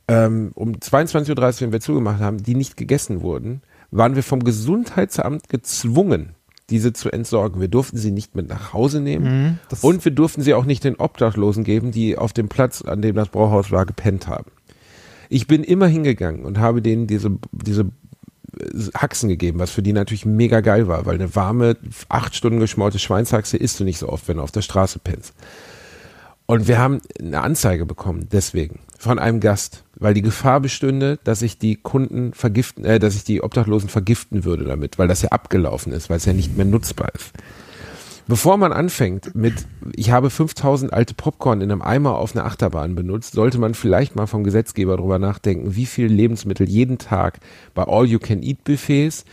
[0.09, 4.45] ähm, um 22.30 Uhr, wenn wir zugemacht haben, die nicht gegessen wurden, waren wir vom
[4.45, 6.35] Gesundheitsamt gezwungen,
[6.71, 7.61] diese zu entsorgen.
[7.61, 10.85] Wir durften sie nicht mit nach Hause nehmen das- und wir durften sie auch nicht
[10.85, 14.51] den Obdachlosen geben, die auf dem Platz, an dem das Brauhaus war, gepennt haben.
[15.29, 17.91] Ich bin immer hingegangen und habe denen diese, diese
[18.59, 21.77] äh, Haxen gegeben, was für die natürlich mega geil war, weil eine warme,
[22.09, 25.35] acht Stunden geschmorte Schweinshaxe isst du nicht so oft, wenn du auf der Straße pennst.
[26.47, 31.43] Und wir haben eine Anzeige bekommen, deswegen, von einem Gast, weil die Gefahr bestünde, dass
[31.43, 35.31] ich die Kunden vergiften, äh, dass ich die Obdachlosen vergiften würde damit, weil das ja
[35.31, 37.33] abgelaufen ist, weil es ja nicht mehr nutzbar ist.
[38.29, 42.97] Bevor man anfängt mit, ich habe 5000 alte Popcorn in einem Eimer auf einer Achterbahn
[42.97, 47.39] benutzt, sollte man vielleicht mal vom Gesetzgeber drüber nachdenken, wie viel Lebensmittel jeden Tag
[47.73, 49.25] bei All-You-Can-Eat-Buffets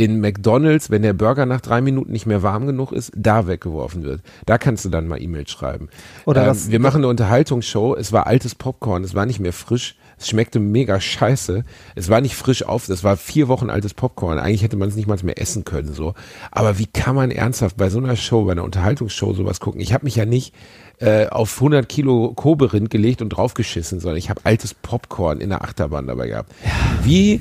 [0.00, 4.02] in McDonalds, wenn der Burger nach drei Minuten nicht mehr warm genug ist, da weggeworfen
[4.02, 4.22] wird.
[4.46, 5.90] Da kannst du dann mal E-Mails schreiben.
[6.24, 7.94] Oder ähm, das- wir machen eine Unterhaltungsshow.
[7.96, 9.04] Es war altes Popcorn.
[9.04, 9.96] Es war nicht mehr frisch.
[10.16, 11.64] Es schmeckte mega scheiße.
[11.96, 12.86] Es war nicht frisch auf.
[12.86, 14.38] Das war vier Wochen altes Popcorn.
[14.38, 16.14] Eigentlich hätte man es nicht mal mehr essen können, so.
[16.50, 19.82] Aber wie kann man ernsthaft bei so einer Show, bei einer Unterhaltungsshow sowas gucken?
[19.82, 20.54] Ich habe mich ja nicht
[20.98, 25.62] äh, auf 100 Kilo Koberind gelegt und draufgeschissen, sondern ich habe altes Popcorn in der
[25.62, 26.52] Achterbahn dabei gehabt.
[27.02, 27.40] Wie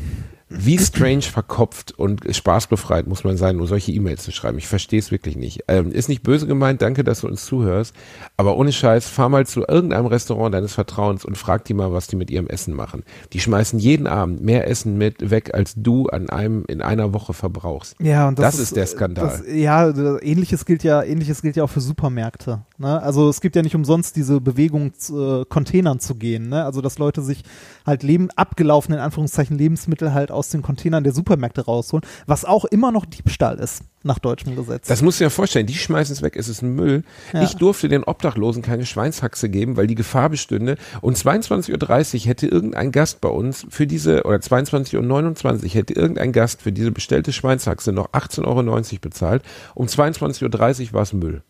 [0.50, 4.58] wie strange verkopft und spaßbefreit muss man sein, nur solche E-Mails zu schreiben.
[4.58, 5.64] Ich verstehe es wirklich nicht.
[5.68, 7.96] Ähm, ist nicht böse gemeint, danke, dass du uns zuhörst.
[8.36, 12.08] Aber ohne Scheiß, fahr mal zu irgendeinem Restaurant deines Vertrauens und frag die mal, was
[12.08, 13.04] die mit ihrem Essen machen.
[13.32, 17.34] Die schmeißen jeden Abend mehr Essen mit weg, als du an einem in einer Woche
[17.34, 17.96] verbrauchst.
[18.00, 19.28] Ja, und das, Das ist der Skandal.
[19.28, 19.90] Das, ja,
[20.20, 22.64] ähnliches gilt ja, ähnliches gilt ja auch für Supermärkte.
[22.80, 23.02] Ne?
[23.02, 26.48] Also es gibt ja nicht umsonst diese Bewegung, zu, äh, Containern zu gehen.
[26.48, 26.64] Ne?
[26.64, 27.44] Also dass Leute sich
[27.86, 32.64] halt leben, abgelaufene in Anführungszeichen Lebensmittel halt aus den Containern der Supermärkte rausholen, was auch
[32.66, 34.88] immer noch Diebstahl ist nach deutschem Gesetz.
[34.88, 37.04] Das musst du dir vorstellen, die schmeißen es weg, es ist Müll.
[37.34, 37.44] Ja.
[37.44, 40.78] Ich durfte den Obdachlosen keine Schweinshaxe geben, weil die Gefahr bestünde.
[41.02, 46.32] Und 22.30 Uhr hätte irgendein Gast bei uns für diese, oder 22.29 Uhr hätte irgendein
[46.32, 49.44] Gast für diese bestellte Schweinshaxe noch 18,90 Euro bezahlt.
[49.76, 51.44] Um 22.30 Uhr war es Müll.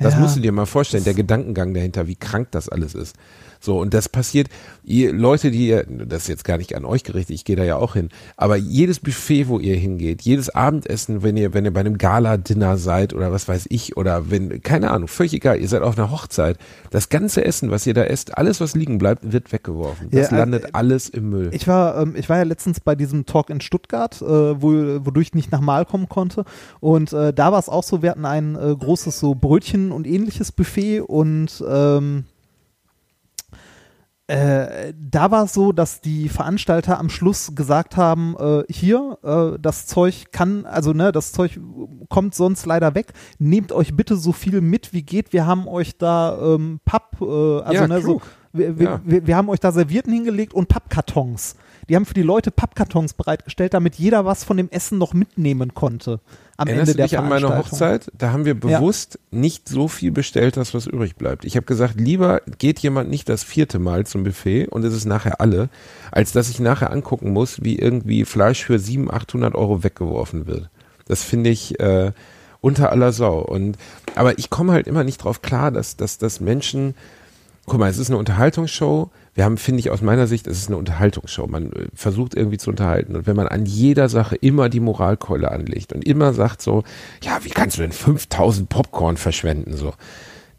[0.00, 0.20] Das Ja.
[0.20, 3.14] musst du dir mal vorstellen, der Gedankengang dahinter, wie krank das alles ist.
[3.62, 4.48] So, und das passiert,
[4.84, 7.62] ihr Leute, die ihr, das ist jetzt gar nicht an euch gerichtet, ich gehe da
[7.62, 11.72] ja auch hin, aber jedes Buffet, wo ihr hingeht, jedes Abendessen, wenn ihr, wenn ihr
[11.72, 15.68] bei einem Gala-Dinner seid oder was weiß ich, oder wenn, keine Ahnung, völlig egal, ihr
[15.68, 16.56] seid auf einer Hochzeit,
[16.88, 20.08] das ganze Essen, was ihr da esst, alles, was liegen bleibt, wird weggeworfen.
[20.10, 21.50] Das Ja, äh, landet alles im Müll.
[21.52, 24.70] Ich war, ähm, ich war ja letztens bei diesem Talk in Stuttgart, äh, wo,
[25.04, 26.46] wodurch ich nicht nach Mal kommen konnte.
[26.80, 30.06] Und äh, da war es auch so, wir hatten ein äh, großes so Brötchen und
[30.06, 32.24] ähnliches Buffet und ähm,
[34.30, 39.58] äh, da war es so, dass die Veranstalter am Schluss gesagt haben, äh, hier, äh,
[39.60, 41.58] das Zeug kann, also ne, das Zeug
[42.08, 43.12] kommt sonst leider weg.
[43.40, 45.32] Nehmt euch bitte so viel mit, wie geht.
[45.32, 48.22] Wir haben euch da ähm, Papp, äh, also Ja, ne, so, klug.
[48.22, 49.00] wir, wir, Ja.
[49.04, 51.56] wir, wir haben euch da Servierten hingelegt und Pappkartons.
[51.88, 55.74] Die haben für die Leute Pappkartons bereitgestellt, damit jeder was von dem Essen noch mitnehmen
[55.74, 56.20] konnte.
[56.56, 57.58] Am Erinnerst Ende du der dich an meine.
[57.58, 58.12] Hochzeit?
[58.16, 61.44] Da haben wir bewusst nicht so viel bestellt, dass was übrig bleibt.
[61.44, 65.04] Ich habe gesagt, lieber geht jemand nicht das vierte Mal zum Buffet und es ist
[65.04, 65.68] nachher alle,
[66.12, 70.70] als dass ich nachher angucken muss, wie irgendwie Fleisch für 700, 800 Euro weggeworfen wird.
[71.06, 72.12] Das finde ich äh,
[72.60, 73.40] unter aller Sau.
[73.40, 73.76] Und
[74.14, 76.94] aber ich komme halt immer nicht drauf klar, dass, dass, dass Menschen
[77.66, 79.10] guck mal, es ist eine Unterhaltungsshow.
[79.34, 81.46] Wir haben, finde ich, aus meiner Sicht, es ist eine Unterhaltungsshow.
[81.46, 83.16] Man äh, versucht irgendwie zu unterhalten.
[83.16, 86.84] Und wenn man an jeder Sache immer die Moralkeule anlegt und immer sagt so,
[87.22, 89.76] ja, wie kannst du denn 5000 Popcorn verschwenden?
[89.76, 89.94] So,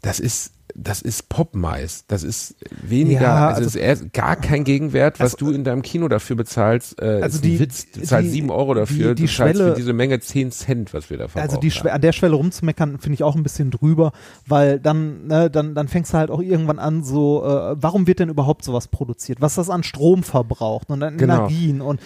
[0.00, 2.04] das ist, das ist Popmais.
[2.08, 5.64] Das ist weniger, Ja, also, also- es ist gar kein Gegenwert, was Also- du in
[5.64, 7.00] deinem Kino dafür bezahlst.
[7.00, 7.90] Äh, Also die- Witz.
[7.92, 11.10] Du zahlst sieben Euro dafür, die- die du Schwelle- für diese Menge zehn Cent, was
[11.10, 11.88] wir da verbraucht Also die haben.
[11.88, 14.12] an der Schwelle rumzumeckern, finde ich auch ein bisschen drüber,
[14.46, 18.18] weil dann, ne, dann, dann fängst du halt auch irgendwann an, so, äh, warum wird
[18.20, 19.40] denn überhaupt sowas produziert?
[19.40, 21.34] Was das an Strom verbraucht und an Genau.
[21.48, 22.00] Energien und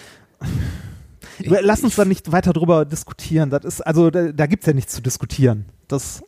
[1.39, 3.49] Ich- lass uns da nicht weiter drüber diskutieren.
[3.49, 5.65] Das ist, also da, da gibt's ja nichts zu diskutieren.
[5.87, 6.23] Das,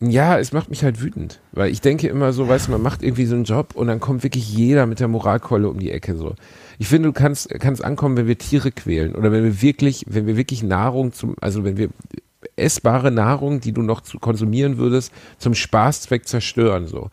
[0.00, 3.02] Ja, es macht mich halt wütend, weil ich denke immer so, weißt du, man macht
[3.02, 6.16] irgendwie so einen Job und dann kommt wirklich jeder mit der Moralkeule um die Ecke
[6.16, 6.34] so.
[6.78, 10.26] Ich finde, du kannst kannst ankommen, wenn wir Tiere quälen oder wenn wir wirklich, wenn
[10.26, 11.88] wir wirklich Nahrung zum, also wenn wir
[12.56, 17.08] essbare Nahrung, die du noch zu konsumieren würdest, zum Spaßzweck zerstören so.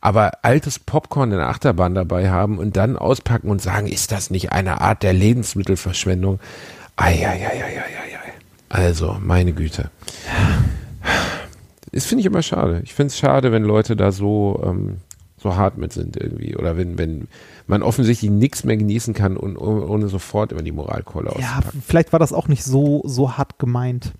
[0.00, 4.30] Aber altes Popcorn in der Achterbahn dabei haben und dann auspacken und sagen, ist das
[4.30, 6.38] nicht eine Art der Lebensmittelverschwendung?
[6.94, 7.48] Eieieiei.
[8.68, 9.90] Also, meine Güte.
[11.92, 12.80] Das finde ich immer schade.
[12.84, 14.98] Ich finde es schade, wenn Leute da so, ähm,
[15.36, 16.56] so hart mit sind irgendwie.
[16.56, 17.28] Oder wenn, wenn
[17.66, 22.18] man offensichtlich nichts mehr genießen kann und ohne, sofort immer die Moralkeule ja, vielleicht war
[22.18, 24.12] das auch nicht so, so hart gemeint.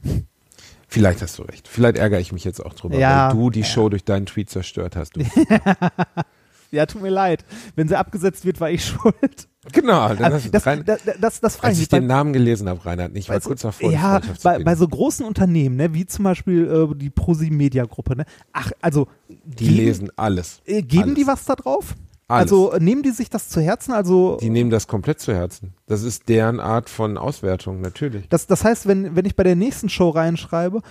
[0.86, 1.68] Vielleicht hast du recht.
[1.68, 3.66] Vielleicht ärgere ich mich jetzt auch drüber, Ja, weil du die ja.
[3.66, 5.16] Show durch deinen Tweet zerstört hast.
[5.16, 5.20] Du.
[6.70, 7.44] Ja, tut mir leid.
[7.76, 9.48] Wenn sie abgesetzt wird, war ich schuld.
[9.72, 12.00] genau, dann Also, hast du das, rein, das, das, das frage als ich ich mich.
[12.00, 15.24] den Namen gelesen habe, Reinhard, ich war Also, kurz davor, ja, bei, bei so großen
[15.24, 18.24] Unternehmen, ne, wie zum Beispiel äh, die ProSieben-Media-Gruppe, ne?
[18.52, 20.60] Ach, also die geben, lesen alles.
[20.66, 21.14] äh, geben alles.
[21.16, 21.94] die was da drauf?
[22.30, 22.42] Alles.
[22.52, 23.92] Also äh, nehmen die sich das zu Herzen?
[23.92, 25.72] Also Die nehmen das komplett zu Herzen.
[25.86, 28.28] Das ist deren Art von Auswertung, natürlich.
[28.28, 30.82] das, das heißt, wenn, wenn ich bei der nächsten Show reinschreibe,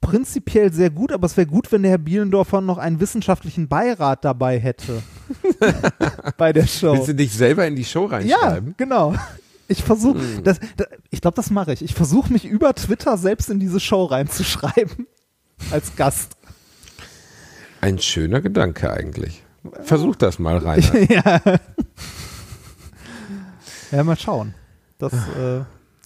[0.00, 4.24] prinzipiell sehr gut, aber es wäre gut, wenn der Herr Bielendorfer noch einen wissenschaftlichen Beirat
[4.24, 5.02] dabei hätte.
[6.36, 6.92] bei der Show.
[6.94, 8.74] Willst du dich selber in die Show Ja, reinschreiben?
[8.76, 9.14] genau.
[9.68, 10.44] Ich versuche, Hm.
[10.44, 11.82] das, das, ich glaube, das mache ich.
[11.82, 15.06] Ich versuche mich über Twitter selbst in diese Show reinzuschreiben.
[15.70, 16.36] Als Gast.
[17.80, 19.42] Ein schöner Gedanke eigentlich.
[19.82, 21.10] Versuch das mal, Reinhard.
[21.10, 21.40] ja.
[23.92, 24.54] ja, mal schauen.
[24.98, 25.60] Das, äh,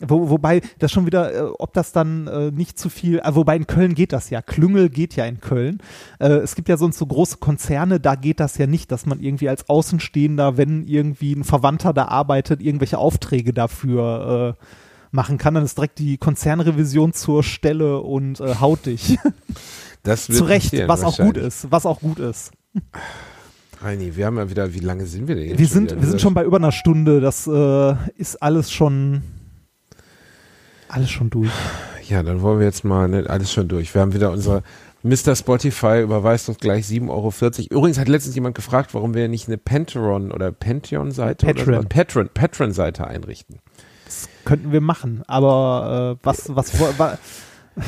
[0.07, 3.57] wo, wobei, das schon wieder, äh, ob das dann äh, nicht zu viel, äh, wobei
[3.57, 4.43] in Köln geht das ja.
[4.43, 5.79] Klüngel geht ja in Köln.
[6.19, 9.20] Äh, es gibt ja sonst so große Konzerne, da geht das ja nicht, dass man
[9.20, 14.65] irgendwie als Außenstehender, wenn irgendwie ein Verwandter da arbeitet, irgendwelche Aufträge dafür äh,
[15.11, 15.55] machen kann.
[15.55, 19.19] Dann ist direkt die Konzernrevision zur Stelle und haut dich.
[20.05, 21.70] Das wird Zu Recht, was auch gut ist.
[21.70, 22.51] Was auch gut ist.
[23.83, 26.20] Reini, wir haben ja wieder, wie lange sind wir denn jetzt Wir sind, wir sind
[26.20, 27.20] schon bei über einer Stunde.
[27.20, 29.23] Das äh, ist alles schon
[30.93, 31.51] alles schon durch.
[32.09, 33.94] Ja, dann wollen wir jetzt mal, ne, alles schon durch.
[33.94, 34.62] Wir haben wieder unsere
[35.05, 35.35] Mr.
[35.35, 37.32] Spotify überweist uns gleich 7,40 Euro.
[37.70, 41.82] Übrigens hat letztens jemand gefragt, warum wir nicht eine Pantheon oder Pantheon-Seite oder Patreon.
[41.82, 43.59] so, Patreon, Patreon-Seite einrichten.
[44.05, 45.23] Das könnten wir machen.
[45.27, 47.19] Aber äh, was, was, wo- wa,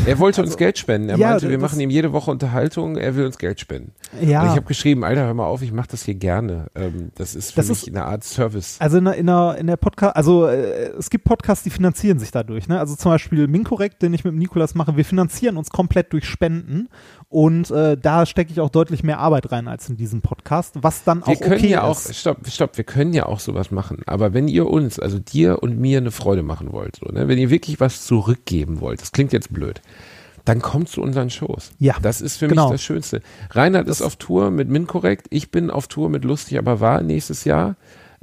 [0.06, 1.09] Er wollte uns Geld spenden.
[1.11, 3.93] Er Also, ja, meinte, wir machen ihm jede Woche Unterhaltung, er will uns Geld spenden.
[4.19, 4.44] Und ja.
[4.47, 6.69] ich habe geschrieben, Alter, hör mal auf, ich mache das hier gerne.
[6.74, 8.77] Ähm, das ist für Das mich ist- eine Art Service.
[8.81, 12.19] Also in der, in der, in der Podcast, also äh, es gibt Podcasts, die finanzieren
[12.19, 12.66] sich dadurch.
[12.69, 12.78] Ne?
[12.81, 16.24] Also zum Beispiel Minkorrekt, den ich mit dem Nikolas mache, wir finanzieren uns komplett durch
[16.27, 16.89] Spenden
[17.35, 21.02] und äh, da stecke ich auch deutlich mehr Arbeit rein als in diesem Podcast, was
[21.02, 22.15] dann Wir auch können okay ja auch, ist.
[22.15, 24.02] stopp, stopp, wir können ja auch sowas machen.
[24.06, 27.36] Aber wenn ihr uns, also dir und mir eine Freude machen wollt, so, ne, wenn
[27.36, 29.82] ihr wirklich was zurückgeben wollt, das klingt jetzt blöd,
[30.44, 31.73] dann kommt zu unseren Shows.
[31.81, 32.66] Ja, Das ist für genau.
[32.66, 33.20] mich das Schönste.
[33.51, 37.44] Reinhard ist auf Tour mit Minkorrekt, ich bin auf Tour mit Lustig, aber wahr nächstes
[37.44, 37.74] Jahr.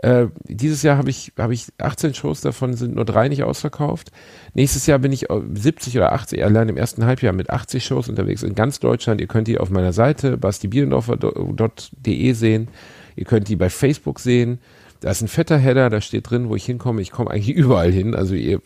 [0.02, 4.12] Äh, dieses Jahr habe ich, habe ich 18 Shows, davon sind nur drei nicht ausverkauft.
[4.56, 8.10] Nächstes Jahr bin ich äh, 70 oder 80, allein im ersten Halbjahr mit 80 Shows
[8.10, 9.22] unterwegs in ganz Deutschland.
[9.22, 12.70] Ihr könnt die auf meiner Seite bastibielendorfer.de sehen.
[13.16, 14.60] Ihr könnt die bei Facebook sehen.
[15.02, 17.02] Da ist ein fetter Header, da steht drin, wo ich hinkomme.
[17.02, 18.16] Ich komme eigentlich überall hin.
[18.16, 18.60] Also ihr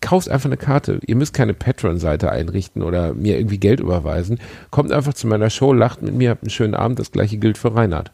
[0.00, 0.98] kauft einfach eine Karte.
[1.06, 4.40] Ihr müsst keine Patreon-Seite einrichten oder mir irgendwie Geld überweisen.
[4.70, 6.98] Kommt einfach zu meiner Show, lacht mit mir, habt einen schönen Abend.
[6.98, 8.12] Das gleiche gilt für Reinhard.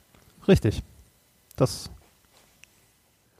[0.48, 0.82] Richtig.
[1.56, 1.90] Das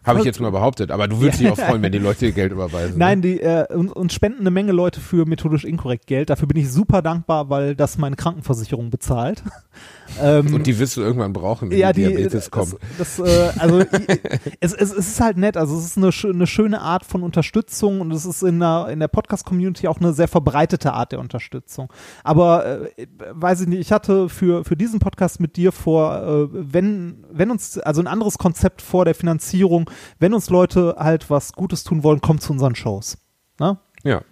[0.06, 0.90] Habe ich jetzt mal behauptet.
[0.90, 2.98] Aber du würdest dich auch freuen, wenn die Leute Geld überweisen.
[2.98, 6.30] Nein, die, äh, uns, uns spenden eine Menge Leute für methodisch inkorrekt Geld.
[6.30, 9.42] Dafür bin ich super dankbar, weil das meine Krankenversicherung bezahlt.
[10.22, 10.54] ähm, Ne?
[10.56, 12.76] Und die wirst du irgendwann brauchen, wenn ja, die Diabetes das, kommt.
[12.98, 13.80] das, äh, also
[14.60, 18.00] es, es, es ist halt nett, also es ist eine, eine schöne Art von Unterstützung
[18.00, 21.92] und es ist in der, in der Podcast-Community auch eine sehr verbreitete Art der Unterstützung.
[22.24, 26.48] Aber äh, weiß ich nicht, ich hatte für, für diesen Podcast mit dir vor, äh,
[26.52, 31.52] wenn, wenn uns, also ein anderes Konzept vor der Finanzierung, wenn uns Leute halt was
[31.52, 33.18] Gutes tun wollen, kommt zu unseren Shows.
[33.59, 33.78] Ne?
[34.05, 34.23] Ja.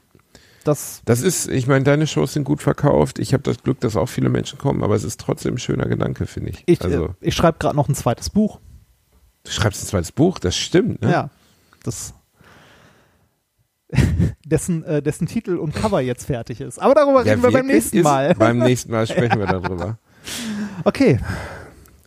[0.65, 3.19] Das, Das ist, ich meine, deine Shows sind gut verkauft.
[3.19, 5.86] Ich habe das Glück, dass auch viele Menschen kommen, aber es ist trotzdem ein schöner
[5.86, 6.62] Gedanke, finde ich.
[6.66, 8.61] ich, also, äh, ich schreibe gerade noch ein zweites Buch.
[9.45, 11.03] du schreibst ein zweites Buch, das stimmt.
[11.03, 11.11] Ne?
[11.11, 11.31] Ja,
[11.82, 12.15] das
[14.47, 16.81] dessen, äh, dessen Titel und Cover jetzt fertig ist.
[16.81, 18.35] Aber darüber Ja, reden wir beim nächsten Mal.
[18.35, 19.99] Beim nächsten Mal sprechen wir darüber.
[20.85, 21.19] Okay,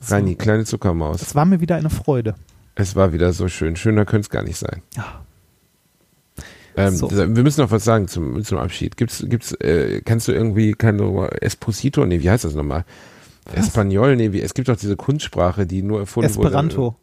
[0.01, 1.21] Rani, kleine Zuckermaus.
[1.21, 2.35] es war mir wieder eine Freude.
[2.79, 3.75] Es war wieder so schön.
[3.75, 4.83] Schöner könnte es gar nicht sein.
[4.95, 5.25] Ja.
[6.75, 7.09] Ähm, So.
[7.09, 8.97] Wir müssen noch was sagen zum, zum Abschied.
[8.97, 12.85] Gibt's, gibt's, äh, kannst du irgendwie, kann du Esposito, nee, wie heißt das nochmal?
[13.51, 16.77] Espanol, nee, wie, es gibt doch diese Kunstsprache, die nur erfunden Esperanto.
[16.77, 16.87] wurde.
[16.87, 16.95] Esperanto,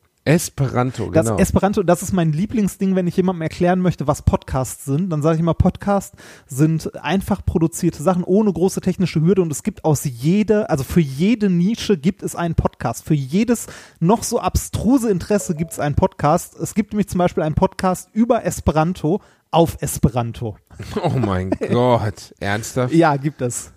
[1.11, 1.39] Das genau.
[1.39, 5.11] Esperanto, das ist mein Lieblingsding, wenn ich jemandem erklären möchte, was Podcasts sind.
[5.11, 9.63] Dann sage ich immer, Podcasts sind einfach produzierte Sachen ohne große technische Hürde und es
[9.63, 13.05] gibt aus jeder, also für jede Nische gibt es einen Podcast.
[13.05, 13.67] Für jedes
[14.01, 16.59] noch so abstruse Interesse gibt es einen Podcast.
[16.59, 19.21] Es gibt nämlich zum Beispiel einen Podcast über Esperanto
[19.51, 20.57] auf Esperanto.
[21.03, 22.95] oh mein Gott, ernsthaft?
[22.95, 23.73] Ja, gibt es.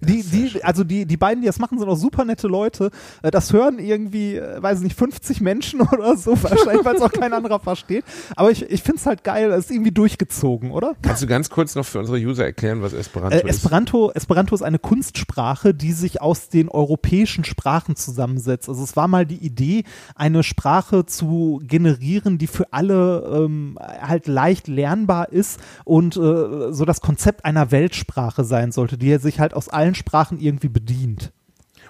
[0.00, 2.90] Die, die, also die, die beiden, die das machen, sind auch super nette Leute.
[3.22, 7.02] Äh, Das hören irgendwie, äh, weiß ich nicht, 50 Menschen oder so, wahrscheinlich, weil es
[7.02, 8.04] auch kein anderer versteht.
[8.36, 10.94] Aber ich, ich finde es halt geil, es ist irgendwie durchgezogen, oder?
[11.02, 14.62] Kannst du ganz kurz noch für unsere User erklären, was Esperanto Äh, Esperanto, Esperanto ist
[14.62, 18.68] eine Kunstsprache, die sich aus den europäischen Sprachen zusammensetzt.
[18.68, 24.26] Also es war mal die Idee, eine Sprache zu generieren, die für alle ähm, halt
[24.26, 29.54] leicht lernbar ist und äh, so das Konzept einer Weltsprache sein sollte, die sich halt
[29.54, 31.22] aus allen Sprachen irgendwie bedient.
[31.22, 31.32] ist?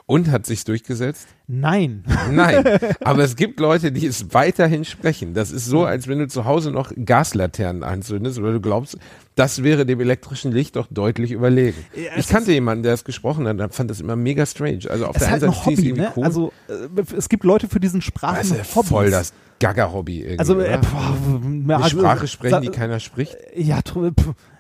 [0.07, 1.29] Und hat sich durchgesetzt?
[1.47, 2.03] Nein.
[2.33, 2.65] Nein,
[3.05, 5.35] aber es gibt Leute, die es weiterhin sprechen.
[5.35, 8.99] Das ist so, als wenn du zu Hause noch Gaslaternen anzündest oder du glaubst,
[9.37, 11.77] das wäre dem elektrischen Licht doch deutlich überlegen.
[11.95, 14.81] Ja, ich kannte jemanden, der es gesprochen hat, und fand das immer mega strange.
[14.91, 16.13] Also auf Es ist der halt einen ein Seite ich Hobby, es irgendwie ne?
[16.17, 16.25] cool.
[16.25, 18.89] Also äh, es gibt Leute für diesen das Sprachen ist ja Hobbys.
[18.89, 20.39] voll das Gaga-Hobby irgendwie.
[20.41, 23.37] also, äh, boah, Eine also, Sprache sprechen, die keiner spricht.
[23.55, 23.79] Ja,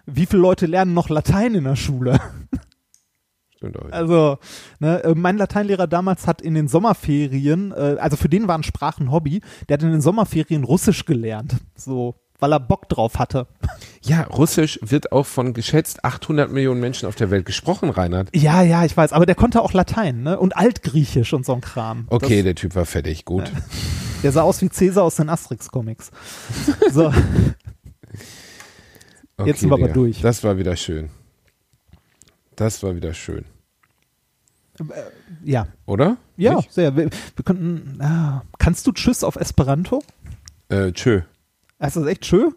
[0.07, 2.21] wie viele Leute lernen noch Latein in der Schule?
[3.61, 3.93] Stimmt auch.
[3.93, 4.39] Also,
[4.79, 9.11] ne, äh, mein Lateinlehrer damals hat in den Sommerferien, äh, also für den waren Sprachen
[9.11, 11.57] Hobby, der hat in den Sommerferien Russisch gelernt.
[11.77, 13.49] So, weil er Bock drauf hatte.
[14.01, 18.35] Ja, Russisch wird auch von geschätzt 800 Millionen Menschen auf der Welt gesprochen, Reinhard.
[18.35, 20.41] Ja, ja, ich weiß, aber der konnte auch Latein, ne?
[20.41, 22.07] Und Altgriechisch und so ein Kram.
[22.09, 23.43] Okay, der Typ war fertig, gut.
[23.43, 26.11] Das, der sah aus wie Cäsar aus den Asterix-Comics.
[26.91, 27.13] So,
[29.37, 30.23] Okay, Jetzt sind wir aber durch.
[30.23, 31.11] Das war wieder schön.
[32.61, 33.47] Das war wieder schön.
[35.43, 35.67] ja.
[35.87, 36.19] Oder?
[36.37, 36.71] Ja, Nicht?
[36.71, 36.95] sehr.
[36.95, 40.03] Wir, wir könnten, ah, kannst du Tschüss auf Esperanto?
[40.69, 41.23] Äh, tschö.
[41.79, 42.55] Ist das echt schön?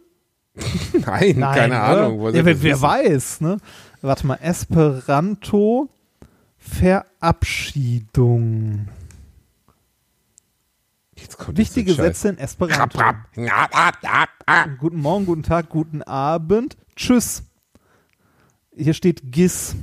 [0.94, 1.84] Nein, keine oder?
[1.84, 2.36] Ahnung.
[2.36, 3.60] Ja, wer, wer weiß, ne?
[4.02, 5.90] Warte mal, Esperanto
[6.58, 8.90] Verabschiedung.
[11.16, 11.94] Jetzt kommt Wichtige.
[11.94, 13.00] Sätze in Esperanto.
[14.80, 16.76] Guten Morgen, guten Tag, guten Abend.
[16.98, 17.44] Tschüss.
[18.76, 19.78] Hier steht GIS.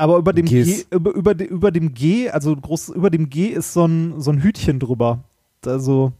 [0.00, 0.46] Aber über dem.
[0.46, 4.30] G, über, über, über dem G, also groß, über dem G ist so ein, so
[4.30, 5.24] ein Hütchen drüber.
[5.66, 6.12] Also,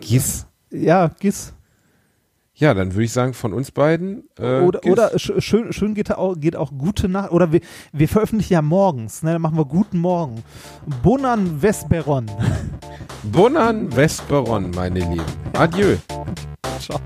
[0.00, 0.46] Gis.
[0.72, 1.54] ja, GIS.
[2.54, 4.24] Ja, dann würde ich sagen, von uns beiden.
[4.36, 4.90] Äh, oder Gis.
[4.90, 7.30] oder sch schön, schön geht auch, geht auch gute Nacht.
[7.30, 7.60] Oder wir,
[7.92, 9.34] wir veröffentlichen ja morgens, ne?
[9.34, 10.42] Dann machen wir guten Morgen.
[11.04, 12.26] Bonan Vesperon.
[13.22, 15.22] Bonan Vesperon, meine Lieben.
[15.52, 15.98] Adieu.
[16.80, 16.98] Ciao.